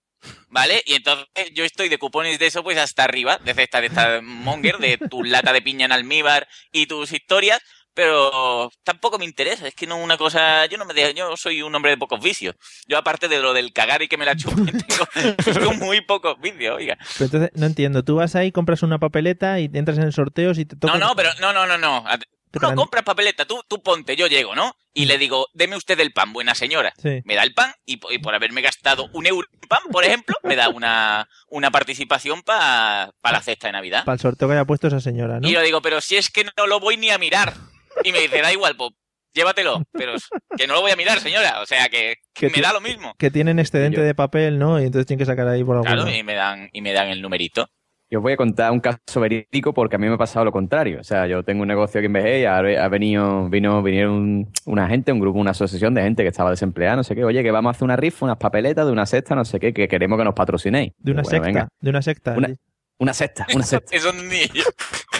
¿Vale? 0.48 0.82
Y 0.86 0.94
entonces 0.94 1.26
yo 1.52 1.64
estoy 1.64 1.90
de 1.90 1.98
cupones 1.98 2.38
de 2.38 2.46
eso 2.46 2.62
pues 2.62 2.78
hasta 2.78 3.04
arriba, 3.04 3.36
de 3.44 3.52
cesta 3.52 3.82
de 3.82 3.88
esta 3.88 4.22
monger, 4.22 4.78
de 4.78 4.96
tu 4.96 5.22
lata 5.22 5.52
de 5.52 5.60
piña 5.60 5.84
en 5.84 5.92
almíbar 5.92 6.48
y 6.72 6.86
tus 6.86 7.12
historias, 7.12 7.60
pero 7.94 8.70
tampoco 8.82 9.18
me 9.18 9.24
interesa, 9.24 9.68
es 9.68 9.74
que 9.74 9.86
no 9.86 9.96
una 9.96 10.16
cosa, 10.16 10.66
yo 10.66 10.76
no 10.76 10.84
me 10.84 10.94
dejo, 10.94 11.10
yo 11.12 11.36
soy 11.36 11.62
un 11.62 11.74
hombre 11.74 11.92
de 11.92 11.96
pocos 11.96 12.20
vicios. 12.20 12.56
Yo 12.86 12.98
aparte 12.98 13.28
de 13.28 13.40
lo 13.40 13.52
del 13.52 13.72
cagar 13.72 14.02
y 14.02 14.08
que 14.08 14.16
me 14.16 14.24
la 14.24 14.36
chupen, 14.36 14.66
tengo, 14.86 15.06
tengo 15.44 15.72
muy 15.74 16.00
pocos 16.00 16.38
vicios, 16.40 16.76
oiga. 16.76 16.98
Pero 17.18 17.24
entonces, 17.26 17.50
no 17.54 17.66
entiendo. 17.66 18.02
Tú 18.02 18.16
vas 18.16 18.34
ahí, 18.34 18.52
compras 18.52 18.82
una 18.82 18.98
papeleta 18.98 19.60
y 19.60 19.70
entras 19.72 19.98
en 19.98 20.04
el 20.04 20.12
sorteo 20.12 20.52
y 20.52 20.64
te 20.64 20.76
toca... 20.76 20.98
No, 20.98 20.98
no, 20.98 21.16
pero 21.16 21.30
no, 21.40 21.52
no, 21.52 21.66
no, 21.66 21.78
no. 21.78 22.04
Tú 22.50 22.60
no 22.60 22.74
compras 22.76 23.02
papeleta, 23.02 23.46
tú, 23.46 23.62
tú 23.66 23.82
ponte, 23.82 24.14
yo 24.14 24.28
llego, 24.28 24.54
¿no? 24.54 24.76
Y 24.92 25.06
le 25.06 25.18
digo, 25.18 25.48
deme 25.54 25.74
usted 25.74 25.98
el 25.98 26.12
pan, 26.12 26.32
buena 26.32 26.54
señora. 26.54 26.92
Sí. 27.02 27.20
Me 27.24 27.34
da 27.34 27.42
el 27.42 27.52
pan 27.52 27.72
y, 27.84 27.98
y 28.10 28.18
por 28.18 28.32
haberme 28.32 28.62
gastado 28.62 29.08
un 29.12 29.26
euro 29.26 29.48
en 29.52 29.68
pan, 29.68 29.80
por 29.90 30.04
ejemplo, 30.04 30.36
me 30.44 30.54
da 30.54 30.68
una, 30.68 31.28
una 31.48 31.72
participación 31.72 32.42
para 32.42 33.12
la 33.24 33.40
cesta 33.42 33.66
de 33.66 33.72
Navidad. 33.72 34.04
Para 34.04 34.14
el 34.14 34.20
sorteo 34.20 34.46
que 34.46 34.54
haya 34.54 34.64
puesto 34.64 34.86
esa 34.86 35.00
señora, 35.00 35.40
¿no? 35.40 35.48
Y 35.48 35.52
yo 35.52 35.62
digo, 35.62 35.82
pero 35.82 36.00
si 36.00 36.16
es 36.16 36.30
que 36.30 36.44
no 36.56 36.68
lo 36.68 36.78
voy 36.78 36.96
ni 36.96 37.10
a 37.10 37.18
mirar. 37.18 37.54
Y 38.02 38.12
me 38.12 38.20
dice, 38.20 38.40
da 38.40 38.52
igual, 38.52 38.76
pues 38.76 38.90
llévatelo. 39.32 39.82
Pero 39.92 40.12
que 40.56 40.66
no 40.66 40.74
lo 40.74 40.80
voy 40.80 40.90
a 40.90 40.96
mirar, 40.96 41.20
señora. 41.20 41.60
O 41.62 41.66
sea, 41.66 41.88
que, 41.88 42.16
que 42.34 42.48
Que 42.48 42.56
me 42.56 42.62
da 42.62 42.72
lo 42.72 42.80
mismo. 42.80 43.14
Que 43.18 43.30
tienen 43.30 43.58
excedente 43.58 44.00
de 44.00 44.14
papel, 44.14 44.58
¿no? 44.58 44.80
Y 44.80 44.84
entonces 44.84 45.06
tienen 45.06 45.18
que 45.20 45.26
sacar 45.26 45.46
ahí 45.48 45.62
por 45.64 45.76
algún 45.76 45.86
Claro, 45.86 46.04
lado. 46.04 46.16
y 46.16 46.22
me 46.22 46.34
dan, 46.34 46.68
y 46.72 46.80
me 46.82 46.92
dan 46.92 47.08
el 47.08 47.20
numerito. 47.22 47.68
Yo 48.10 48.18
os 48.18 48.22
voy 48.22 48.34
a 48.34 48.36
contar 48.36 48.70
un 48.70 48.80
caso 48.80 49.18
verídico 49.20 49.72
porque 49.72 49.96
a 49.96 49.98
mí 49.98 50.06
me 50.06 50.14
ha 50.14 50.18
pasado 50.18 50.44
lo 50.44 50.52
contrario. 50.52 51.00
O 51.00 51.04
sea, 51.04 51.26
yo 51.26 51.42
tengo 51.42 51.62
un 51.62 51.68
negocio 51.68 51.98
aquí 51.98 52.06
en 52.06 52.12
BG 52.12 52.40
y 52.40 52.44
ha, 52.44 52.88
venido, 52.88 53.48
vino, 53.48 53.82
vinieron 53.82 54.52
una 54.66 54.86
gente, 54.86 55.10
un 55.10 55.18
grupo, 55.18 55.38
una 55.40 55.50
asociación 55.52 55.94
de 55.94 56.02
gente 56.02 56.22
que 56.22 56.28
estaba 56.28 56.50
desempleada, 56.50 56.96
no 56.96 57.02
sé 57.02 57.14
qué. 57.16 57.24
Oye, 57.24 57.42
que 57.42 57.50
vamos 57.50 57.70
a 57.70 57.72
hacer 57.72 57.84
una 57.84 57.96
rifa, 57.96 58.26
unas 58.26 58.36
papeletas 58.36 58.86
de 58.86 58.92
una 58.92 59.06
cesta, 59.06 59.34
no 59.34 59.44
sé 59.44 59.58
qué, 59.58 59.72
que 59.72 59.88
queremos 59.88 60.18
que 60.18 60.24
nos 60.24 60.34
patrocinéis. 60.34 60.92
De 60.98 61.10
una 61.12 61.22
Bueno, 61.22 61.30
secta, 61.30 61.46
venga. 61.46 61.68
de 61.80 61.90
una 61.90 62.02
secta. 62.02 62.34
Una, 62.36 62.54
una 62.98 63.14
secta, 63.14 63.46
una 63.54 63.64
secta. 63.64 63.96
Eso 63.96 64.12
ni 64.12 64.46
yo. 64.48 64.62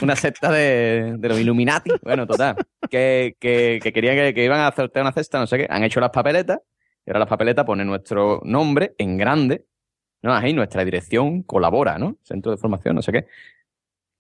Una 0.02 0.16
secta 0.16 0.50
de, 0.50 1.14
de 1.18 1.28
los 1.28 1.38
Illuminati. 1.38 1.90
Bueno, 2.02 2.26
total. 2.26 2.57
Que, 2.90 3.37
que, 3.38 3.80
que 3.83 3.92
querían 3.92 4.16
que, 4.16 4.35
que 4.35 4.44
iban 4.44 4.61
a 4.61 4.72
sortear 4.72 5.04
una 5.04 5.12
cesta, 5.12 5.38
no 5.38 5.46
sé 5.46 5.59
qué. 5.59 5.66
Han 5.70 5.85
hecho 5.85 6.00
las 6.00 6.11
papeletas 6.11 6.61
y 7.07 7.11
ahora 7.11 7.20
las 7.20 7.28
papeletas 7.28 7.64
ponen 7.64 7.87
nuestro 7.87 8.40
nombre 8.44 8.94
en 8.98 9.16
grande. 9.16 9.66
No, 10.22 10.35
ahí 10.35 10.52
nuestra 10.54 10.85
dirección 10.85 11.42
colabora, 11.42 11.98
¿no? 11.98 12.16
Centro 12.22 12.50
de 12.50 12.59
formación, 12.59 12.96
no 12.96 13.02
sé 13.02 13.12
qué. 13.12 13.26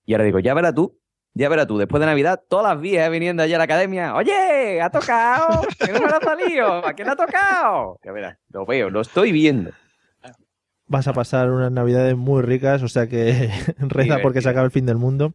Y 0.04 0.12
ahora 0.12 0.24
digo, 0.24 0.38
ya 0.38 0.52
verás 0.52 0.74
tú, 0.74 1.00
ya 1.32 1.48
verás 1.48 1.66
tú, 1.66 1.78
después 1.78 1.98
de 2.00 2.06
Navidad, 2.06 2.42
todas 2.46 2.74
las 2.74 2.80
viejas 2.82 3.10
viniendo 3.10 3.42
allá 3.42 3.56
a 3.56 3.58
la 3.58 3.64
academia, 3.64 4.14
oye, 4.14 4.82
ha 4.82 4.90
tocado, 4.90 5.62
¿qué 5.78 5.92
número 5.92 6.14
ha 6.14 6.20
salido? 6.20 6.86
¿A 6.86 6.92
quién 6.92 7.08
ha 7.08 7.16
tocado? 7.16 7.98
Ya 8.04 8.12
verás, 8.12 8.36
lo 8.50 8.66
veo, 8.66 8.90
lo 8.90 9.00
estoy 9.00 9.32
viendo. 9.32 9.70
Vas 10.86 11.08
a 11.08 11.12
pasar 11.14 11.50
unas 11.50 11.72
navidades 11.72 12.14
muy 12.14 12.42
ricas, 12.42 12.82
o 12.82 12.88
sea 12.88 13.06
que 13.08 13.50
reza 13.78 14.18
porque 14.22 14.42
se 14.42 14.48
acaba 14.50 14.66
el 14.66 14.70
fin 14.70 14.84
del 14.86 14.96
mundo. 14.96 15.32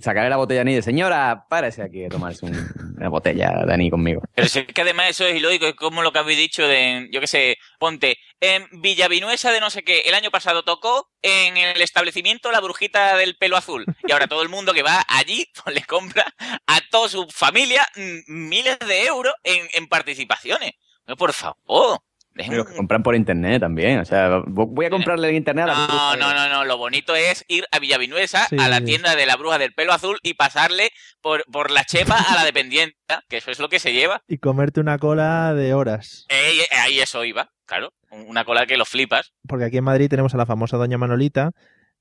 Sacaré 0.00 0.30
la 0.30 0.36
botella 0.38 0.64
de 0.64 0.70
anís, 0.72 0.84
señora, 0.84 1.46
párese 1.48 1.82
aquí 1.82 2.04
a 2.04 2.08
tomarse 2.08 2.46
un- 2.46 2.94
una 2.96 3.08
botella 3.10 3.64
de 3.66 3.74
anís 3.74 3.90
conmigo. 3.90 4.22
Pero 4.34 4.48
si 4.48 4.60
es 4.60 4.66
que 4.66 4.80
además 4.80 5.10
eso 5.10 5.26
es 5.26 5.36
ilógico, 5.36 5.66
es 5.66 5.74
como 5.74 6.02
lo 6.02 6.10
que 6.12 6.18
habéis 6.20 6.38
dicho 6.38 6.66
de, 6.66 7.08
yo 7.12 7.20
qué 7.20 7.26
sé, 7.26 7.56
ponte, 7.78 8.16
en 8.40 8.66
Villavinuesa 8.80 9.52
de 9.52 9.60
no 9.60 9.68
sé 9.70 9.82
qué, 9.84 10.00
el 10.06 10.14
año 10.14 10.30
pasado 10.30 10.62
tocó 10.62 11.10
en 11.22 11.56
el 11.58 11.80
establecimiento 11.82 12.50
la 12.50 12.60
brujita 12.60 13.16
del 13.16 13.36
pelo 13.36 13.56
azul. 13.56 13.84
Y 14.06 14.12
ahora 14.12 14.26
todo 14.26 14.42
el 14.42 14.48
mundo 14.48 14.72
que 14.72 14.82
va 14.82 15.04
allí 15.08 15.46
pues, 15.64 15.74
le 15.74 15.82
compra 15.84 16.24
a 16.66 16.78
toda 16.90 17.08
su 17.10 17.26
familia 17.30 17.86
miles 18.26 18.78
de 18.80 19.04
euros 19.06 19.34
en, 19.44 19.66
en 19.74 19.86
participaciones. 19.86 20.72
No, 21.06 21.14
Por 21.16 21.32
favor. 21.32 21.98
Pero 22.36 22.64
que 22.66 22.74
compran 22.74 23.02
por 23.02 23.14
internet 23.14 23.60
también. 23.60 24.00
O 24.00 24.04
sea, 24.04 24.42
voy 24.46 24.86
a 24.86 24.90
comprarle 24.90 25.28
en 25.30 25.36
internet 25.36 25.64
a 25.64 25.66
la 25.68 25.74
No, 25.74 25.86
bruja. 25.86 26.16
no, 26.16 26.34
no, 26.34 26.48
no. 26.48 26.64
Lo 26.64 26.76
bonito 26.76 27.14
es 27.16 27.44
ir 27.48 27.66
a 27.70 27.78
Villavinuesa, 27.78 28.46
Sí. 28.48 28.56
a 28.58 28.68
la 28.68 28.80
tienda 28.80 29.16
de 29.16 29.26
la 29.26 29.36
bruja 29.36 29.58
del 29.58 29.72
pelo 29.72 29.92
azul 29.92 30.18
y 30.22 30.34
pasarle 30.34 30.90
por, 31.22 31.44
por 31.50 31.70
la 31.70 31.84
chepa 31.84 32.16
a 32.18 32.34
la 32.34 32.44
dependienta, 32.44 33.24
que 33.28 33.38
eso 33.38 33.50
es 33.50 33.58
lo 33.58 33.68
que 33.68 33.78
se 33.78 33.92
lleva. 33.92 34.22
Y 34.28 34.38
comerte 34.38 34.80
una 34.80 34.98
cola 34.98 35.54
de 35.54 35.72
horas. 35.74 36.26
Eh, 36.28 36.60
eh, 36.60 36.76
ahí 36.78 37.00
eso 37.00 37.24
iba, 37.24 37.50
claro. 37.64 37.92
Una 38.10 38.44
cola 38.44 38.66
que 38.66 38.76
lo 38.76 38.84
flipas. 38.84 39.32
Porque 39.48 39.64
aquí 39.64 39.78
en 39.78 39.84
Madrid 39.84 40.08
tenemos 40.08 40.34
a 40.34 40.36
la 40.38 40.46
famosa 40.46 40.76
Doña 40.76 40.98
Manolita, 40.98 41.50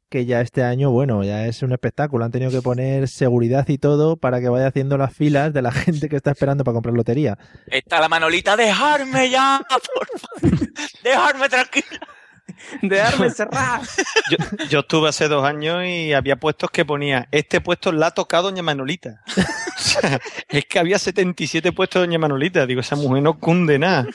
que 0.09 0.25
ya 0.25 0.41
este 0.41 0.63
año, 0.63 0.91
bueno, 0.91 1.23
ya 1.23 1.47
es 1.47 1.63
un 1.63 1.71
espectáculo. 1.71 2.25
Han 2.25 2.31
tenido 2.31 2.51
que 2.51 2.61
poner 2.61 3.07
seguridad 3.07 3.67
y 3.67 3.77
todo 3.77 4.17
para 4.17 4.39
que 4.39 4.49
vaya 4.49 4.67
haciendo 4.67 4.97
las 4.97 5.13
filas 5.13 5.53
de 5.53 5.61
la 5.61 5.71
gente 5.71 6.09
que 6.09 6.15
está 6.15 6.31
esperando 6.31 6.63
para 6.63 6.73
comprar 6.73 6.95
lotería. 6.95 7.37
Está 7.67 7.99
la 7.99 8.09
manolita, 8.09 8.55
dejarme 8.55 9.29
ya, 9.29 9.61
por 9.67 9.81
favor. 9.81 10.69
Dejarme 11.03 11.49
tranquila. 11.49 11.99
Cerrar. 13.35 13.81
Yo, 14.31 14.37
yo 14.69 14.79
estuve 14.79 15.09
hace 15.09 15.27
dos 15.27 15.43
años 15.45 15.83
y 15.85 16.13
había 16.13 16.35
puestos 16.37 16.71
que 16.71 16.83
ponía, 16.85 17.27
este 17.31 17.61
puesto 17.61 17.91
la 17.91 18.07
ha 18.07 18.11
tocado 18.11 18.43
Doña 18.49 18.63
Manolita. 18.63 19.21
O 19.77 19.87
sea, 20.01 20.19
es 20.49 20.65
que 20.65 20.79
había 20.79 20.97
77 20.97 21.71
puestos 21.71 22.01
de 22.01 22.07
Doña 22.07 22.17
Manolita. 22.19 22.65
Digo, 22.65 22.81
esa 22.81 22.95
mujer 22.95 23.21
no 23.21 23.37
cunde 23.39 23.77
nada. 23.77 24.07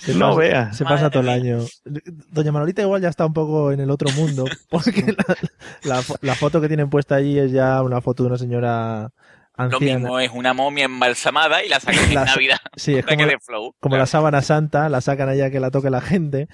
Se 0.00 0.14
no 0.14 0.28
pasa- 0.30 0.38
vea. 0.40 0.72
Se 0.72 0.84
pasa 0.84 1.10
todo 1.10 1.22
el 1.22 1.28
año. 1.28 1.58
Doña 2.30 2.52
Manolita 2.52 2.82
igual 2.82 3.02
ya 3.02 3.08
está 3.08 3.26
un 3.26 3.32
poco 3.34 3.70
en 3.72 3.80
el 3.80 3.90
otro 3.90 4.10
mundo, 4.12 4.44
porque 4.70 5.14
la, 5.16 5.36
la 5.96 6.02
fo- 6.02 6.18
la 6.22 6.34
foto 6.34 6.60
que 6.60 6.68
tienen 6.68 6.88
puesta 6.90 7.16
allí 7.16 7.38
es 7.38 7.52
ya 7.52 7.82
una 7.82 8.00
foto 8.00 8.22
de 8.22 8.28
una 8.30 8.38
señora 8.38 9.10
Lo 9.56 9.64
anciana. 9.64 9.98
mismo 9.98 10.20
es 10.20 10.30
una 10.32 10.54
momia 10.54 10.84
embalsamada 10.86 11.62
y 11.64 11.68
la 11.68 11.78
sacan 11.80 12.04
en 12.04 12.14
La- 12.14 12.24
Navidad. 12.24 12.58
Sí, 12.76 12.94
es 12.96 13.04
como, 13.04 13.16
que 13.18 13.26
la, 13.26 13.32
dé 13.32 13.38
flow. 13.40 13.74
como 13.80 13.96
la 13.96 14.06
sábana 14.06 14.42
santa, 14.42 14.88
la 14.88 15.00
sacan 15.00 15.28
allá 15.28 15.50
que 15.50 15.60
la 15.60 15.70
toque 15.70 15.90
la 15.90 16.00
gente. 16.00 16.48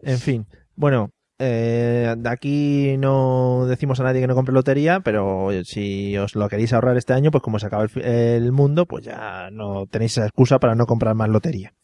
En 0.00 0.18
fin, 0.18 0.46
bueno, 0.74 1.10
eh, 1.38 2.14
de 2.16 2.28
aquí 2.28 2.96
no 2.98 3.66
decimos 3.66 4.00
a 4.00 4.04
nadie 4.04 4.20
que 4.20 4.26
no 4.26 4.34
compre 4.34 4.54
lotería, 4.54 5.00
pero 5.00 5.48
si 5.64 6.16
os 6.16 6.34
lo 6.34 6.48
queréis 6.48 6.72
ahorrar 6.72 6.96
este 6.96 7.12
año, 7.12 7.30
pues 7.30 7.42
como 7.42 7.58
se 7.58 7.66
acaba 7.66 7.84
el, 7.84 8.02
el 8.02 8.52
mundo, 8.52 8.86
pues 8.86 9.04
ya 9.04 9.50
no 9.50 9.86
tenéis 9.86 10.12
esa 10.12 10.26
excusa 10.26 10.58
para 10.58 10.74
no 10.74 10.86
comprar 10.86 11.14
más 11.14 11.28
lotería. 11.28 11.74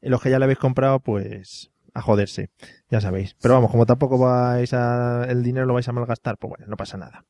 Los 0.00 0.22
que 0.22 0.30
ya 0.30 0.38
la 0.38 0.44
habéis 0.44 0.58
comprado, 0.58 1.00
pues 1.00 1.70
a 1.94 2.02
joderse, 2.02 2.50
ya 2.88 3.00
sabéis. 3.00 3.36
Pero 3.40 3.54
vamos, 3.54 3.70
como 3.70 3.86
tampoco 3.86 4.18
vais 4.18 4.72
a, 4.72 5.24
el 5.28 5.42
dinero 5.42 5.66
lo 5.66 5.74
vais 5.74 5.88
a 5.88 5.92
malgastar, 5.92 6.36
pues 6.38 6.50
bueno, 6.50 6.66
no 6.68 6.76
pasa 6.76 6.96
nada. 6.96 7.24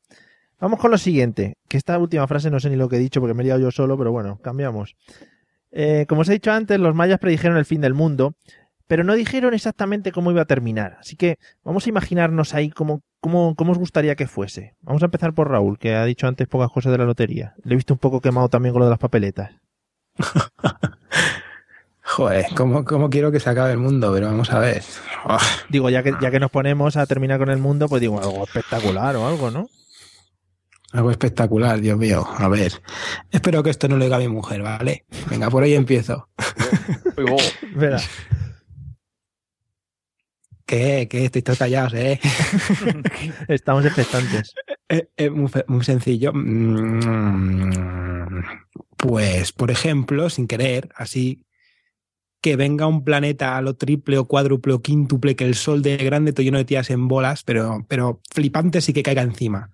Vamos 0.60 0.78
con 0.78 0.90
lo 0.90 0.98
siguiente, 0.98 1.56
que 1.68 1.78
esta 1.78 1.98
última 1.98 2.26
frase 2.26 2.50
no 2.50 2.60
sé 2.60 2.68
ni 2.68 2.76
lo 2.76 2.88
que 2.88 2.96
he 2.96 3.00
dicho 3.00 3.20
porque 3.20 3.34
me 3.34 3.42
he 3.42 3.46
liado 3.46 3.60
yo 3.60 3.70
solo, 3.70 3.96
pero 3.96 4.12
bueno, 4.12 4.38
cambiamos. 4.42 4.94
Eh, 5.72 6.04
como 6.08 6.22
os 6.22 6.28
he 6.28 6.34
dicho 6.34 6.52
antes, 6.52 6.78
los 6.78 6.94
mayas 6.94 7.18
predijeron 7.18 7.56
el 7.56 7.64
fin 7.64 7.80
del 7.80 7.94
mundo, 7.94 8.34
pero 8.90 9.04
no 9.04 9.14
dijeron 9.14 9.54
exactamente 9.54 10.10
cómo 10.10 10.32
iba 10.32 10.42
a 10.42 10.46
terminar. 10.46 10.96
Así 10.98 11.14
que 11.14 11.38
vamos 11.62 11.86
a 11.86 11.88
imaginarnos 11.88 12.54
ahí 12.54 12.70
cómo, 12.70 13.02
cómo, 13.20 13.54
cómo 13.54 13.70
os 13.70 13.78
gustaría 13.78 14.16
que 14.16 14.26
fuese. 14.26 14.74
Vamos 14.80 15.00
a 15.02 15.04
empezar 15.04 15.32
por 15.32 15.48
Raúl, 15.48 15.78
que 15.78 15.94
ha 15.94 16.04
dicho 16.04 16.26
antes 16.26 16.48
pocas 16.48 16.72
cosas 16.72 16.90
de 16.90 16.98
la 16.98 17.04
lotería. 17.04 17.54
Le 17.62 17.74
he 17.74 17.76
visto 17.76 17.94
un 17.94 18.00
poco 18.00 18.20
quemado 18.20 18.48
también 18.48 18.72
con 18.72 18.80
lo 18.80 18.86
de 18.86 18.90
las 18.90 18.98
papeletas. 18.98 19.52
Joder, 22.02 22.46
¿cómo, 22.56 22.84
cómo 22.84 23.10
quiero 23.10 23.30
que 23.30 23.38
se 23.38 23.48
acabe 23.48 23.70
el 23.70 23.78
mundo? 23.78 24.12
Pero 24.12 24.26
vamos 24.26 24.50
a 24.50 24.58
ver. 24.58 24.82
Oh, 25.24 25.38
Digo, 25.68 25.88
ya 25.88 26.02
que, 26.02 26.12
ya 26.20 26.32
que 26.32 26.40
nos 26.40 26.50
ponemos 26.50 26.96
a 26.96 27.06
terminar 27.06 27.38
con 27.38 27.50
el 27.50 27.58
mundo, 27.58 27.88
pues 27.88 28.00
digo, 28.00 28.20
algo 28.20 28.42
espectacular 28.42 29.14
o 29.14 29.28
algo, 29.28 29.52
¿no? 29.52 29.68
algo 30.92 31.12
espectacular, 31.12 31.80
Dios 31.80 31.96
mío. 31.96 32.26
A 32.36 32.48
ver. 32.48 32.72
Espero 33.30 33.62
que 33.62 33.70
esto 33.70 33.86
no 33.86 33.96
lo 33.96 34.02
diga 34.02 34.18
mi 34.18 34.26
mujer, 34.26 34.62
¿vale? 34.62 35.04
Venga, 35.30 35.48
por 35.48 35.62
ahí 35.62 35.74
empiezo. 35.74 36.28
Verá. 37.76 38.00
¿Qué? 40.70 41.08
¿Qué? 41.10 41.24
Estoy 41.24 41.42
todos 41.42 41.58
callados, 41.58 41.94
¿eh? 41.94 42.20
Estamos 43.48 43.84
expectantes. 43.84 44.54
Eh, 44.92 45.08
eh, 45.16 45.30
muy, 45.30 45.48
muy 45.68 45.84
sencillo. 45.84 46.32
Pues, 48.96 49.52
por 49.52 49.70
ejemplo, 49.70 50.28
sin 50.30 50.48
querer, 50.48 50.88
así, 50.96 51.46
que 52.40 52.56
venga 52.56 52.88
un 52.88 53.04
planeta 53.04 53.56
a 53.56 53.62
lo 53.62 53.76
triple 53.76 54.18
o 54.18 54.24
cuádruple 54.24 54.72
o 54.72 54.82
quíntuple 54.82 55.36
que 55.36 55.44
el 55.44 55.54
Sol 55.54 55.82
de 55.82 55.96
grande, 55.96 56.32
todo 56.32 56.42
lleno 56.42 56.58
de 56.58 56.64
tías 56.64 56.90
en 56.90 57.06
bolas, 57.06 57.44
pero, 57.44 57.86
pero 57.86 58.20
flipantes 58.32 58.88
y 58.88 58.92
que 58.92 59.04
caiga 59.04 59.22
encima. 59.22 59.70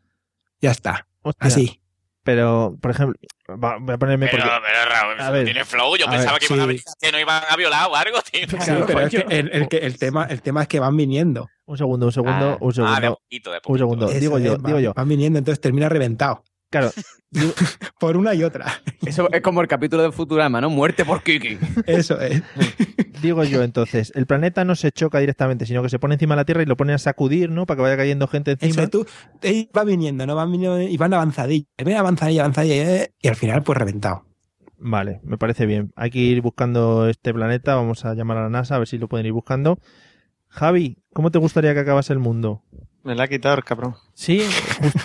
Ya 0.61 0.73
está. 0.73 1.09
Hostia. 1.23 1.47
Así. 1.47 1.81
Pero, 2.23 2.77
por 2.79 2.91
ejemplo, 2.91 3.19
va- 3.53 3.79
voy 3.79 3.95
a 3.95 3.99
ponerme 3.99 4.27
Pero, 4.29 4.43
porque... 4.45 4.59
pero 4.67 4.91
Raúl, 4.91 5.21
A 5.21 5.31
ver, 5.31 5.45
tiene 5.45 5.65
flow. 5.65 5.97
Yo 5.97 6.07
pensaba 6.07 6.33
ver, 6.33 6.41
que, 6.41 6.55
iban 6.55 6.71
a 6.71 6.75
que 7.01 7.13
no 7.13 7.19
iban 7.21 7.43
a 7.49 7.57
violar 7.57 7.89
o 7.91 7.97
algo, 7.97 8.19
tío. 8.23 8.47
Sí, 8.49 8.73
pero 8.87 9.01
es 9.01 9.11
que 9.11 9.27
el, 9.29 9.69
el 9.71 9.99
tema, 9.99 10.25
el 10.29 10.43
tema 10.43 10.63
es 10.63 10.69
que 10.69 10.81
van 10.81 10.97
viniendo. 10.97 11.49
Un 11.67 11.77
segundo, 11.79 12.07
un 12.07 12.13
segundo, 12.13 12.53
Ah, 12.53 12.59
un 12.61 12.73
segundo. 12.75 12.97
Ah, 12.97 13.01
de 13.01 13.09
poquito, 13.11 13.51
de 13.53 13.61
un 13.67 13.79
segundo. 13.79 14.09
Eso 14.11 14.21
digo 14.21 14.39
yo, 14.39 14.53
van- 14.53 14.63
digo 14.65 14.79
yo. 14.81 14.93
Van 14.95 15.09
viniendo, 15.09 15.39
entonces 15.39 15.61
termina 15.61 15.89
reventado. 15.89 16.43
Claro, 16.71 16.91
Por 17.99 18.17
una 18.17 18.35
y 18.35 18.43
otra. 18.43 18.67
Eso 19.05 19.29
es 19.33 19.41
como 19.41 19.61
el 19.61 19.69
capítulo 19.69 20.03
de 20.03 20.13
Futurama, 20.13 20.61
¿no? 20.61 20.71
Muerte 20.71 21.05
por 21.05 21.23
Kiki. 21.23 21.59
Eso 21.87 22.21
es. 22.21 22.43
digo 23.23 23.45
yo 23.45 23.63
entonces, 23.63 24.13
el 24.15 24.27
planeta 24.27 24.65
no 24.65 24.75
se 24.75 24.93
choca 24.93 25.19
directamente, 25.19 25.67
sino 25.67 25.83
que 25.83 25.89
se 25.89 25.99
pone 25.99 26.15
encima 26.15 26.35
de 26.35 26.41
la 26.41 26.45
Tierra 26.45 26.63
y 26.63 26.67
lo 26.67 26.77
pone 26.77 26.93
a 26.93 26.99
sacudir, 26.99 27.51
¿no? 27.51 27.67
Para 27.67 27.77
que 27.77 27.83
vaya 27.83 27.97
cayendo 27.97 28.27
gente 28.29 28.53
Eso 28.53 28.67
encima. 28.67 28.85
es, 28.85 28.91
tú, 28.91 29.07
ellos 29.43 29.69
van 29.73 29.87
viniendo, 29.87 30.27
¿no? 30.27 30.35
Van 30.35 30.51
viniendo 30.51 30.81
y 30.81 30.97
van 30.97 31.15
avanzadilla. 31.15 31.67
Ven 31.79 31.97
avanzadilla, 31.97 32.43
avanzadilla, 32.43 33.03
eh, 33.03 33.13
y 33.21 33.29
al 33.29 33.37
final, 33.37 33.63
pues 33.63 33.79
reventado. 33.79 34.25
Vale, 34.79 35.21
me 35.25 35.39
parece 35.39 35.67
bien. 35.67 35.93
Hay 35.97 36.11
que 36.11 36.19
ir 36.19 36.43
buscando 36.43 37.09
este 37.09 37.33
planeta. 37.33 37.75
Vamos 37.75 38.05
a 38.05 38.15
llamar 38.15 38.39
a 38.39 38.43
la 38.43 38.51
NASA 38.51 38.77
a 38.77 38.79
ver 38.79 38.89
si 38.89 38.99
lo 38.99 39.09
pueden 39.09 39.27
ir 39.27 39.33
buscando. 39.33 39.79
Javi, 40.49 40.99
¿cómo 41.13 41.31
te 41.31 41.39
gustaría 41.39 41.75
que 41.75 41.81
acabase 41.81 42.13
el 42.13 42.19
mundo? 42.19 42.63
Me 43.07 43.15
la 43.15 43.25
ha 43.25 43.29
quitado 43.29 43.55
el 43.55 43.63
cabrón. 43.65 43.95
Sí, 44.15 44.43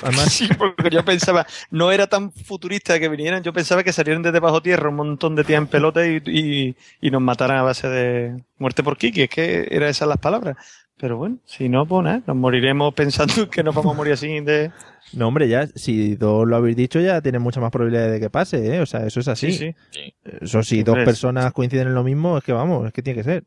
además, 0.01 0.33
Sí, 0.33 0.49
porque 0.57 0.89
yo 0.89 1.05
pensaba, 1.05 1.45
no 1.69 1.91
era 1.91 2.07
tan 2.07 2.31
futurista 2.31 2.99
que 2.99 3.07
vinieran, 3.09 3.43
yo 3.43 3.53
pensaba 3.53 3.83
que 3.83 3.93
salieran 3.93 4.23
desde 4.23 4.39
bajo 4.39 4.61
tierra 4.61 4.89
un 4.89 4.95
montón 4.95 5.35
de 5.35 5.43
tías 5.43 5.59
en 5.59 5.67
pelota 5.67 6.05
y, 6.07 6.21
y- 6.25 6.75
y 6.99 7.11
nos 7.11 7.21
mataran 7.21 7.57
a 7.57 7.61
base 7.63 7.87
de 7.87 8.43
muerte 8.57 8.81
por 8.83 8.97
Kiki, 8.97 9.21
es 9.21 9.29
que 9.29 9.67
eran 9.69 9.89
esas 9.89 10.07
las 10.07 10.17
palabras. 10.17 10.57
Pero 10.97 11.17
bueno, 11.17 11.37
si 11.45 11.69
no, 11.69 11.85
pues 11.85 12.03
nada, 12.03 12.21
nos 12.27 12.35
moriremos 12.35 12.93
pensando 12.93 13.49
que 13.49 13.63
nos 13.63 13.73
vamos 13.73 13.93
a 13.93 13.97
morir 13.97 14.13
así 14.13 14.39
de... 14.39 14.71
no, 15.13 15.27
hombre, 15.27 15.47
ya, 15.47 15.67
si 15.67 16.15
dos 16.15 16.47
lo 16.47 16.55
habéis 16.55 16.75
dicho, 16.75 16.99
ya 16.99 17.21
tiene 17.21 17.39
mucha 17.39 17.59
más 17.59 17.71
probabilidad 17.71 18.11
de 18.11 18.19
que 18.19 18.29
pase, 18.29 18.75
¿eh? 18.75 18.81
O 18.81 18.85
sea, 18.85 19.05
eso 19.05 19.19
es 19.19 19.27
así. 19.27 19.51
Sí, 19.51 19.75
Eso 20.23 20.61
si 20.63 20.83
dos 20.83 20.95
personas 21.05 21.53
coinciden 21.53 21.87
en 21.87 21.95
lo 21.95 22.03
mismo, 22.03 22.37
es 22.37 22.43
que 22.43 22.51
vamos, 22.53 22.85
es 22.87 22.93
que 22.93 23.01
tiene 23.01 23.17
que 23.17 23.23
ser. 23.23 23.43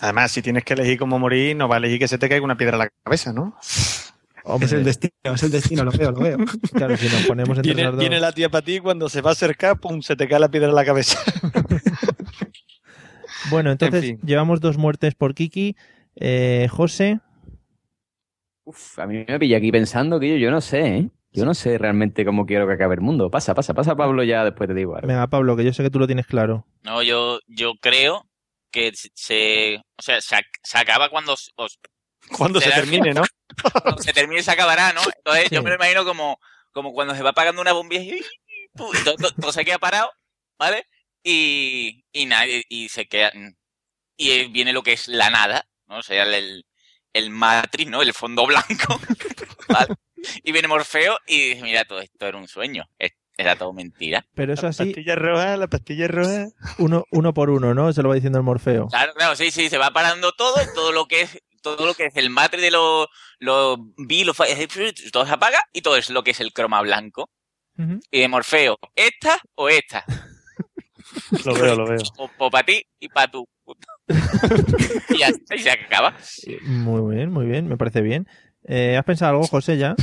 Además, 0.00 0.32
si 0.32 0.42
tienes 0.42 0.64
que 0.64 0.74
elegir 0.74 0.98
cómo 0.98 1.18
morir, 1.18 1.54
no 1.56 1.68
va 1.68 1.76
a 1.76 1.78
elegir 1.78 1.98
que 1.98 2.08
se 2.08 2.18
te 2.18 2.28
caiga 2.28 2.44
una 2.44 2.56
piedra 2.56 2.76
a 2.76 2.78
la 2.78 2.88
cabeza, 3.04 3.32
¿no? 3.32 3.56
Hombre, 4.44 4.66
Es 4.66 4.72
el 4.72 4.82
destino, 4.82 5.12
es 5.34 5.42
el 5.44 5.50
destino, 5.52 5.84
lo 5.84 5.92
veo, 5.92 6.10
lo 6.10 6.20
veo. 6.20 6.36
Claro, 6.74 6.96
si 6.96 7.06
nos 7.08 7.26
ponemos 7.26 7.56
entre 7.58 7.74
Viene, 7.74 7.82
los 7.84 7.92
dos. 7.92 8.00
viene 8.00 8.18
la 8.18 8.32
tía 8.32 8.48
para 8.48 8.64
ti 8.64 8.80
cuando 8.80 9.08
se 9.08 9.20
va 9.20 9.30
a 9.30 9.32
acercar, 9.34 9.78
pum, 9.78 10.02
se 10.02 10.16
te 10.16 10.26
cae 10.26 10.40
la 10.40 10.50
piedra 10.50 10.68
en 10.68 10.74
la 10.74 10.84
cabeza. 10.84 11.18
Bueno, 13.50 13.72
entonces 13.72 14.02
fin. 14.02 14.20
llevamos 14.24 14.60
dos 14.60 14.78
muertes 14.78 15.14
por 15.14 15.34
Kiki. 15.34 15.76
Eh, 16.16 16.68
José, 16.70 17.18
Uf, 18.64 18.98
a 19.00 19.06
mí 19.06 19.24
me 19.26 19.38
pilla 19.40 19.56
aquí 19.56 19.72
pensando 19.72 20.20
que 20.20 20.28
yo, 20.28 20.36
yo 20.36 20.50
no 20.52 20.60
sé, 20.60 20.96
¿eh? 20.98 21.10
Yo 21.32 21.44
no 21.44 21.52
sé 21.54 21.76
realmente 21.78 22.24
cómo 22.24 22.46
quiero 22.46 22.66
que 22.68 22.74
acabe 22.74 22.94
el 22.94 23.00
mundo. 23.00 23.30
Pasa, 23.30 23.54
pasa, 23.54 23.74
pasa, 23.74 23.96
Pablo, 23.96 24.22
ya 24.22 24.44
después 24.44 24.68
te 24.68 24.74
digo 24.74 24.94
algo. 24.94 25.08
venga, 25.08 25.26
Pablo, 25.26 25.56
que 25.56 25.64
yo 25.64 25.72
sé 25.72 25.82
que 25.82 25.90
tú 25.90 25.98
lo 25.98 26.06
tienes 26.06 26.26
claro. 26.26 26.66
No, 26.84 27.02
yo, 27.02 27.40
yo 27.48 27.72
creo 27.80 28.26
que 28.72 28.92
se- 28.94 29.76
o 29.96 30.02
sea, 30.02 30.20
se, 30.20 30.36
se 30.62 30.78
acaba 30.78 31.08
cuando 31.10 31.34
os- 31.34 31.52
Cuando 32.36 32.60
se 32.60 32.70
termine, 32.70 33.12
¿no? 33.14 33.22
cuando 33.82 34.02
se 34.02 34.12
termine 34.12 34.42
se 34.42 34.50
acabará, 34.50 34.92
¿no? 34.92 35.02
Entonces 35.16 35.50
yo 35.50 35.62
me 35.62 35.70
lo 35.70 35.76
imagino 35.76 36.04
como, 36.04 36.38
como 36.72 36.92
cuando 36.92 37.14
se 37.14 37.22
va 37.22 37.30
apagando 37.30 37.60
una 37.60 37.72
bombilla 37.72 38.16
y, 38.16 38.22
todo, 38.76 38.90
todo- 39.16 39.30
todo 39.40 39.52
se 39.52 39.64
queda 39.64 39.78
parado, 39.78 40.10
¿vale? 40.58 40.86
Y, 41.22 42.04
y 42.12 42.26
nadie, 42.26 42.64
y 42.68 42.88
se 42.88 43.06
queda, 43.06 43.30
y 44.16 44.46
viene 44.48 44.72
lo 44.72 44.82
que 44.82 44.92
es 44.94 45.06
la 45.08 45.30
nada, 45.30 45.66
¿no? 45.86 45.98
O 45.98 46.02
sea, 46.02 46.22
el, 46.24 46.64
el 47.12 47.30
matriz, 47.30 47.88
¿no? 47.88 48.02
El 48.02 48.14
fondo 48.14 48.46
blanco, 48.46 48.98
¿vale? 49.68 49.94
Y 50.44 50.52
viene 50.52 50.68
Morfeo 50.68 51.18
y 51.26 51.50
dice, 51.50 51.62
mira, 51.62 51.84
todo 51.84 52.00
esto 52.00 52.26
era 52.26 52.38
un 52.38 52.48
sueño, 52.48 52.84
es- 52.98 53.12
era 53.42 53.56
todo 53.56 53.72
mentira. 53.72 54.24
Pero 54.34 54.54
eso 54.54 54.62
La 54.62 54.68
así, 54.70 54.84
pastilla 54.86 55.16
roja, 55.16 55.56
la 55.56 55.66
pastilla 55.68 56.08
roja. 56.08 56.46
uno, 56.78 57.04
uno 57.10 57.34
por 57.34 57.50
uno, 57.50 57.74
¿no? 57.74 57.92
Se 57.92 58.02
lo 58.02 58.08
va 58.08 58.14
diciendo 58.14 58.38
el 58.38 58.44
Morfeo. 58.44 58.88
Claro, 58.88 59.12
claro, 59.14 59.36
sí, 59.36 59.50
sí, 59.50 59.68
se 59.68 59.78
va 59.78 59.90
parando 59.90 60.32
todo, 60.32 60.54
todo 60.74 60.92
lo 60.92 61.06
que 61.06 61.22
es, 61.22 61.38
todo 61.62 61.84
lo 61.86 61.94
que 61.94 62.06
es 62.06 62.16
el 62.16 62.30
matre 62.30 62.60
de 62.62 62.70
los, 62.70 63.06
los 63.38 63.78
bi, 63.96 64.24
los 64.24 64.36
todo 65.12 65.26
se 65.26 65.32
apaga 65.32 65.60
y 65.72 65.82
todo 65.82 65.96
es 65.96 66.10
lo 66.10 66.24
que 66.24 66.30
es 66.32 66.40
el 66.40 66.52
croma 66.52 66.80
blanco. 66.82 67.30
Y 68.10 68.20
de 68.20 68.28
Morfeo, 68.28 68.78
¿esta 68.94 69.38
o 69.56 69.68
esta? 69.68 70.04
Lo 71.44 71.54
veo, 71.54 71.74
lo 71.74 71.86
veo. 71.86 71.98
O, 72.38 72.50
para 72.50 72.64
ti 72.64 72.82
y 72.98 73.08
para 73.08 73.30
tú. 73.30 73.46
y 75.10 75.18
ya 75.18 75.28
está, 75.28 75.56
y 75.56 75.58
se 75.58 75.70
acaba. 75.70 76.16
Muy 76.62 77.14
bien, 77.14 77.30
muy 77.30 77.46
bien, 77.46 77.68
me 77.68 77.76
parece 77.76 78.00
bien. 78.00 78.26
Eh, 78.64 78.96
¿Has 78.96 79.04
pensado 79.04 79.32
algo, 79.32 79.46
José, 79.46 79.76
ya? 79.76 79.94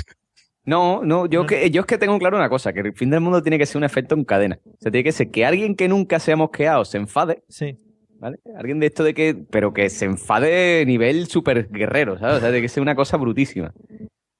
No, 0.69 1.01
no, 1.03 1.25
yo, 1.25 1.47
que, 1.47 1.71
yo 1.71 1.81
es 1.81 1.87
que 1.87 1.97
tengo 1.97 2.19
claro 2.19 2.37
una 2.37 2.47
cosa, 2.47 2.71
que 2.71 2.81
el 2.81 2.93
fin 2.93 3.09
del 3.09 3.21
mundo 3.21 3.41
tiene 3.41 3.57
que 3.57 3.65
ser 3.65 3.77
un 3.77 3.85
efecto 3.85 4.13
en 4.13 4.23
cadena. 4.23 4.59
O 4.65 4.77
sea, 4.79 4.91
tiene 4.91 5.03
que 5.03 5.11
ser 5.11 5.31
que 5.31 5.43
alguien 5.43 5.75
que 5.75 5.87
nunca 5.87 6.19
se 6.19 6.31
ha 6.31 6.35
mosqueado 6.35 6.85
se 6.85 6.99
enfade, 6.99 7.41
Sí. 7.49 7.75
¿vale? 8.19 8.37
Alguien 8.55 8.79
de 8.79 8.85
esto 8.85 9.03
de 9.03 9.15
que, 9.15 9.35
pero 9.49 9.73
que 9.73 9.89
se 9.89 10.05
enfade 10.05 10.85
nivel 10.85 11.25
super 11.25 11.67
guerrero, 11.69 12.19
¿sabes? 12.19 12.37
O 12.37 12.39
sea, 12.41 12.51
de 12.51 12.61
que 12.61 12.69
sea 12.69 12.83
una 12.83 12.93
cosa 12.93 13.17
brutísima. 13.17 13.73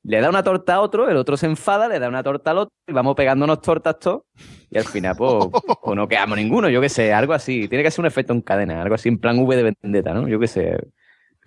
Le 0.04 0.22
da 0.22 0.30
una 0.30 0.44
torta 0.44 0.76
a 0.76 0.82
otro, 0.82 1.10
el 1.10 1.18
otro 1.18 1.36
se 1.36 1.48
enfada, 1.48 1.88
le 1.88 1.98
da 1.98 2.08
una 2.08 2.22
torta 2.22 2.52
al 2.52 2.60
otro, 2.60 2.76
y 2.88 2.94
vamos 2.94 3.16
pegándonos 3.16 3.60
tortas 3.62 3.98
todos, 3.98 4.22
y 4.70 4.78
al 4.78 4.84
final, 4.84 5.16
pues, 5.18 5.48
pues 5.84 5.96
no 5.96 6.08
quedamos 6.08 6.38
ninguno, 6.38 6.70
yo 6.70 6.80
qué 6.80 6.90
sé, 6.90 7.12
algo 7.12 7.34
así. 7.34 7.68
Tiene 7.68 7.84
que 7.84 7.90
ser 7.90 8.04
un 8.04 8.06
efecto 8.06 8.34
en 8.34 8.42
cadena, 8.42 8.84
algo 8.84 8.94
así 8.94 9.10
en 9.10 9.18
plan 9.18 9.40
V 9.40 9.56
de 9.56 9.76
vendetta, 9.82 10.14
¿no? 10.14 10.28
Yo 10.28 10.40
qué 10.40 10.48
sé. 10.48 10.78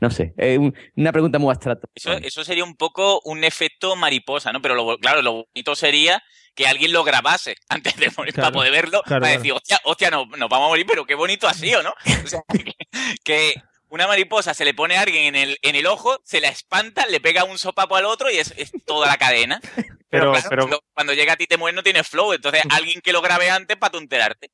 No 0.02 0.10
sé, 0.10 0.34
es 0.36 0.58
un- 0.58 0.76
una 0.96 1.12
pregunta 1.12 1.38
muy 1.38 1.52
abstracta. 1.52 1.86
Eso, 1.94 2.12
eso 2.14 2.42
sería 2.42 2.64
un 2.64 2.74
poco 2.74 3.20
un 3.24 3.44
efecto 3.44 3.94
mariposa, 3.94 4.52
¿no? 4.52 4.60
Pero 4.60 4.74
lo, 4.74 4.98
claro, 4.98 5.22
lo 5.22 5.46
bonito 5.54 5.76
sería 5.76 6.20
que 6.56 6.66
alguien 6.66 6.92
lo 6.92 7.04
grabase 7.04 7.54
antes 7.68 7.94
de 7.96 8.10
morir 8.16 8.34
Claro, 8.34 8.48
para 8.48 8.52
poder 8.52 8.72
verlo, 8.72 9.00
claro, 9.04 9.20
para 9.20 9.30
claro. 9.30 9.36
decir, 9.38 9.52
hostia, 9.52 9.80
hostia, 9.84 10.10
no, 10.10 10.26
nos 10.26 10.48
vamos 10.48 10.66
a 10.66 10.68
morir, 10.70 10.86
pero 10.88 11.04
qué 11.06 11.14
bonito 11.14 11.46
ha 11.46 11.54
sido, 11.54 11.84
¿no? 11.84 11.94
O 12.24 12.26
sea, 12.26 12.40
que, 12.52 12.74
que 13.22 13.54
una 13.90 14.08
mariposa 14.08 14.54
se 14.54 14.64
le 14.64 14.74
pone 14.74 14.96
a 14.96 15.02
alguien 15.02 15.36
en 15.36 15.36
el, 15.36 15.58
en 15.62 15.76
el 15.76 15.86
ojo, 15.86 16.18
se 16.24 16.40
la 16.40 16.48
espanta, 16.48 17.06
le 17.06 17.20
pega 17.20 17.44
un 17.44 17.56
sopapo 17.56 17.94
al 17.94 18.06
otro 18.06 18.28
y 18.28 18.38
es, 18.38 18.52
es 18.56 18.72
toda 18.84 19.06
la 19.06 19.16
cadena. 19.18 19.60
Pero, 20.10 20.32
claro, 20.32 20.48
pero 20.50 20.80
cuando, 20.92 21.14
llega 21.14 21.32
a 21.32 21.36
ti 21.36 21.46
te 21.46 21.56
mueres 21.56 21.74
no 21.74 21.82
tienes 21.82 22.06
flow, 22.06 22.34
entonces 22.34 22.60
alguien 22.68 23.00
que 23.00 23.14
lo 23.14 23.22
grabe 23.22 23.48
antes 23.48 23.78
para 23.78 23.96
enterarte. 23.96 24.50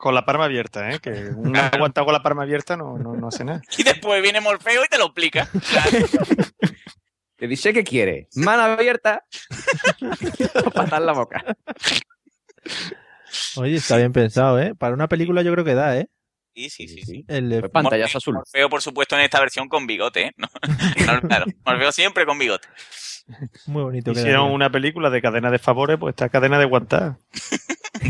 Con 0.00 0.14
la 0.14 0.24
palma 0.24 0.46
abierta, 0.46 0.90
¿eh? 0.90 0.98
Que 0.98 1.10
un 1.36 1.54
aguantado 1.56 2.06
con 2.06 2.14
la 2.14 2.22
palma 2.22 2.42
abierta 2.42 2.76
no, 2.76 2.96
no, 2.98 3.14
no 3.14 3.28
hace 3.28 3.44
nada. 3.44 3.60
Y 3.76 3.82
después 3.82 4.22
viene 4.22 4.40
Morfeo 4.40 4.82
y 4.84 4.88
te 4.88 4.96
lo 4.98 5.04
explica. 5.06 5.48
Te 7.36 7.48
dice 7.48 7.72
que 7.72 7.84
quiere, 7.84 8.28
mano 8.34 8.62
abierta, 8.64 9.24
patar 10.74 11.00
la 11.00 11.12
boca. 11.12 11.42
Oye, 13.56 13.76
está 13.76 13.96
bien 13.96 14.12
pensado, 14.12 14.60
¿eh? 14.60 14.74
Para 14.74 14.92
una 14.94 15.08
película 15.08 15.40
yo 15.40 15.50
creo 15.52 15.64
que 15.64 15.74
da, 15.74 15.96
¿eh? 15.96 16.08
Sí, 16.54 16.68
sí, 16.68 16.86
sí. 16.88 17.02
sí. 17.02 17.24
El 17.28 17.48
de- 17.48 17.60
Pues 17.60 17.72
pantallazo 17.72 18.18
azul. 18.18 18.34
Morfeo, 18.34 18.68
por 18.68 18.82
supuesto, 18.82 19.16
en 19.16 19.22
esta 19.22 19.40
versión 19.40 19.68
con 19.68 19.86
bigote, 19.86 20.24
¿eh? 20.26 20.32
No, 20.36 20.48
claro, 20.96 21.26
claro. 21.26 21.46
Morfeo 21.64 21.92
siempre 21.92 22.26
con 22.26 22.38
bigote. 22.38 22.68
Muy 23.66 23.84
bonito. 23.84 24.10
Hicieron 24.10 24.32
quedaría. 24.34 24.54
una 24.54 24.70
película 24.70 25.08
de 25.08 25.22
cadena 25.22 25.50
de 25.50 25.58
favores, 25.58 25.96
pues 25.98 26.12
esta 26.12 26.28
cadena 26.28 26.58
de 26.58 26.64
aguantar. 26.64 27.16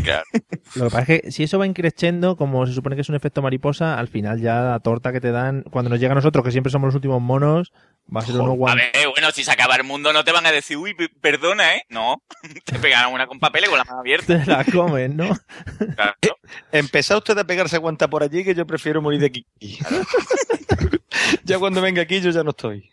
Claro. 0.03 0.23
Lo 0.75 0.85
que 0.85 0.89
pasa 0.91 1.13
es 1.13 1.21
que 1.21 1.31
si 1.31 1.43
eso 1.43 1.59
va 1.59 1.65
increciendo, 1.67 2.37
como 2.37 2.65
se 2.65 2.73
supone 2.73 2.95
que 2.95 3.01
es 3.01 3.09
un 3.09 3.15
efecto 3.15 3.41
mariposa, 3.41 3.99
al 3.99 4.07
final 4.07 4.39
ya 4.39 4.61
la 4.61 4.79
torta 4.79 5.11
que 5.11 5.19
te 5.19 5.31
dan, 5.31 5.63
cuando 5.63 5.89
nos 5.89 5.99
llega 5.99 6.13
a 6.13 6.15
nosotros, 6.15 6.45
que 6.45 6.51
siempre 6.51 6.71
somos 6.71 6.87
los 6.87 6.95
últimos 6.95 7.21
monos, 7.21 7.73
va 8.13 8.21
a 8.21 8.25
ser 8.25 8.35
uno 8.35 8.53
A 8.53 8.55
guan... 8.55 8.77
ver, 8.77 8.91
bueno, 9.13 9.31
si 9.31 9.43
se 9.43 9.51
acaba 9.51 9.75
el 9.75 9.83
mundo 9.83 10.13
no 10.13 10.23
te 10.23 10.31
van 10.31 10.45
a 10.45 10.51
decir, 10.51 10.77
uy, 10.77 10.93
pe- 10.93 11.09
perdona, 11.09 11.75
¿eh? 11.75 11.83
No, 11.89 12.23
te 12.65 12.79
pegarán 12.79 13.11
una 13.11 13.27
con 13.27 13.39
papel 13.39 13.65
y 13.65 13.67
con 13.67 13.77
la 13.77 13.83
mano 13.83 13.99
abierta. 13.99 14.25
Te 14.43 14.45
la 14.49 14.63
comen, 14.63 15.17
¿no? 15.17 15.27
Claro. 15.95 16.15
Empezá 16.71 17.17
usted 17.17 17.37
a 17.37 17.43
pegarse 17.43 17.75
aguanta 17.75 18.09
por 18.09 18.23
allí 18.23 18.43
que 18.43 18.55
yo 18.55 18.65
prefiero 18.65 19.01
morir 19.01 19.19
de 19.19 19.27
aquí. 19.27 19.45
ya 21.43 21.59
cuando 21.59 21.81
venga 21.81 22.01
aquí 22.01 22.21
yo 22.21 22.29
ya 22.31 22.43
no 22.43 22.51
estoy. 22.51 22.89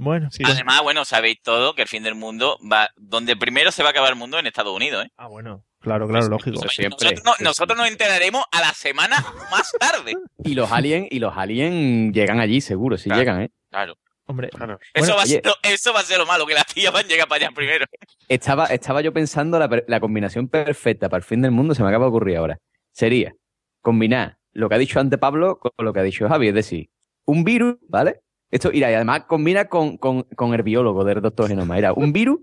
Bueno, 0.00 0.28
Además, 0.44 0.82
bueno, 0.82 1.04
sabéis 1.04 1.38
todo 1.42 1.74
que 1.74 1.82
el 1.82 1.88
fin 1.88 2.04
del 2.04 2.14
mundo 2.14 2.56
va, 2.70 2.88
donde 2.96 3.36
primero 3.36 3.72
se 3.72 3.82
va 3.82 3.88
a 3.88 3.90
acabar 3.90 4.10
el 4.10 4.16
mundo 4.16 4.38
en 4.38 4.46
Estados 4.46 4.74
Unidos, 4.74 5.04
¿eh? 5.04 5.10
Ah, 5.16 5.26
bueno. 5.26 5.64
Claro, 5.88 6.08
claro, 6.08 6.28
lógico. 6.28 6.60
Nosotros, 6.62 7.22
no- 7.24 7.34
nosotros 7.40 7.76
nos 7.78 7.88
enteraremos 7.88 8.44
a 8.52 8.60
la 8.60 8.72
semana 8.72 9.16
más 9.50 9.72
tarde. 9.78 10.14
Y 10.44 10.54
los 10.54 10.70
aliens, 10.70 11.08
y 11.10 11.18
los 11.18 11.36
aliens 11.36 12.12
llegan 12.14 12.40
allí, 12.40 12.60
seguro, 12.60 12.96
si 12.98 13.10
llegan, 13.10 13.42
¿eh? 13.42 13.50
Claro. 13.70 13.94
Hombre, 14.30 14.48
Eso, 14.48 14.58
Bueno, 14.58 15.14
va 15.14 15.20
a 15.20 15.24
oye. 15.24 15.32
ser 15.36 15.46
lo, 15.46 15.54
eso 15.62 15.92
va 15.94 16.00
a 16.00 16.02
ser 16.02 16.18
lo 16.18 16.26
malo, 16.26 16.44
que 16.46 16.52
las 16.52 16.66
tías 16.66 16.92
van 16.92 17.06
a 17.06 17.08
llegar 17.08 17.26
para 17.28 17.46
allá 17.46 17.54
primero. 17.54 17.86
Estaba, 18.28 18.66
estaba 18.66 19.00
yo 19.00 19.10
pensando 19.12 19.58
la, 19.58 19.70
la 19.86 20.00
combinación 20.00 20.48
perfecta 20.48 21.08
para 21.08 21.18
el 21.18 21.24
fin 21.24 21.40
del 21.40 21.50
mundo, 21.50 21.74
se 21.74 21.82
me 21.82 21.88
acaba 21.88 22.04
de 22.04 22.08
ocurrir 22.10 22.36
ahora. 22.36 22.58
Sería 22.92 23.32
combinar 23.80 24.36
lo 24.52 24.68
que 24.68 24.74
ha 24.74 24.78
dicho 24.78 25.00
antes 25.00 25.18
Pablo 25.18 25.58
con 25.58 25.72
lo 25.78 25.92
que 25.94 26.00
ha 26.00 26.02
dicho 26.02 26.28
Javi, 26.28 26.48
es 26.48 26.54
decir, 26.54 26.90
un 27.24 27.42
virus, 27.44 27.76
¿vale? 27.88 28.20
Esto, 28.50 28.70
mira, 28.70 28.90
y 28.90 28.94
además 28.94 29.24
combina 29.26 29.66
con, 29.68 29.96
con, 29.96 30.24
con 30.24 30.52
el 30.54 30.62
biólogo 30.62 31.04
del 31.04 31.20
doctor 31.22 31.48
Genoma. 31.48 31.78
Era 31.78 31.92
un 31.94 32.12
virus 32.12 32.40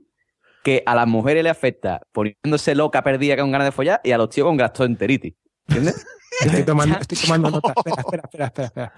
que 0.65 0.81
a 0.83 0.95
las 0.95 1.07
mujeres 1.07 1.43
le 1.43 1.51
afecta 1.51 2.01
poniéndose 2.11 2.73
loca 2.73 3.03
perdida 3.03 3.37
con 3.37 3.51
ganas 3.51 3.67
de 3.67 3.71
follar 3.71 4.01
y 4.03 4.11
a 4.11 4.17
los 4.17 4.31
tíos 4.31 4.47
con 4.47 4.57
gastroenteritis. 4.57 5.35
¿Entiendes? 5.67 6.03
Estoy 6.41 6.63
tomando, 6.63 6.97
estoy 6.99 7.17
tomando 7.19 7.51
nota. 7.51 7.73
Espera, 7.77 8.01
espera, 8.25 8.45
espera, 8.47 8.65
espera. 8.65 8.93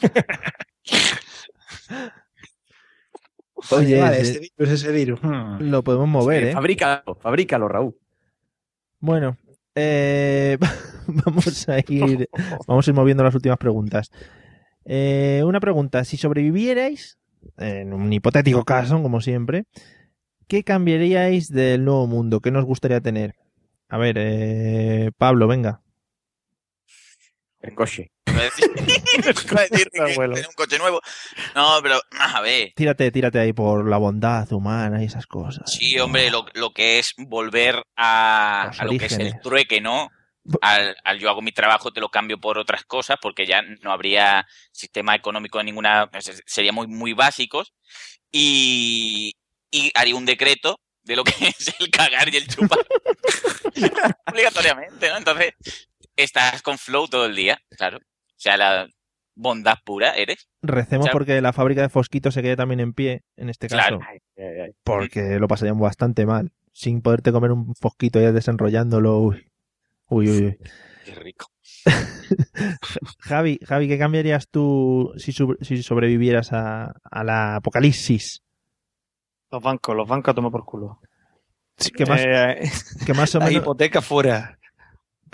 espera. 0.00 0.52
Oye, 3.70 4.00
Vale, 4.00 4.20
ese- 4.20 4.38
virus, 4.56 4.72
ese 4.72 4.92
virus. 4.92 5.20
hmm. 5.22 5.56
lo 5.60 5.82
podemos 5.82 6.08
mover, 6.08 6.44
¿eh? 6.44 6.52
Fabrícalo, 6.52 7.16
fabrícalo, 7.20 7.68
Raúl. 7.68 7.96
Bueno, 9.00 9.36
eh, 9.74 10.56
vamos 11.06 11.68
a 11.68 11.78
ir 11.88 12.28
vamos 12.66 12.86
a 12.86 12.90
ir 12.90 12.94
moviendo 12.94 13.24
las 13.24 13.34
últimas 13.34 13.58
preguntas. 13.58 14.10
Eh, 14.84 15.42
una 15.44 15.58
pregunta, 15.60 16.04
si 16.04 16.16
sobrevivierais, 16.16 17.18
en 17.58 17.92
un 17.92 18.12
hipotético 18.12 18.64
caso, 18.64 19.02
como 19.02 19.20
siempre, 19.20 19.64
¿qué 20.52 20.64
cambiaríais 20.64 21.48
del 21.48 21.82
nuevo 21.82 22.06
mundo? 22.06 22.40
¿Qué 22.40 22.50
nos 22.50 22.66
gustaría 22.66 23.00
tener? 23.00 23.36
A 23.88 23.96
ver, 23.96 24.16
eh, 24.18 25.10
Pablo, 25.16 25.48
venga. 25.48 25.80
El 27.62 27.74
coche. 27.74 28.12
Un 28.26 28.34
coche 30.54 30.76
nuevo. 30.76 31.00
No, 31.54 31.78
pero 31.82 32.02
a 32.10 32.42
ver. 32.42 32.74
Tírate, 32.76 33.10
tírate 33.10 33.38
ahí 33.38 33.54
por 33.54 33.88
la 33.88 33.96
bondad 33.96 34.52
humana 34.52 35.02
y 35.02 35.06
esas 35.06 35.26
cosas. 35.26 35.72
Sí, 35.72 35.98
hombre, 35.98 36.30
lo, 36.30 36.44
lo 36.52 36.74
que 36.74 36.98
es 36.98 37.14
volver 37.16 37.82
a, 37.96 38.72
lo 38.82 38.90
que 38.90 39.06
es 39.06 39.18
el 39.18 39.40
trueque, 39.40 39.80
¿no? 39.80 40.10
Al, 40.60 40.96
al 41.02 41.18
yo 41.18 41.30
hago 41.30 41.40
mi 41.40 41.52
trabajo, 41.52 41.94
te 41.94 42.02
lo 42.02 42.10
cambio 42.10 42.38
por 42.38 42.58
otras 42.58 42.84
cosas, 42.84 43.16
porque 43.22 43.46
ya 43.46 43.62
no 43.62 43.90
habría 43.90 44.46
sistema 44.70 45.14
económico 45.14 45.56
de 45.56 45.64
ninguna. 45.64 46.10
Sería 46.44 46.72
muy, 46.72 46.88
muy 46.88 47.14
básicos. 47.14 47.72
Y, 48.30 49.32
y 49.72 49.90
haría 49.94 50.14
un 50.14 50.24
decreto 50.24 50.78
de 51.02 51.16
lo 51.16 51.24
que 51.24 51.32
es 51.48 51.74
el 51.80 51.90
cagar 51.90 52.32
y 52.32 52.36
el 52.36 52.46
chupar. 52.46 52.78
Obligatoriamente, 54.30 55.08
¿no? 55.08 55.18
Entonces, 55.18 55.54
estás 56.14 56.62
con 56.62 56.78
flow 56.78 57.08
todo 57.08 57.26
el 57.26 57.34
día, 57.34 57.58
claro. 57.76 57.98
O 57.98 58.40
sea, 58.42 58.56
la 58.56 58.86
bondad 59.34 59.78
pura 59.84 60.12
eres. 60.12 60.48
Recemos 60.62 61.04
O 61.04 61.06
sea, 61.06 61.12
porque 61.12 61.40
la 61.40 61.52
fábrica 61.52 61.82
de 61.82 61.88
Fosquito 61.88 62.30
se 62.30 62.42
quede 62.42 62.54
también 62.54 62.80
en 62.80 62.92
pie, 62.92 63.22
en 63.36 63.48
este 63.48 63.68
caso. 63.68 63.98
Claro. 63.98 64.74
Porque 64.84 65.38
lo 65.40 65.48
pasaríamos 65.48 65.82
bastante 65.82 66.26
mal. 66.26 66.52
Sin 66.72 67.02
poderte 67.02 67.32
comer 67.32 67.50
un 67.50 67.74
Fosquito 67.74 68.20
ya 68.20 68.32
desenrollándolo. 68.32 69.18
Uy, 69.18 69.50
uy, 70.08 70.28
uy. 70.28 70.44
uy. 70.44 70.58
Qué 71.04 71.14
rico. 71.14 71.46
Javi, 73.18 73.58
Javi, 73.64 73.88
¿qué 73.88 73.98
cambiarías 73.98 74.48
tú 74.48 75.12
si, 75.16 75.32
sobrevivieras 75.82 76.52
a, 76.52 76.94
a 77.10 77.24
la 77.24 77.56
apocalipsis? 77.56 78.42
Los 79.52 79.62
bancos, 79.62 79.94
los 79.94 80.08
bancos 80.08 80.32
a 80.32 80.34
tomar 80.34 80.50
por 80.50 80.64
culo. 80.64 80.98
que 81.96 82.06
más- 82.06 82.20
Eh, 82.24 82.70
que 83.06 83.14
más 83.14 83.34
o 83.34 83.38
la 83.38 83.46
menos- 83.46 83.62
hipoteca 83.62 84.00
fuera. 84.02 84.58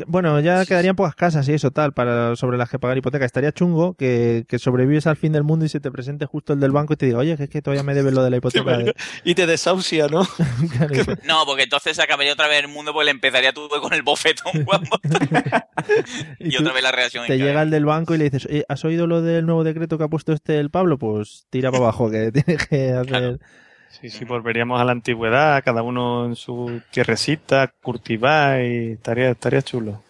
Bueno, 0.07 0.39
ya 0.39 0.65
quedarían 0.65 0.95
pocas 0.95 1.17
casas 1.17 1.49
y 1.49 1.55
eso 1.55 1.73
tal 1.73 1.93
para 1.93 2.37
sobre 2.37 2.57
las 2.57 2.71
que 2.71 2.79
pagar 2.79 2.97
hipoteca. 2.97 3.25
Estaría 3.25 3.51
chungo 3.51 3.95
que, 3.95 4.45
que 4.49 4.61
sobrevives 4.61 5.09
al 5.09 5.17
fin 5.17 5.33
del 5.33 5.43
mundo 5.43 5.65
y 5.65 5.69
se 5.69 5.81
te 5.81 5.91
presente 5.91 6.25
justo 6.25 6.53
el 6.53 6.61
del 6.61 6.71
banco 6.71 6.93
y 6.93 6.97
te 6.97 7.07
diga, 7.07 7.19
oye, 7.19 7.37
que 7.37 7.43
es 7.45 7.51
que 7.51 7.61
todavía 7.63 7.83
me 7.83 7.95
debes 7.95 8.15
lo 8.15 8.23
de 8.23 8.31
la 8.31 8.37
hipoteca. 8.37 8.79
Y 9.25 9.35
te 9.35 9.47
desahucia, 9.49 10.07
¿no? 10.07 10.23
No, 11.27 11.45
porque 11.47 11.65
entonces 11.65 11.97
se 11.97 12.03
acabaría 12.03 12.33
otra 12.33 12.47
vez 12.47 12.61
el 12.61 12.69
mundo, 12.69 12.93
pues 12.93 13.07
le 13.07 13.11
empezaría 13.11 13.53
tú 13.53 13.69
con 13.69 13.93
el 13.93 14.03
bofetón, 14.03 14.53
y 16.39 16.51
tú 16.57 16.63
otra 16.63 16.73
vez 16.73 16.83
la 16.85 16.93
reacción. 16.93 17.27
Te 17.27 17.37
llega 17.37 17.63
el 17.63 17.71
del 17.71 17.85
banco 17.85 18.15
y 18.15 18.19
le 18.19 18.25
dices, 18.31 18.47
"Oye, 18.47 18.65
¿has 18.69 18.85
oído 18.85 19.09
lo 19.09 19.21
del 19.21 19.47
nuevo 19.47 19.65
decreto 19.65 19.99
que 19.99 20.05
ha 20.05 20.09
puesto 20.09 20.33
este 20.33 20.61
el 20.61 20.71
Pablo? 20.71 20.97
Pues 20.99 21.47
tira 21.51 21.73
para 21.73 21.83
abajo, 21.85 22.09
que 22.09 22.31
tiene 22.31 22.57
que 22.57 22.93
hacer... 22.93 23.41
Sí, 23.91 24.11
sí, 24.11 24.25
volveríamos 24.25 24.81
a 24.81 24.85
la 24.85 24.93
antigüedad, 24.93 25.63
cada 25.65 25.83
uno 25.83 26.27
en 26.27 26.37
su 26.37 26.81
tierrecita, 26.91 27.73
cultivar 27.83 28.63
y 28.63 28.93
estaría, 28.93 29.31
estaría 29.31 29.63
chulo. 29.63 30.03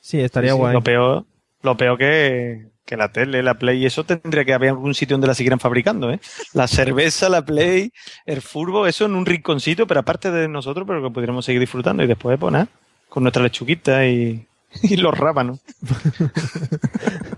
Sí, 0.00 0.20
estaría 0.20 0.50
Sí, 0.50 0.56
sí, 0.56 0.60
guay. 0.60 0.72
Lo 0.74 0.82
peor, 0.82 1.24
lo 1.62 1.76
peor 1.76 1.98
que, 1.98 2.66
que 2.84 2.96
la 2.96 3.10
tele, 3.10 3.42
la 3.42 3.54
Play 3.54 3.82
y 3.82 3.86
eso 3.86 4.04
tendría 4.04 4.44
que 4.44 4.52
haber 4.52 4.70
algún 4.70 4.94
sitio 4.94 5.14
donde 5.14 5.26
la 5.26 5.34
siguieran 5.34 5.58
fabricando, 5.58 6.12
¿eh? 6.12 6.20
La 6.52 6.68
cerveza, 6.68 7.28
la 7.28 7.44
Play, 7.44 7.92
el 8.26 8.42
furbo, 8.42 8.86
eso 8.86 9.06
en 9.06 9.14
un 9.14 9.26
rinconcito, 9.26 9.86
pero 9.86 10.00
aparte 10.00 10.30
de 10.30 10.46
nosotros, 10.48 10.86
pero 10.86 11.02
que 11.02 11.10
pudiéramos 11.10 11.44
seguir 11.44 11.60
disfrutando 11.60 12.02
y 12.02 12.06
después, 12.06 12.38
pues 12.38 12.52
nada, 12.52 12.68
con 13.08 13.22
nuestra 13.22 13.42
lechuguita 13.42 14.06
y, 14.06 14.46
y 14.82 14.96
los 14.96 15.16
rábanos. 15.16 15.60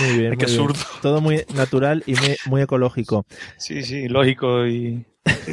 Muy 0.00 0.18
bien, 0.18 0.32
Ay, 0.32 0.38
qué 0.38 0.46
muy 0.46 0.54
bien. 0.56 0.70
absurdo. 0.70 0.78
Todo 1.02 1.20
muy 1.20 1.44
natural 1.54 2.02
y 2.06 2.14
muy, 2.14 2.36
muy 2.46 2.62
ecológico. 2.62 3.26
Sí, 3.56 3.82
sí, 3.82 4.08
lógico 4.08 4.66
y, 4.66 5.04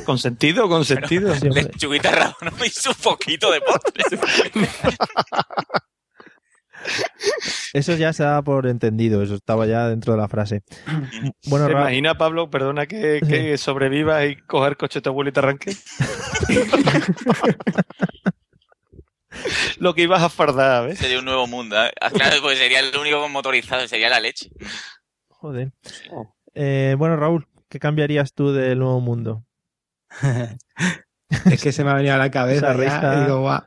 con 0.06 0.18
sentido, 0.18 0.68
con 0.70 0.86
sentido. 0.86 1.34
Sí. 1.36 1.50
Lechuguita 1.50 2.12
rábano 2.12 2.52
y 2.66 2.70
su 2.70 2.94
poquito 2.96 3.52
de 3.52 3.62
postre. 3.62 4.04
Eso 7.74 7.96
ya 7.96 8.12
se 8.14 8.24
da 8.24 8.42
por 8.42 8.68
entendido, 8.68 9.24
eso 9.24 9.36
estaba 9.36 9.66
ya 9.66 9.88
dentro 9.88 10.14
de 10.14 10.20
la 10.20 10.28
frase. 10.28 10.64
Bueno, 11.48 11.68
¿Te 11.68 11.74
Ra- 11.74 11.82
imaginas, 11.82 12.16
Pablo, 12.18 12.50
perdona 12.50 12.86
que, 12.88 13.22
que 13.28 13.58
sobrevivas 13.58 14.26
y 14.26 14.36
coger 14.36 14.76
coche 14.78 15.00
de 15.00 15.04
tu 15.04 15.10
abuelo 15.10 15.30
y 15.30 15.34
te 15.34 15.40
arranque? 15.40 15.76
Lo 19.80 19.94
que 19.94 20.04
ibas 20.04 20.22
a 20.24 20.30
fardar, 20.30 20.88
¿ves? 20.88 21.00
Sería 21.00 21.20
un 21.20 21.26
nuevo 21.26 21.48
mundo. 21.48 21.76
¿eh? 21.84 21.92
Ah, 22.02 22.10
Claro, 22.12 22.38
pues 22.42 22.58
sería 22.58 22.80
el 22.80 22.96
único 22.98 23.28
motorizado, 23.30 23.88
sería 23.88 24.10
la 24.10 24.20
leche. 24.20 24.50
Joder. 25.30 25.72
Eh, 26.54 26.96
bueno, 26.98 27.16
Raúl, 27.18 27.48
¿qué 27.70 27.80
cambiarías 27.80 28.34
tú 28.34 28.52
del 28.54 28.80
nuevo 28.80 29.00
mundo? 29.02 29.46
Es 31.52 31.62
que 31.64 31.72
se 31.72 31.84
me 31.84 31.90
ha 31.90 31.96
venido 31.96 32.14
a 32.14 32.18
la 32.18 32.30
cabeza 32.30 32.68
ya, 32.68 32.74
risa. 32.74 33.16
y 33.18 33.24
digo, 33.26 33.40
"Guau". 33.42 33.62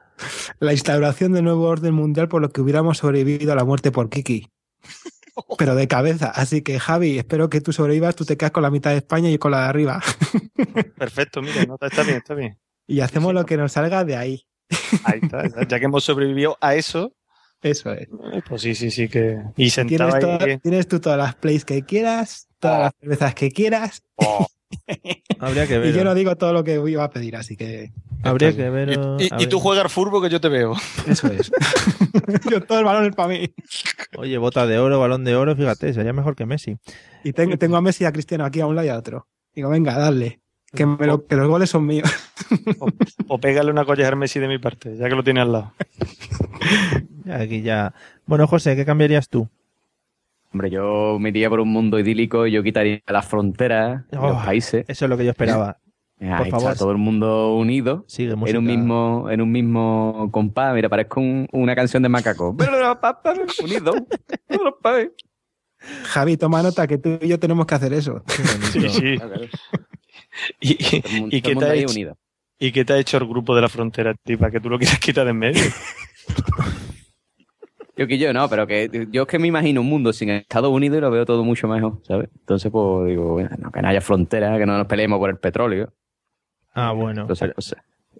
La 0.60 0.72
instauración 0.72 1.32
del 1.32 1.44
nuevo 1.44 1.64
orden 1.66 1.92
mundial 1.94 2.28
por 2.28 2.40
lo 2.40 2.50
que 2.50 2.60
hubiéramos 2.60 2.98
sobrevivido 2.98 3.52
a 3.52 3.56
la 3.56 3.64
muerte 3.64 3.90
por 3.90 4.08
Kiki. 4.08 4.48
Pero 5.58 5.74
de 5.74 5.88
cabeza. 5.88 6.30
Así 6.30 6.62
que, 6.62 6.78
Javi, 6.78 7.18
espero 7.18 7.50
que 7.50 7.60
tú 7.60 7.72
sobrevivas, 7.72 8.14
tú 8.14 8.24
te 8.24 8.36
quedas 8.36 8.52
con 8.52 8.62
la 8.62 8.70
mitad 8.70 8.92
de 8.92 8.98
España 8.98 9.28
y 9.28 9.32
yo 9.32 9.38
con 9.40 9.50
la 9.50 9.62
de 9.62 9.68
arriba. 9.68 10.00
Perfecto, 10.96 11.42
mira, 11.42 11.64
no, 11.66 11.76
está 11.80 12.02
bien, 12.04 12.16
está 12.18 12.34
bien. 12.34 12.58
Y 12.86 13.00
hacemos 13.00 13.34
lo 13.34 13.44
que 13.44 13.56
nos 13.56 13.72
salga 13.72 14.04
de 14.04 14.16
ahí. 14.16 14.45
Ahí 15.04 15.20
está, 15.22 15.44
ya 15.66 15.78
que 15.78 15.84
hemos 15.84 16.04
sobrevivido 16.04 16.56
a 16.60 16.74
eso, 16.74 17.12
Eso 17.62 17.92
es. 17.92 18.08
eh, 18.32 18.42
pues 18.48 18.62
sí, 18.62 18.74
sí, 18.74 18.90
sí 18.90 19.08
que... 19.08 19.38
Y 19.56 19.70
Tienes, 19.70 19.74
sentado 19.74 20.14
ahí... 20.14 20.20
toda- 20.20 20.58
tienes 20.58 20.88
tú 20.88 21.00
todas 21.00 21.18
las 21.18 21.34
plays 21.36 21.64
que 21.64 21.82
quieras, 21.84 22.48
todas 22.58 22.80
las 22.80 22.92
cervezas 23.00 23.34
que 23.34 23.50
quieras. 23.50 24.02
Habría 25.38 25.66
que 25.66 25.74
y 25.74 25.78
ver. 25.78 25.94
yo 25.94 26.04
no 26.04 26.14
digo 26.14 26.36
todo 26.36 26.52
lo 26.52 26.64
que 26.64 26.74
iba 26.74 27.04
a 27.04 27.10
pedir, 27.10 27.36
así 27.36 27.56
que. 27.56 27.92
Habría 28.22 28.54
que 28.54 28.68
ver. 28.70 28.90
Y, 29.18 29.30
y 29.42 29.46
tú 29.46 29.60
juegas 29.60 29.84
al 29.84 29.90
furbo 29.90 30.20
que 30.20 30.28
yo 30.28 30.40
te 30.40 30.48
veo. 30.48 30.74
Eso 31.06 31.28
es. 31.28 31.50
yo 32.50 32.60
todo 32.62 32.80
el 32.80 32.84
balón 32.84 33.06
es 33.06 33.14
para 33.14 33.28
mí. 33.28 33.54
Oye, 34.16 34.38
bota 34.38 34.66
de 34.66 34.78
oro, 34.78 34.98
balón 34.98 35.24
de 35.24 35.36
oro, 35.36 35.54
fíjate, 35.54 35.92
sería 35.94 36.12
mejor 36.12 36.34
que 36.34 36.46
Messi. 36.46 36.76
Y 37.22 37.32
tengo, 37.32 37.56
tengo 37.58 37.76
a 37.76 37.80
Messi 37.80 38.04
y 38.04 38.06
a 38.06 38.12
Cristiano 38.12 38.44
aquí 38.44 38.60
a 38.60 38.66
un 38.66 38.74
lado 38.74 38.86
y 38.86 38.90
a 38.90 38.98
otro. 38.98 39.28
Digo, 39.54 39.68
venga, 39.70 39.96
dale. 39.96 40.40
Que, 40.76 40.86
me 40.86 41.06
lo- 41.06 41.26
que 41.26 41.34
los 41.36 41.48
goles 41.48 41.68
son 41.70 41.84
míos. 41.86 42.08
O 43.28 43.38
pégale 43.38 43.70
una 43.70 43.84
colleja 43.84 44.10
a 44.12 44.16
Messi 44.16 44.38
de 44.38 44.46
mi 44.48 44.58
parte, 44.58 44.96
ya 44.96 45.08
que 45.08 45.14
lo 45.16 45.24
tiene 45.24 45.40
al 45.40 45.50
lado. 45.52 45.72
Ya, 47.24 47.36
Aquí 47.40 47.62
ya. 47.62 47.92
Bueno, 48.26 48.46
José, 48.46 48.76
¿qué 48.76 48.84
cambiarías 48.84 49.28
tú? 49.28 49.48
Hombre, 50.52 50.70
yo 50.70 51.18
me 51.20 51.30
iría 51.30 51.50
por 51.50 51.60
un 51.60 51.68
mundo 51.68 51.98
idílico 51.98 52.46
y 52.46 52.52
yo 52.52 52.62
quitaría 52.62 53.00
las 53.08 53.26
fronteras, 53.26 54.04
Oh, 54.16 54.28
los 54.28 54.44
países. 54.44 54.84
Eso 54.88 55.04
es 55.04 55.08
lo 55.08 55.16
que 55.16 55.24
yo 55.24 55.30
esperaba. 55.32 55.78
Ahí 56.18 56.50
favor. 56.50 56.72
está 56.72 56.78
todo 56.78 56.92
el 56.92 56.96
mundo 56.96 57.54
unido 57.56 58.04
Sigue 58.08 58.32
en 58.32 58.56
un 58.56 58.64
mismo 58.64 59.28
en 59.30 59.42
un 59.42 59.52
mismo 59.52 60.30
compás. 60.32 60.74
Mira, 60.74 60.88
parezco 60.88 61.20
un- 61.20 61.46
una 61.52 61.74
canción 61.74 62.02
de 62.02 62.08
macaco. 62.08 62.56
Unido. 63.62 63.92
Javi, 66.04 66.36
toma 66.38 66.62
nota 66.62 66.86
que 66.86 66.96
tú 66.98 67.18
y 67.20 67.28
yo 67.28 67.38
tenemos 67.38 67.66
que 67.66 67.74
hacer 67.74 67.92
eso. 67.92 68.22
Sí, 68.72 68.88
sí. 68.88 69.18
¿Y, 70.60 70.72
y- 71.36 71.40
qué 71.42 71.54
te 71.56 71.64
ha 71.64 71.74
hecho, 71.74 71.90
unido. 71.90 72.16
¿Y 72.58 72.72
qué 72.72 72.84
te 72.84 72.92
ha 72.92 72.98
hecho 72.98 73.16
el 73.18 73.26
grupo 73.26 73.54
de 73.54 73.62
la 73.62 73.68
frontera, 73.68 74.14
tío, 74.14 74.38
para 74.38 74.50
que 74.50 74.60
tú 74.60 74.70
lo 74.70 74.78
quieras 74.78 74.98
quitar 75.00 75.24
de 75.24 75.30
en 75.30 75.38
medio? 75.38 75.62
Yo 77.96 78.06
que 78.06 78.18
yo 78.18 78.32
no, 78.34 78.48
pero 78.50 78.66
que 78.66 79.08
yo 79.10 79.22
es 79.22 79.28
que 79.28 79.38
me 79.38 79.48
imagino 79.48 79.80
un 79.80 79.88
mundo 79.88 80.12
sin 80.12 80.28
Estados 80.28 80.70
Unidos 80.70 80.98
y 80.98 81.00
lo 81.00 81.10
veo 81.10 81.24
todo 81.24 81.42
mucho 81.44 81.66
mejor, 81.66 82.00
¿sabes? 82.02 82.28
Entonces, 82.40 82.70
pues 82.70 83.08
digo, 83.08 83.32
bueno, 83.32 83.48
no, 83.58 83.70
que 83.72 83.80
no 83.80 83.88
haya 83.88 84.02
fronteras, 84.02 84.58
que 84.58 84.66
no 84.66 84.76
nos 84.76 84.86
peleemos 84.86 85.18
por 85.18 85.30
el 85.30 85.38
petróleo. 85.38 85.92
Ah, 86.74 86.92
bueno. 86.92 87.22
Entonces, 87.22 87.52
pues, 87.54 87.74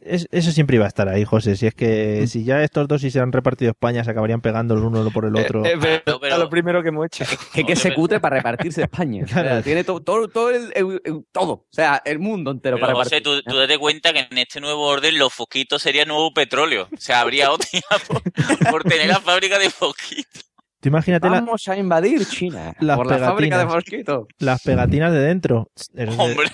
Es- 0.09 0.29
eso 0.31 0.53
siempre 0.53 0.77
iba 0.77 0.85
a 0.85 0.89
estar 0.89 1.09
ahí, 1.09 1.25
José. 1.25 1.57
Si 1.57 1.67
es 1.67 1.75
que 1.75 2.27
si 2.27 2.45
ya 2.45 2.63
estos 2.63 2.87
dos 2.89 3.01
si 3.01 3.11
se 3.11 3.21
han 3.21 3.33
repartido 3.33 3.71
España 3.73 4.05
se 4.05 4.11
acabarían 4.11 4.41
pegando 4.41 4.75
el 4.75 4.81
uno 4.83 5.11
por 5.11 5.25
el 5.25 5.37
otro. 5.37 5.65
Es 5.65 5.79
verdad, 5.81 6.39
lo 6.39 6.49
primero 6.49 6.83
que 6.83 6.89
hemos 6.91 7.07
hecho. 7.07 7.25
que 7.53 7.65
que 7.67 7.77
se 7.77 7.93
cutre 7.95 8.21
para 8.21 8.37
repartirse 8.37 8.83
España. 8.83 9.25
O 9.25 9.29
sea, 9.29 9.43
Claro. 9.43 9.63
tiene 9.63 9.85
to- 9.85 10.01
todo, 10.01 10.29
todo 10.29 10.51
el, 10.51 10.73
el- 10.75 11.01
el- 11.05 11.25
todo. 11.33 11.53
O 11.53 11.67
sea, 11.71 12.01
el 12.05 12.19
mundo 12.19 12.51
entero 12.51 12.77
Pero 12.77 12.87
para 12.87 12.95
José, 12.95 13.17
repartir. 13.17 13.43
tú, 13.45 13.51
tú 13.51 13.57
date 13.59 13.79
cuenta 13.79 14.13
que 14.13 14.27
en 14.31 14.39
este 14.39 14.61
nuevo 14.61 14.83
orden 14.87 15.19
los 15.19 15.33
foquitos 15.33 15.83
serían 15.83 16.09
nuevo 16.09 16.33
petróleo. 16.33 16.89
O 16.93 16.97
sea, 16.99 17.21
habría 17.21 17.51
otra 17.53 17.69
por, 18.09 18.23
por 18.71 18.85
tener 18.85 19.09
la 19.09 19.21
fábrica 19.21 19.59
de 19.59 19.71
foquitos. 19.71 20.45
Tú 20.81 20.89
imagínate 20.91 21.27
la- 21.29 21.41
Vamos 21.41 21.67
a 21.69 21.77
invadir 21.77 22.25
China 22.27 22.75
las 22.81 22.97
por 22.97 23.07
la 23.11 23.19
fábrica 23.19 23.59
de 23.59 23.65
mosquitos. 23.65 24.27
las 24.39 24.63
pegatinas 24.63 25.11
de 25.13 25.19
dentro. 25.21 25.71
Hombre. 26.19 26.51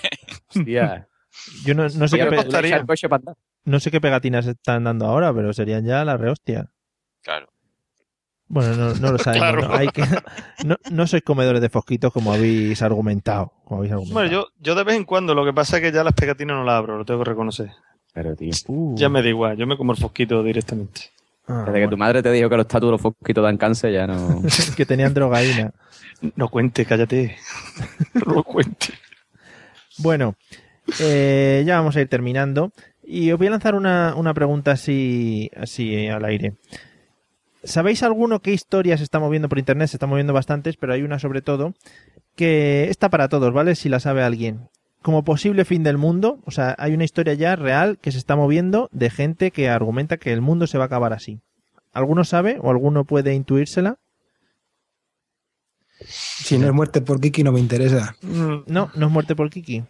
Hostia. 0.55 1.07
Yo 1.65 1.73
no, 1.73 1.83
no 1.83 2.07
sé 2.07 2.17
qué 2.17 2.25
pe- 2.25 3.33
no 3.65 3.79
sé 3.79 3.91
qué 3.91 4.01
pegatinas 4.01 4.45
están 4.47 4.83
dando 4.83 5.05
ahora, 5.05 5.33
pero 5.33 5.53
serían 5.53 5.85
ya 5.85 6.03
la 6.05 6.17
rehostia. 6.17 6.69
Claro. 7.21 7.47
Bueno, 8.47 8.75
no, 8.75 8.93
no 8.95 9.11
lo 9.13 9.17
sabemos. 9.19 9.49
Claro. 9.49 9.67
¿no? 9.69 9.73
Hay 9.73 9.87
que, 9.87 10.03
no, 10.65 10.75
no 10.91 11.07
sois 11.07 11.23
comedores 11.23 11.61
de 11.61 11.69
fosquitos 11.69 12.11
como 12.13 12.33
habéis 12.33 12.81
argumentado. 12.81 13.53
Como 13.63 13.79
habéis 13.79 13.93
argumentado. 13.93 14.13
Bueno, 14.19 14.31
yo, 14.31 14.47
yo 14.59 14.75
de 14.75 14.83
vez 14.83 14.95
en 14.95 15.05
cuando, 15.05 15.33
lo 15.33 15.45
que 15.45 15.53
pasa 15.53 15.77
es 15.77 15.83
que 15.83 15.91
ya 15.91 16.03
las 16.03 16.13
pegatinas 16.13 16.55
no 16.57 16.63
las 16.63 16.75
abro, 16.75 16.97
lo 16.97 17.05
tengo 17.05 17.23
que 17.23 17.29
reconocer. 17.29 17.71
Pero, 18.13 18.35
tío. 18.35 18.51
Uh, 18.67 18.95
Ya 18.95 19.09
me 19.09 19.23
da 19.23 19.29
igual, 19.29 19.57
yo 19.57 19.65
me 19.65 19.75
como 19.77 19.93
el 19.93 19.97
fosquito 19.97 20.43
directamente. 20.43 21.09
ah, 21.47 21.63
Desde 21.65 21.79
que 21.81 21.87
tu 21.87 21.97
madre 21.97 22.21
te 22.21 22.31
dijo 22.31 22.47
que 22.49 22.57
los 22.57 22.67
tatuos 22.67 22.89
de 22.89 22.91
los 22.91 23.01
fosquitos 23.01 23.43
dan 23.43 23.57
cáncer, 23.57 23.91
ya 23.93 24.05
no. 24.05 24.41
que 24.77 24.85
tenían 24.85 25.13
drogaína. 25.13 25.71
No 26.35 26.47
cuente, 26.49 26.85
cállate. 26.85 27.37
No 28.25 28.33
lo 28.35 28.43
cuente. 28.43 28.93
Bueno, 29.97 30.35
eh, 30.99 31.63
ya 31.65 31.77
vamos 31.77 31.95
a 31.95 32.01
ir 32.01 32.07
terminando. 32.07 32.71
Y 33.03 33.31
os 33.31 33.37
voy 33.37 33.47
a 33.47 33.51
lanzar 33.51 33.75
una, 33.75 34.15
una 34.15 34.33
pregunta 34.33 34.71
así, 34.71 35.51
así 35.55 35.93
eh, 35.93 36.11
al 36.11 36.23
aire. 36.25 36.53
¿Sabéis 37.63 38.03
alguno 38.03 38.41
qué 38.41 38.51
historia 38.51 38.97
se 38.97 39.03
está 39.03 39.19
moviendo 39.19 39.49
por 39.49 39.59
internet? 39.59 39.89
Se 39.89 39.97
están 39.97 40.09
moviendo 40.09 40.33
bastantes, 40.33 40.77
pero 40.77 40.93
hay 40.93 41.03
una 41.03 41.19
sobre 41.19 41.41
todo 41.41 41.73
que 42.35 42.89
está 42.89 43.09
para 43.09 43.29
todos, 43.29 43.53
¿vale? 43.53 43.75
Si 43.75 43.89
la 43.89 43.99
sabe 43.99 44.23
alguien. 44.23 44.69
Como 45.01 45.23
posible 45.23 45.65
fin 45.65 45.83
del 45.83 45.97
mundo, 45.97 46.39
o 46.45 46.51
sea, 46.51 46.75
hay 46.77 46.93
una 46.93 47.03
historia 47.03 47.33
ya 47.33 47.55
real 47.55 47.97
que 47.99 48.11
se 48.11 48.17
está 48.17 48.35
moviendo 48.35 48.89
de 48.91 49.09
gente 49.09 49.51
que 49.51 49.69
argumenta 49.69 50.17
que 50.17 50.31
el 50.31 50.41
mundo 50.41 50.65
se 50.65 50.77
va 50.77 50.85
a 50.85 50.87
acabar 50.87 51.13
así. 51.13 51.39
¿Alguno 51.91 52.23
sabe 52.23 52.57
o 52.61 52.69
alguno 52.69 53.03
puede 53.03 53.33
intuírsela? 53.33 53.97
Si 55.99 56.57
no 56.57 56.67
es 56.67 56.73
muerte 56.73 57.01
por 57.01 57.21
Kiki, 57.21 57.43
no 57.43 57.51
me 57.51 57.59
interesa. 57.59 58.15
No, 58.21 58.91
no 58.95 59.05
es 59.05 59.11
muerte 59.11 59.35
por 59.35 59.49
Kiki. 59.49 59.83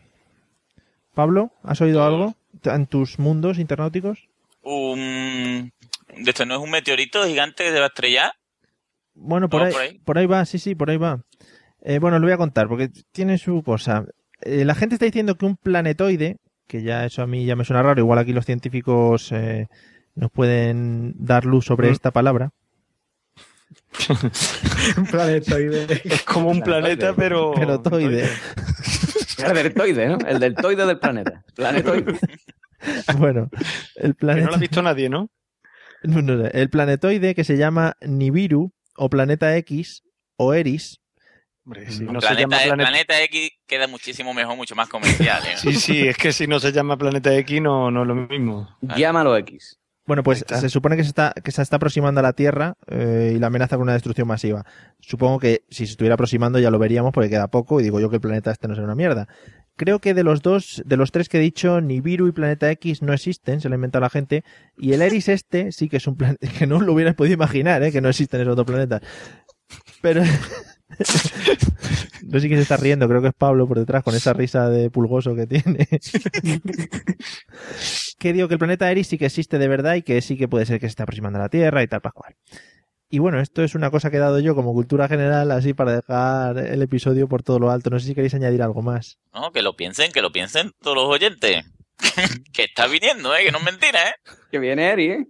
Pablo, 1.14 1.52
¿has 1.64 1.80
oído 1.82 2.04
algo 2.04 2.36
en 2.64 2.88
tus 2.88 3.20
mundos 3.20 3.60
internauticos? 3.60 4.28
Un... 4.64 5.72
¿De 6.16 6.30
esto 6.30 6.46
no 6.46 6.56
es 6.56 6.62
un 6.62 6.70
meteorito 6.72 7.26
gigante 7.26 7.64
que 7.64 7.72
se 7.72 7.78
va 7.80 7.86
a 7.86 7.88
estrellar? 7.88 8.32
Bueno, 9.16 9.50
por, 9.50 9.62
No, 9.62 9.68
ahí, 9.68 9.74
por 9.74 9.82
ahí. 9.82 10.00
por 10.06 10.18
ahí 10.18 10.26
va, 10.26 10.46
sí, 10.46 10.60
sí, 10.60 10.76
por 10.76 10.90
ahí 10.90 10.98
va. 10.98 11.22
Eh, 11.82 12.00
bueno, 12.00 12.18
lo 12.20 12.26
voy 12.26 12.34
a 12.34 12.38
contar 12.38 12.68
porque 12.68 12.90
tiene 13.12 13.38
su 13.38 13.62
cosa. 13.64 14.06
Eh, 14.42 14.64
la 14.66 14.76
gente 14.76 14.96
está 14.96 15.06
diciendo 15.06 15.36
que 15.36 15.46
un 15.46 15.56
planetoide, 15.58 16.38
que 16.68 16.82
ya 16.82 17.06
eso 17.06 17.22
a 17.22 17.28
mí 17.28 17.46
ya 17.46 17.56
me 17.56 17.66
suena 17.66 17.84
raro, 17.84 18.00
igual 18.00 18.20
aquí 18.20 18.32
los 18.34 18.46
científicos 18.46 19.32
eh, 19.32 19.68
nos 20.16 20.32
pueden 20.32 21.14
dar 21.18 21.46
luz 21.46 21.66
sobre 21.66 21.90
Mm. 21.90 21.92
esta 21.94 22.12
palabra. 22.12 22.52
Un 24.98 25.06
planetoide. 25.08 26.02
Es 26.04 26.24
como 26.24 26.50
un 26.50 26.62
planeta, 26.62 27.14
pero. 27.16 27.54
Pelotoide. 27.54 28.30
El 29.48 29.54
deltoide, 29.54 30.08
¿no? 30.08 30.18
El 30.28 30.40
deltoide 30.40 30.86
del 30.86 31.00
planeta. 31.00 31.44
Planetoide. 31.56 32.18
bueno, 33.18 33.50
el 33.96 34.02
Que 34.02 34.08
no 34.08 34.16
planeta... 34.16 34.48
lo 34.50 34.56
ha 34.56 34.60
visto 34.60 34.82
nadie, 34.82 35.10
¿no? 35.10 35.30
No, 36.04 36.22
no 36.22 36.44
sé. 36.44 36.52
El 36.54 36.70
planetoide 36.70 37.34
que 37.34 37.44
se 37.44 37.58
llama 37.58 37.96
Nibiru 38.02 38.74
o 38.96 39.10
Planeta 39.10 39.56
X 39.58 40.04
o 40.36 40.54
Eris. 40.54 41.00
Hombre, 41.66 41.90
si 41.90 42.04
no 42.04 42.20
se 42.20 42.36
llama 42.36 42.58
planeta, 42.58 42.76
planeta. 42.76 42.90
planeta 42.90 43.24
X 43.24 43.52
queda 43.66 43.88
muchísimo 43.88 44.34
mejor, 44.34 44.58
mucho 44.58 44.76
más 44.76 44.90
comercial. 44.90 45.42
¿eh? 45.46 45.58
Sí, 45.58 45.74
sí, 45.76 46.08
es 46.08 46.18
que 46.18 46.34
si 46.34 46.46
no 46.46 46.60
se 46.60 46.74
llama 46.74 46.98
planeta 46.98 47.34
X 47.38 47.62
no, 47.62 47.90
no 47.90 48.02
es 48.02 48.08
lo 48.08 48.16
mismo. 48.16 48.78
Llámalo 48.82 49.38
X. 49.38 49.80
Bueno, 50.06 50.22
pues 50.22 50.44
se 50.48 50.70
supone 50.70 50.98
que 50.98 51.04
se 51.04 51.10
está, 51.10 51.34
que 51.44 51.52
se 51.52 51.62
está 51.62 51.78
aproximando 51.78 52.20
a 52.20 52.24
la 52.24 52.34
Tierra 52.34 52.76
eh, 52.88 53.34
y 53.36 53.40
la 53.40 53.48
amenaza 53.48 53.78
con 53.78 53.84
una 53.84 53.94
destrucción 53.94 54.28
masiva. 54.28 54.66
Supongo 55.00 55.40
que 55.40 55.64
si 55.70 55.86
se 55.86 55.92
estuviera 55.92 56.16
aproximando 56.16 56.60
ya 56.60 56.72
lo 56.72 56.80
veríamos 56.80 57.14
porque 57.14 57.30
queda 57.30 57.48
poco 57.48 57.80
y 57.80 57.84
digo 57.84 58.02
yo 58.02 58.10
que 58.10 58.18
el 58.18 58.22
planeta 58.22 58.52
este 58.52 58.68
no 58.68 58.76
será 58.76 58.86
una 58.86 58.96
mierda. 58.96 59.30
Creo 59.78 60.00
que 60.00 60.14
de 60.14 60.24
los 60.24 60.42
dos, 60.42 60.84
de 60.86 60.98
los 60.98 61.12
tres 61.12 61.30
que 61.30 61.38
he 61.38 61.42
dicho, 61.42 61.80
Nibiru 61.80 62.28
y 62.28 62.32
Planeta 62.34 62.70
X 62.72 63.02
no 63.02 63.14
existen, 63.14 63.62
se 63.62 63.70
lo 63.70 63.76
ha 63.76 63.78
inventado 63.78 64.02
la 64.02 64.10
gente. 64.10 64.44
Y 64.78 64.92
el 64.92 65.02
Eris 65.02 65.30
este 65.30 65.72
sí 65.72 65.88
que 65.88 65.98
es 65.98 66.08
un 66.08 66.18
planeta, 66.18 66.48
que 66.60 66.68
no 66.68 66.82
lo 66.82 66.94
hubieras 66.94 67.16
podido 67.16 67.36
imaginar, 67.36 67.82
¿eh? 67.82 67.92
que 67.92 68.02
no 68.02 68.10
existen 68.10 68.42
esos 68.42 68.56
dos 68.58 68.66
planetas. 68.66 69.02
Pero... 70.02 70.22
no 72.24 72.40
sé 72.40 72.48
quién 72.48 72.60
se 72.60 72.64
está 72.64 72.78
riendo, 72.78 73.08
creo 73.08 73.22
que 73.22 73.30
es 73.30 73.34
Pablo 73.34 73.68
por 73.68 73.80
detrás 73.80 74.04
con 74.04 74.14
esa 74.16 74.34
risa 74.34 74.70
de 74.70 74.90
pulgoso 74.90 75.34
que 75.34 75.48
tiene. 75.48 75.88
que 78.24 78.32
digo 78.32 78.48
que 78.48 78.54
el 78.54 78.60
planeta 78.60 78.90
Eris 78.90 79.08
sí 79.08 79.18
que 79.18 79.26
existe 79.26 79.58
de 79.58 79.68
verdad 79.68 79.96
y 79.96 80.02
que 80.02 80.22
sí 80.22 80.38
que 80.38 80.48
puede 80.48 80.66
ser 80.66 80.80
que 80.80 80.86
se 80.86 80.92
esté 80.92 81.04
aproximando 81.04 81.40
a 81.40 81.42
la 81.42 81.50
Tierra 81.50 81.84
y 81.84 81.88
tal, 81.88 82.00
pascual. 82.00 82.38
Y 83.10 83.20
bueno, 83.20 83.42
esto 83.42 83.64
es 83.64 83.76
una 83.76 83.92
cosa 83.92 84.10
que 84.10 84.16
he 84.16 84.20
dado 84.22 84.40
yo 84.40 84.56
como 84.56 84.72
cultura 84.72 85.10
general, 85.10 85.52
así 85.52 85.74
para 85.74 85.94
dejar 85.94 86.58
el 86.58 86.82
episodio 86.82 87.28
por 87.28 87.44
todo 87.44 87.60
lo 87.60 87.70
alto. 87.70 87.90
No 87.90 88.00
sé 88.00 88.08
si 88.08 88.16
queréis 88.16 88.34
añadir 88.34 88.64
algo 88.64 88.82
más. 88.82 89.20
No, 89.34 89.52
que 89.52 89.62
lo 89.62 89.76
piensen, 89.76 90.14
que 90.14 90.22
lo 90.22 90.32
piensen 90.32 90.72
todos 90.82 90.96
los 90.96 91.10
oyentes. 91.10 91.66
que 92.54 92.64
está 92.64 92.88
viniendo, 92.88 93.36
¿eh? 93.36 93.44
Que 93.44 93.52
no 93.52 93.58
es 93.58 93.66
mentira, 93.66 94.10
¿eh? 94.10 94.16
Que 94.50 94.60
viene 94.60 94.90
Eri, 94.90 95.12
¿eh? 95.12 95.28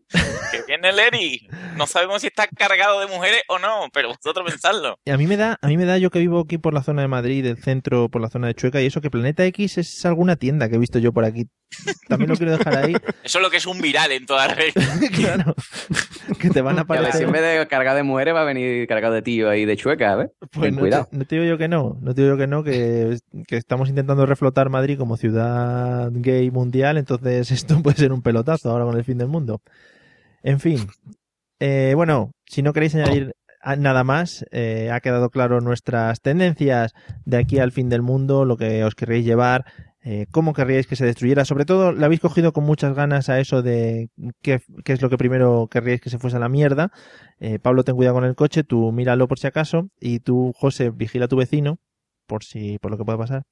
Que 0.54 0.64
viene 0.68 0.90
el 0.90 1.00
Eri. 1.00 1.48
No 1.76 1.88
sabemos 1.88 2.22
si 2.22 2.28
está 2.28 2.48
cargado 2.48 3.00
de 3.00 3.08
mujeres 3.08 3.42
o 3.48 3.58
no, 3.60 3.88
pero 3.94 4.10
vosotros 4.10 4.50
pensadlo. 4.50 4.98
Y 5.06 5.12
a 5.12 5.18
mí 5.18 5.26
me 5.28 5.36
da, 5.38 5.58
a 5.62 5.68
mí 5.68 5.78
me 5.78 5.86
da 5.86 5.98
yo 5.98 6.10
que 6.12 6.20
vivo 6.20 6.42
aquí 6.42 6.58
por 6.58 6.74
la 6.74 6.84
zona 6.84 7.02
de 7.02 7.08
Madrid, 7.08 7.44
del 7.44 7.58
centro, 7.58 8.10
por 8.10 8.22
la 8.22 8.30
zona 8.30 8.48
de 8.48 8.54
Chueca 8.56 8.82
y 8.82 8.86
eso 8.86 9.02
que 9.02 9.10
Planeta 9.10 9.44
X 9.46 9.78
es 9.80 10.06
alguna 10.06 10.36
tienda 10.36 10.70
que 10.70 10.76
he 10.76 10.80
visto 10.80 11.00
yo 11.00 11.12
por 11.12 11.26
aquí. 11.26 11.48
También 12.08 12.30
lo 12.30 12.38
quiero 12.38 12.56
dejar 12.56 12.78
ahí. 12.86 12.94
Eso 13.24 13.40
es 13.40 13.42
lo 13.42 13.50
que 13.50 13.58
es 13.58 13.66
un 13.66 13.82
viral 13.82 14.12
en 14.12 14.28
toda 14.28 14.48
la 14.48 14.54
red. 14.54 14.72
claro. 15.16 15.56
Que 16.40 16.52
te 16.52 16.62
van 16.62 16.78
a 16.78 16.86
Que 16.86 16.94
a 16.94 17.02
ver 17.02 17.12
si 17.14 17.24
aparecer. 17.24 17.24
en 17.24 17.32
vez 17.32 17.42
de 17.60 17.68
cargar 17.68 17.96
de 17.96 18.04
mujeres 18.04 18.36
va 18.36 18.42
a 18.42 18.46
venir 18.46 18.88
cargado 18.88 19.16
de 19.16 19.24
tío 19.24 19.50
ahí 19.50 19.66
de 19.66 19.76
chueca, 19.76 20.16
¿ves? 20.16 20.30
Pues 20.52 20.66
Ten 20.68 20.76
no 20.76 20.82
cuidado. 20.82 21.08
te, 21.10 21.18
no 21.18 21.26
te 21.26 21.36
digo 21.36 21.48
yo 21.48 21.58
que 21.58 21.68
no, 21.68 21.98
no 22.00 22.14
te 22.14 22.22
digo 22.22 22.36
yo 22.36 22.38
que 22.40 22.46
no, 22.46 22.64
que, 22.64 23.18
que 23.48 23.58
estamos 23.58 23.90
intentando 23.90 24.28
reflotar 24.28 24.70
Madrid 24.70 25.00
como 25.00 25.18
ciudad 25.18 26.12
gay 26.12 26.52
mundial, 26.52 26.98
entonces 27.00 27.50
esto 27.52 27.82
puede 27.82 27.98
ser 27.98 28.12
un 28.14 28.22
pelotazo 28.22 28.70
ahora 28.70 28.86
con 28.86 28.96
el 28.96 29.04
fin 29.04 29.18
del 29.18 29.28
mundo. 29.30 29.62
En 30.44 30.60
fin, 30.60 30.88
eh, 31.60 31.94
bueno, 31.96 32.32
si 32.46 32.62
no 32.62 32.74
queréis 32.74 32.96
añadir 32.96 33.34
nada 33.78 34.04
más, 34.04 34.46
eh, 34.52 34.90
ha 34.92 35.00
quedado 35.00 35.30
claro 35.30 35.62
nuestras 35.62 36.22
tendencias 36.22 36.94
de 37.26 37.38
aquí 37.38 37.60
al 37.60 37.72
fin 37.72 37.90
del 37.90 38.02
mundo, 38.02 38.46
lo 38.46 38.58
que 38.58 38.84
os 38.84 38.96
querréis 38.96 39.26
llevar, 39.26 39.66
eh, 40.06 40.26
cómo 40.32 40.54
querríais 40.54 40.86
que 40.86 40.98
se 40.98 41.06
destruyera. 41.06 41.46
Sobre 41.46 41.64
todo, 41.64 41.94
le 41.94 42.04
habéis 42.04 42.20
cogido 42.20 42.52
con 42.52 42.66
muchas 42.66 42.94
ganas 42.94 43.30
a 43.30 43.40
eso 43.40 43.62
de 43.62 44.10
qué, 44.42 44.62
qué 44.84 44.94
es 44.94 45.02
lo 45.02 45.10
que 45.10 45.18
primero 45.18 45.70
querríais 45.72 46.02
que 46.02 46.10
se 46.10 46.20
fuese 46.20 46.36
a 46.36 46.42
la 46.42 46.50
mierda. 46.50 46.92
Eh, 47.40 47.60
Pablo, 47.60 47.84
ten 47.84 47.96
cuidado 47.96 48.16
con 48.16 48.26
el 48.26 48.36
coche, 48.36 48.66
tú 48.66 48.92
míralo 48.92 49.28
por 49.30 49.40
si 49.40 49.48
acaso, 49.48 49.90
y 50.00 50.20
tú, 50.20 50.54
José, 50.58 50.90
vigila 50.90 51.26
a 51.26 51.30
tu 51.30 51.38
vecino, 51.38 51.80
por 52.28 52.44
si, 52.44 52.80
por 52.80 52.92
lo 52.92 52.98
que 52.98 53.06
pueda 53.06 53.18
pasar. 53.18 53.44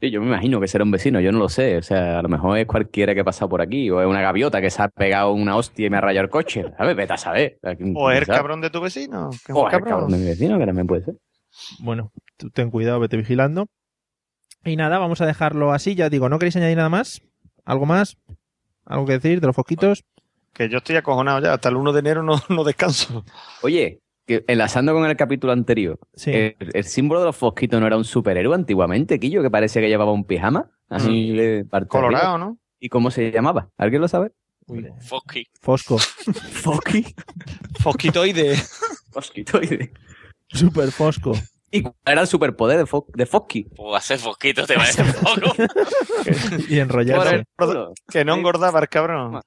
Sí, 0.00 0.10
yo 0.10 0.20
me 0.20 0.28
imagino 0.28 0.60
que 0.60 0.66
será 0.66 0.82
un 0.82 0.90
vecino, 0.90 1.20
yo 1.20 1.30
no 1.30 1.38
lo 1.38 1.48
sé. 1.50 1.76
O 1.76 1.82
sea, 1.82 2.20
a 2.20 2.22
lo 2.22 2.28
mejor 2.30 2.56
es 2.56 2.66
cualquiera 2.66 3.14
que 3.14 3.22
pasa 3.22 3.46
por 3.46 3.60
aquí, 3.60 3.90
o 3.90 4.00
es 4.00 4.06
una 4.06 4.22
gaviota 4.22 4.60
que 4.60 4.70
se 4.70 4.82
ha 4.82 4.88
pegado 4.88 5.32
una 5.32 5.56
hostia 5.56 5.86
y 5.86 5.90
me 5.90 5.98
ha 5.98 6.00
rayado 6.00 6.24
el 6.24 6.30
coche. 6.30 6.64
¿Sabes? 6.78 6.96
Vete 6.96 7.12
a 7.12 7.16
saber. 7.18 7.58
O 7.94 8.10
es 8.10 8.20
el 8.20 8.26
cabrón 8.26 8.62
de 8.62 8.70
tu 8.70 8.80
vecino. 8.80 9.28
que 9.30 9.52
es 9.52 9.58
O 9.58 9.68
es 9.68 9.74
el 9.74 9.82
cabrón 9.82 10.10
de 10.10 10.16
mi 10.16 10.24
vecino, 10.24 10.58
que 10.58 10.64
también 10.64 10.86
puede 10.86 11.04
ser. 11.04 11.14
Bueno, 11.80 12.12
tú 12.38 12.48
ten 12.50 12.70
cuidado, 12.70 12.98
vete 12.98 13.18
vigilando. 13.18 13.66
Y 14.64 14.76
nada, 14.76 14.98
vamos 14.98 15.20
a 15.20 15.26
dejarlo 15.26 15.72
así, 15.72 15.94
ya 15.94 16.08
digo, 16.08 16.28
¿no 16.28 16.38
queréis 16.38 16.56
añadir 16.56 16.76
nada 16.76 16.88
más? 16.88 17.22
¿Algo 17.64 17.86
más? 17.86 18.16
¿Algo 18.86 19.06
que 19.06 19.12
decir 19.14 19.40
de 19.40 19.46
los 19.46 19.56
foquitos? 19.56 20.04
Que 20.52 20.68
yo 20.68 20.78
estoy 20.78 20.96
acojonado 20.96 21.40
ya, 21.40 21.54
hasta 21.54 21.68
el 21.68 21.76
1 21.76 21.92
de 21.92 22.00
enero 22.00 22.22
no, 22.22 22.34
no 22.48 22.64
descanso. 22.64 23.24
Oye, 23.62 24.00
que 24.30 24.44
enlazando 24.46 24.92
con 24.92 25.04
el 25.04 25.16
capítulo 25.16 25.52
anterior, 25.52 25.98
Sí. 26.14 26.30
el, 26.30 26.56
el 26.72 26.84
símbolo 26.84 27.20
de 27.20 27.26
los 27.26 27.36
fosquitos 27.36 27.80
no 27.80 27.86
era 27.86 27.96
un 27.96 28.04
superhéroe 28.04 28.54
antiguamente, 28.54 29.18
Quillo, 29.18 29.42
que 29.42 29.50
parece 29.50 29.80
que 29.80 29.88
llevaba 29.88 30.12
un 30.12 30.24
pijama. 30.24 30.70
Le 30.88 31.64
parte 31.64 31.88
Colorado, 31.88 32.34
arriba. 32.34 32.38
¿no? 32.46 32.58
¿Y 32.78 32.88
cómo 32.88 33.10
se 33.10 33.30
llamaba? 33.30 33.68
¿Alguien 33.76 34.00
lo 34.02 34.08
sabe? 34.08 34.32
Fosky. 35.00 35.46
Fosco. 35.60 35.98
Foki. 36.62 37.04
Fosquitoide. 37.80 38.56
Fosquitoide. 39.10 39.92
Super 40.48 40.90
Fosco. 40.92 41.32
¿Y 41.72 41.82
cuál 41.82 41.94
era 42.06 42.20
el 42.22 42.26
superpoder 42.26 42.78
de, 42.78 42.86
Fo 42.86 43.06
de 43.14 43.26
Fosky? 43.26 43.64
Pues 43.64 43.96
hacer 43.96 44.18
fosquito 44.18 44.66
te 44.66 44.74
parece 44.74 45.04
poco. 45.04 45.54
Y 46.68 46.78
enrollarse. 46.78 47.44
Que 48.08 48.24
no 48.24 48.34
engordaba 48.34 48.80
el 48.80 48.88
cabrón. 48.88 49.40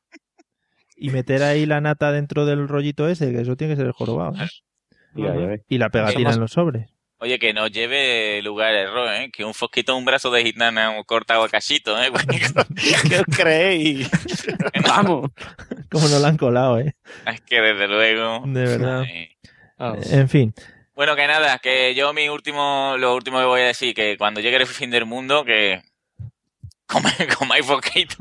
Y 0.95 1.09
meter 1.09 1.43
ahí 1.43 1.65
la 1.65 1.81
nata 1.81 2.11
dentro 2.13 2.45
del 2.45 2.67
rollito 2.69 3.09
ese, 3.09 3.31
que 3.31 3.41
eso 3.41 3.57
tiene 3.57 3.73
que 3.73 3.77
ser 3.77 3.87
el 3.87 3.91
jorobado. 3.91 4.41
¿eh? 4.41 4.47
Ya, 5.15 5.27
ya 5.27 5.45
ves. 5.47 5.61
Y 5.69 5.77
la 5.77 5.89
pegatina 5.89 6.29
Somos- 6.31 6.35
en 6.35 6.41
los 6.41 6.51
sobres. 6.51 6.89
Oye, 7.19 7.39
que 7.39 7.53
no 7.53 7.67
lleve 7.67 8.41
lugar 8.41 8.73
el 8.73 8.87
error, 8.87 9.09
¿eh? 9.13 9.31
Que 9.31 9.45
un 9.45 9.53
fosquito 9.53 9.95
un 9.95 10.03
brazo 10.03 10.29
de 10.29 10.43
gitana 10.43 10.93
cortado 11.05 11.43
a 11.43 11.49
cachito, 11.49 11.97
¿eh? 12.01 12.11
¿Qué 13.09 13.19
os 13.19 13.25
creéis? 13.37 14.09
Vamos. 14.87 15.31
Como 15.89 16.09
no 16.09 16.19
la 16.19 16.27
han 16.27 16.37
colado, 16.37 16.79
¿eh? 16.79 16.95
Es 17.25 17.39
que 17.41 17.61
desde 17.61 17.87
luego. 17.87 18.43
De 18.45 18.63
verdad. 18.65 19.05
Sí. 19.05 19.29
En 20.13 20.27
fin. 20.27 20.53
Bueno, 20.95 21.15
que 21.15 21.25
nada, 21.25 21.59
que 21.59 21.95
yo 21.95 22.11
mi 22.13 22.27
último, 22.27 22.95
lo 22.99 23.15
último 23.15 23.39
que 23.39 23.45
voy 23.45 23.61
a 23.61 23.65
decir, 23.67 23.93
que 23.95 24.17
cuando 24.17 24.41
llegue 24.41 24.57
el 24.57 24.67
fin 24.67 24.91
del 24.91 25.05
mundo, 25.05 25.45
que 25.45 25.81
comáis, 26.85 27.35
comáis 27.37 27.65
poquito 27.65 28.17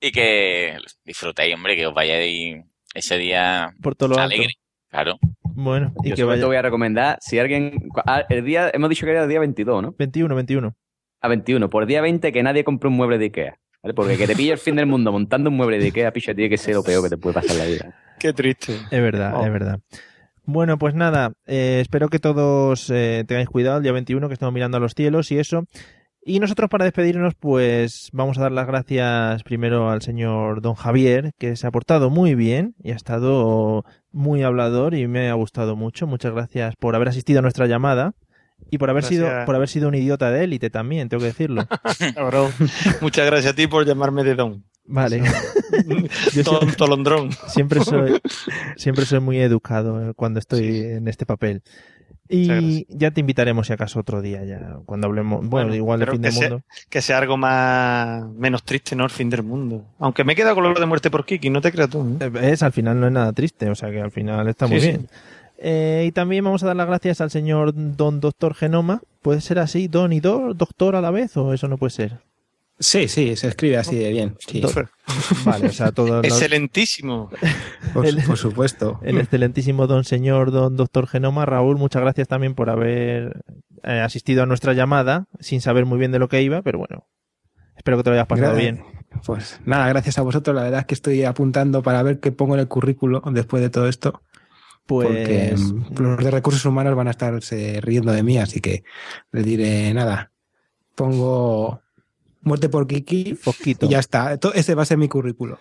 y 0.00 0.10
que 0.12 0.78
disfrutéis, 1.04 1.54
hombre, 1.54 1.76
que 1.76 1.86
os 1.86 1.94
vayáis 1.94 2.56
ese 2.94 3.18
día 3.18 3.74
Por 3.82 3.94
todo 3.96 4.08
lo 4.10 4.14
alto. 4.18 4.34
alegre. 4.34 4.54
Claro. 4.88 5.18
Bueno, 5.54 5.92
y 6.04 6.10
Yo 6.10 6.16
que 6.16 6.24
vaya. 6.24 6.40
todo 6.40 6.48
voy 6.48 6.56
a 6.56 6.62
recomendar, 6.62 7.18
si 7.20 7.38
alguien... 7.38 7.88
ah, 8.06 8.24
El 8.28 8.44
día, 8.44 8.70
hemos 8.72 8.88
dicho 8.90 9.04
que 9.06 9.12
era 9.12 9.22
el 9.24 9.28
día 9.28 9.40
22, 9.40 9.82
¿no? 9.82 9.94
21, 9.98 10.34
21. 10.34 10.74
A 11.20 11.28
21. 11.28 11.70
Por 11.70 11.86
día 11.86 12.00
20 12.00 12.32
que 12.32 12.42
nadie 12.42 12.64
compre 12.64 12.88
un 12.88 12.96
mueble 12.96 13.18
de 13.18 13.26
Ikea. 13.26 13.56
¿vale? 13.82 13.94
Porque 13.94 14.16
que 14.16 14.26
te 14.26 14.34
pille 14.36 14.52
el 14.52 14.58
fin 14.58 14.76
del 14.76 14.86
mundo 14.86 15.12
montando 15.12 15.50
un 15.50 15.56
mueble 15.56 15.78
de 15.78 15.86
Ikea, 15.86 16.12
picha, 16.12 16.34
tiene 16.34 16.50
que 16.50 16.58
ser 16.58 16.74
lo 16.74 16.82
peor 16.82 17.02
que 17.04 17.10
te 17.10 17.16
puede 17.18 17.34
pasar 17.34 17.52
en 17.52 17.58
la 17.58 17.64
vida. 17.66 17.94
Qué 18.18 18.32
triste. 18.32 18.74
Es 18.90 19.02
verdad, 19.02 19.34
Oh. 19.36 19.44
es 19.44 19.52
verdad. 19.52 19.78
Bueno, 20.44 20.76
pues 20.78 20.94
nada, 20.94 21.32
eh, 21.46 21.78
espero 21.80 22.08
que 22.08 22.18
todos 22.18 22.90
eh, 22.90 23.24
tengáis 23.28 23.48
cuidado 23.48 23.76
el 23.76 23.82
día 23.84 23.92
21 23.92 24.26
que 24.28 24.34
estamos 24.34 24.52
mirando 24.52 24.76
a 24.76 24.80
los 24.80 24.94
cielos 24.94 25.30
y 25.30 25.38
eso. 25.38 25.64
Y 26.24 26.38
nosotros 26.38 26.70
para 26.70 26.84
despedirnos, 26.84 27.34
pues 27.34 28.08
vamos 28.12 28.38
a 28.38 28.42
dar 28.42 28.52
las 28.52 28.68
gracias 28.68 29.42
primero 29.42 29.90
al 29.90 30.02
señor 30.02 30.62
don 30.62 30.74
Javier, 30.74 31.32
que 31.36 31.56
se 31.56 31.66
ha 31.66 31.72
portado 31.72 32.10
muy 32.10 32.36
bien 32.36 32.76
y 32.80 32.92
ha 32.92 32.94
estado 32.94 33.84
muy 34.12 34.44
hablador 34.44 34.94
y 34.94 35.08
me 35.08 35.30
ha 35.30 35.34
gustado 35.34 35.74
mucho. 35.74 36.06
Muchas 36.06 36.32
gracias 36.32 36.76
por 36.76 36.94
haber 36.94 37.08
asistido 37.08 37.40
a 37.40 37.42
nuestra 37.42 37.66
llamada 37.66 38.14
y 38.70 38.78
por 38.78 38.88
haber 38.88 39.02
sido 39.02 39.28
por 39.46 39.56
haber 39.56 39.68
sido 39.68 39.88
un 39.88 39.96
idiota 39.96 40.30
de 40.30 40.44
élite 40.44 40.70
también, 40.70 41.08
tengo 41.08 41.22
que 41.22 41.28
decirlo. 41.28 41.66
Cabrón. 42.14 42.52
Muchas 43.00 43.26
gracias 43.26 43.52
a 43.52 43.56
ti 43.56 43.66
por 43.66 43.84
llamarme 43.84 44.22
de 44.22 44.36
Don. 44.36 44.64
Vale. 44.84 45.22
Yo 46.32 46.42
siempre- 46.42 46.72
Tolondrón. 46.76 47.30
Siempre 47.48 47.80
soy, 47.84 48.20
siempre 48.76 49.04
soy 49.06 49.20
muy 49.20 49.38
educado 49.38 50.10
eh, 50.10 50.14
cuando 50.14 50.38
estoy 50.40 50.80
en 50.80 51.08
este 51.08 51.26
papel. 51.26 51.62
Y 52.28 52.86
ya 52.88 53.10
te 53.10 53.20
invitaremos 53.20 53.66
si 53.66 53.74
acaso 53.74 54.00
otro 54.00 54.22
día, 54.22 54.42
ya 54.44 54.78
cuando 54.86 55.06
hablemos, 55.06 55.46
bueno, 55.46 55.74
igual 55.74 56.00
de 56.00 56.06
fin 56.06 56.14
que 56.22 56.28
del 56.28 56.32
sea- 56.32 56.48
mundo. 56.50 56.64
que 56.88 57.02
sea 57.02 57.18
algo 57.18 57.36
más 57.36 58.26
menos 58.30 58.62
triste, 58.64 58.96
¿no? 58.96 59.04
El 59.04 59.10
fin 59.10 59.28
del 59.28 59.42
mundo. 59.42 59.84
Aunque 59.98 60.24
me 60.24 60.32
he 60.32 60.36
quedado 60.36 60.54
con 60.54 60.64
lo 60.64 60.72
de 60.72 60.86
muerte 60.86 61.10
por 61.10 61.26
Kiki, 61.26 61.50
no 61.50 61.60
te 61.60 61.70
creas 61.72 61.90
tú. 61.90 62.16
¿eh? 62.20 62.30
Es, 62.52 62.62
al 62.62 62.72
final 62.72 62.98
no 63.00 63.06
es 63.06 63.12
nada 63.12 63.32
triste, 63.34 63.68
o 63.68 63.74
sea 63.74 63.90
que 63.90 64.00
al 64.00 64.10
final 64.10 64.48
está 64.48 64.66
muy 64.66 64.80
sí. 64.80 64.86
bien. 64.88 65.08
Eh, 65.58 66.04
y 66.08 66.12
también 66.12 66.42
vamos 66.44 66.62
a 66.62 66.66
dar 66.68 66.76
las 66.76 66.86
gracias 66.86 67.20
al 67.20 67.30
señor 67.30 67.72
Don 67.74 68.20
Doctor 68.20 68.54
Genoma. 68.54 69.02
¿Puede 69.20 69.42
ser 69.42 69.58
así, 69.58 69.86
Don 69.88 70.12
y 70.14 70.20
Do, 70.20 70.54
Doctor 70.54 70.96
a 70.96 71.02
la 71.02 71.10
vez, 71.10 71.36
o 71.36 71.52
eso 71.52 71.68
no 71.68 71.76
puede 71.76 71.90
ser? 71.90 72.20
Sí, 72.82 73.06
sí, 73.06 73.36
se 73.36 73.46
escribe 73.48 73.76
así 73.76 73.96
de 73.96 74.10
bien. 74.10 74.36
sí. 74.38 74.60
Vale, 75.44 75.68
o 75.68 75.72
sea, 75.72 75.92
todo. 75.92 76.20
Excelentísimo. 76.22 77.30
Por, 77.94 78.06
El- 78.06 78.22
por 78.24 78.36
supuesto. 78.36 78.98
El 79.02 79.18
excelentísimo 79.18 79.86
don 79.86 80.04
señor, 80.04 80.50
don 80.50 80.76
doctor 80.76 81.06
Genoma. 81.06 81.46
Raúl, 81.46 81.76
muchas 81.76 82.02
gracias 82.02 82.26
también 82.26 82.54
por 82.54 82.70
haber 82.70 83.42
eh, 83.84 84.00
asistido 84.00 84.42
a 84.42 84.46
nuestra 84.46 84.72
llamada, 84.72 85.26
sin 85.38 85.60
saber 85.60 85.86
muy 85.86 85.98
bien 85.98 86.10
de 86.12 86.18
lo 86.18 86.28
que 86.28 86.42
iba, 86.42 86.62
pero 86.62 86.78
bueno, 86.78 87.06
espero 87.76 87.98
que 87.98 88.02
te 88.04 88.10
lo 88.10 88.14
hayas 88.14 88.26
pasado 88.26 88.56
bien. 88.56 88.82
Pues 89.26 89.60
nada, 89.64 89.86
gracias 89.88 90.18
a 90.18 90.22
vosotros. 90.22 90.56
La 90.56 90.62
verdad 90.62 90.80
es 90.80 90.86
que 90.86 90.94
estoy 90.94 91.22
apuntando 91.24 91.82
para 91.82 92.02
ver 92.02 92.18
qué 92.18 92.32
pongo 92.32 92.54
en 92.54 92.60
el 92.60 92.68
currículo 92.68 93.22
después 93.32 93.62
de 93.62 93.70
todo 93.70 93.86
esto. 93.88 94.22
Pues 94.86 95.06
Porque 95.06 95.54
los 96.02 96.24
de 96.24 96.30
recursos 96.32 96.64
humanos 96.64 96.96
van 96.96 97.06
a 97.06 97.12
estarse 97.12 97.80
riendo 97.80 98.10
de 98.12 98.22
mí, 98.24 98.38
así 98.38 98.60
que 98.60 98.82
les 99.30 99.44
diré 99.44 99.94
nada. 99.94 100.32
Pongo 100.96 101.81
muerte 102.42 102.68
por 102.68 102.86
Kiki 102.86 103.34
Fosquito. 103.34 103.86
y 103.86 103.90
ya 103.90 103.98
está. 103.98 104.38
Ese 104.54 104.74
va 104.74 104.82
a 104.82 104.86
ser 104.86 104.98
mi 104.98 105.08
currículo. 105.08 105.58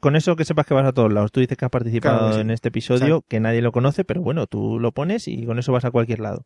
con 0.00 0.16
eso 0.16 0.34
que 0.36 0.44
sepas 0.44 0.66
que 0.66 0.74
vas 0.74 0.86
a 0.86 0.92
todos 0.92 1.12
lados. 1.12 1.30
Tú 1.32 1.40
dices 1.40 1.56
que 1.56 1.64
has 1.64 1.70
participado 1.70 2.18
Claro 2.18 2.30
que 2.30 2.34
sí. 2.36 2.40
en 2.40 2.50
este 2.50 2.68
episodio, 2.68 3.06
Exacto. 3.16 3.26
que 3.28 3.40
nadie 3.40 3.62
lo 3.62 3.72
conoce, 3.72 4.04
pero 4.04 4.20
bueno, 4.22 4.46
tú 4.46 4.78
lo 4.80 4.92
pones 4.92 5.28
y 5.28 5.44
con 5.46 5.58
eso 5.58 5.72
vas 5.72 5.84
a 5.84 5.90
cualquier 5.90 6.20
lado. 6.20 6.44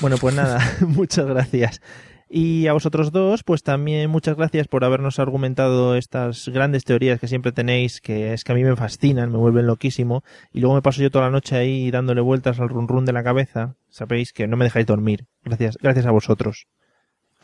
Bueno, 0.00 0.16
pues 0.20 0.34
nada, 0.34 0.58
muchas 0.86 1.26
gracias. 1.26 1.80
Y 2.28 2.66
a 2.66 2.72
vosotros 2.72 3.12
dos, 3.12 3.44
pues 3.44 3.62
también 3.62 4.10
muchas 4.10 4.36
gracias 4.36 4.66
por 4.66 4.82
habernos 4.84 5.20
argumentado 5.20 5.94
estas 5.94 6.48
grandes 6.48 6.82
teorías 6.82 7.20
que 7.20 7.28
siempre 7.28 7.52
tenéis, 7.52 8.00
que 8.00 8.32
es 8.32 8.42
que 8.42 8.50
a 8.50 8.54
mí 8.56 8.64
me 8.64 8.74
fascinan, 8.74 9.30
me 9.30 9.38
vuelven 9.38 9.68
loquísimo, 9.68 10.24
y 10.52 10.58
luego 10.58 10.74
me 10.74 10.82
paso 10.82 11.00
yo 11.02 11.10
toda 11.12 11.26
la 11.26 11.30
noche 11.30 11.54
ahí 11.54 11.88
dándole 11.92 12.20
vueltas 12.20 12.58
al 12.58 12.68
run 12.68 12.88
run 12.88 13.04
de 13.04 13.12
la 13.12 13.22
cabeza. 13.22 13.76
Sabéis 13.90 14.32
que 14.32 14.48
no 14.48 14.56
me 14.56 14.64
dejáis 14.64 14.86
dormir. 14.86 15.26
Gracias, 15.44 15.78
gracias 15.80 16.04
a 16.06 16.10
vosotros. 16.10 16.66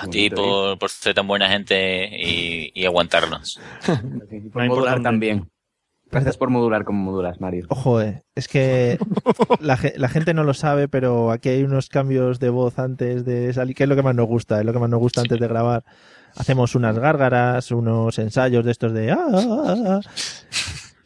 A 0.02 0.06
ti 0.08 0.30
por, 0.30 0.78
por 0.78 0.90
ser 0.90 1.14
tan 1.14 1.26
buena 1.26 1.48
gente 1.48 2.08
y, 2.12 2.72
y 2.74 2.84
aguantarnos. 2.86 3.60
Por 4.52 4.66
modular 4.66 5.02
también. 5.02 5.48
Gracias 6.10 6.36
por 6.36 6.50
modular 6.50 6.84
como 6.84 7.10
modulas, 7.10 7.40
Mario. 7.40 7.64
Ojo, 7.70 8.02
eh, 8.02 8.22
es 8.34 8.46
que 8.46 8.98
la 9.60 10.08
gente 10.08 10.34
no 10.34 10.44
lo 10.44 10.52
sabe, 10.52 10.86
pero 10.86 11.30
aquí 11.30 11.48
hay 11.48 11.62
unos 11.62 11.88
cambios 11.88 12.38
de 12.38 12.50
voz 12.50 12.78
antes 12.78 13.24
de 13.24 13.50
salir, 13.54 13.74
que 13.74 13.84
es 13.84 13.88
lo 13.88 13.96
que 13.96 14.02
más 14.02 14.14
nos 14.14 14.26
gusta, 14.26 14.60
es 14.60 14.66
lo 14.66 14.74
que 14.74 14.78
más 14.78 14.90
nos 14.90 15.00
gusta 15.00 15.22
antes 15.22 15.40
de 15.40 15.48
grabar. 15.48 15.84
Hacemos 16.36 16.74
unas 16.74 16.98
gárgaras, 16.98 17.70
unos 17.70 18.18
ensayos 18.18 18.64
de 18.64 18.70
estos 18.72 18.92
de... 18.92 19.10
"Ah, 19.10 19.26
ah, 19.32 19.64
ah, 19.66 20.00
ah". 20.04 20.10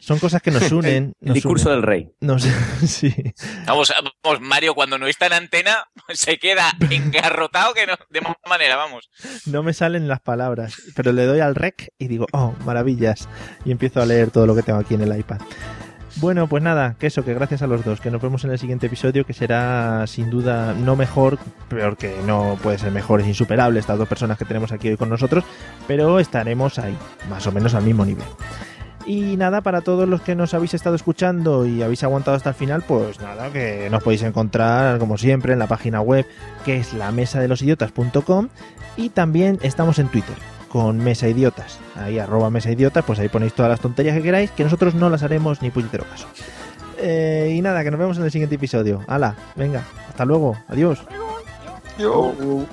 Son 0.07 0.19
cosas 0.19 0.41
que 0.41 0.51
nos 0.51 0.71
unen. 0.71 1.11
El 1.19 1.33
discurso 1.33 1.69
del 1.69 1.83
rey. 1.83 2.09
Nos, 2.21 2.43
sí. 2.87 3.13
Vamos, 3.65 3.93
vamos, 4.23 4.39
Mario, 4.39 4.73
cuando 4.73 4.97
no 4.97 5.05
está 5.05 5.25
en 5.25 5.33
antena, 5.33 5.83
se 6.13 6.37
queda 6.37 6.71
engarrotado 6.89 7.73
que 7.73 7.85
no, 7.85 7.95
de 8.09 8.21
manera, 8.47 8.77
vamos. 8.77 9.09
No 9.45 9.63
me 9.63 9.73
salen 9.73 10.07
las 10.07 10.21
palabras, 10.21 10.81
pero 10.95 11.11
le 11.11 11.25
doy 11.25 11.41
al 11.41 11.55
rec 11.55 11.89
y 11.97 12.07
digo, 12.07 12.25
oh, 12.31 12.55
maravillas. 12.63 13.27
Y 13.65 13.71
empiezo 13.71 14.01
a 14.01 14.05
leer 14.05 14.31
todo 14.31 14.47
lo 14.47 14.55
que 14.55 14.63
tengo 14.63 14.79
aquí 14.79 14.93
en 14.93 15.01
el 15.01 15.19
iPad. 15.19 15.41
Bueno, 16.21 16.47
pues 16.47 16.63
nada, 16.63 16.95
que 16.97 17.07
eso, 17.07 17.25
que 17.25 17.33
gracias 17.33 17.61
a 17.61 17.67
los 17.67 17.83
dos, 17.83 17.99
que 17.99 18.09
nos 18.09 18.21
vemos 18.21 18.45
en 18.45 18.51
el 18.51 18.59
siguiente 18.59 18.87
episodio, 18.87 19.25
que 19.25 19.33
será 19.33 20.07
sin 20.07 20.29
duda 20.29 20.73
no 20.73 20.95
mejor, 20.95 21.37
peor 21.67 21.97
que 21.97 22.15
no 22.25 22.57
puede 22.63 22.79
ser 22.79 22.93
mejor, 22.93 23.19
es 23.19 23.27
insuperable 23.27 23.81
estas 23.81 23.97
dos 23.97 24.07
personas 24.07 24.37
que 24.37 24.45
tenemos 24.45 24.71
aquí 24.71 24.87
hoy 24.87 24.95
con 24.95 25.09
nosotros, 25.09 25.43
pero 25.85 26.19
estaremos 26.19 26.79
ahí, 26.79 26.97
más 27.29 27.45
o 27.45 27.51
menos 27.51 27.75
al 27.75 27.83
mismo 27.83 28.05
nivel. 28.05 28.25
Y 29.07 29.37
nada, 29.37 29.61
para 29.61 29.79
todos 29.79 30.07
los 30.07 30.21
que 30.21 30.35
nos 30.35 30.53
habéis 30.53 30.73
estado 30.73 30.97
escuchando 30.97 31.65
y 31.65 31.81
habéis 31.81 32.03
aguantado 32.03 32.35
hasta 32.35 32.49
el 32.49 32.55
final, 32.55 32.83
pues 32.85 33.21
nada, 33.21 33.49
que 33.51 33.87
nos 33.89 34.03
podéis 34.03 34.23
encontrar 34.23 34.99
como 34.99 35.17
siempre 35.17 35.53
en 35.53 35.59
la 35.59 35.67
página 35.67 36.01
web 36.01 36.25
que 36.65 36.75
es 36.75 36.93
la 36.93 37.13
mesa 37.13 37.39
de 37.39 37.47
los 37.47 37.61
idiotas.com 37.61 38.49
y 38.97 39.09
también 39.09 39.59
estamos 39.61 39.97
en 39.99 40.09
Twitter 40.09 40.35
con 40.67 40.97
Mesa 40.97 41.29
Idiotas. 41.29 41.79
Ahí 41.95 42.19
arroba 42.19 42.49
Mesa 42.49 42.69
Idiotas, 42.69 43.05
pues 43.05 43.17
ahí 43.19 43.29
ponéis 43.29 43.53
todas 43.53 43.69
las 43.69 43.79
tonterías 43.79 44.17
que 44.17 44.23
queráis, 44.23 44.51
que 44.51 44.65
nosotros 44.65 44.93
no 44.93 45.09
las 45.09 45.23
haremos 45.23 45.61
ni 45.61 45.71
puñetero 45.71 46.03
caso. 46.03 46.27
Eh, 46.99 47.53
y 47.55 47.61
nada, 47.61 47.85
que 47.85 47.91
nos 47.91 47.99
vemos 48.01 48.17
en 48.17 48.25
el 48.25 48.31
siguiente 48.31 48.55
episodio. 48.55 49.05
Hala, 49.07 49.37
venga, 49.55 49.83
hasta 50.09 50.25
luego, 50.25 50.57
adiós. 50.67 50.99
Yo. 51.97 52.33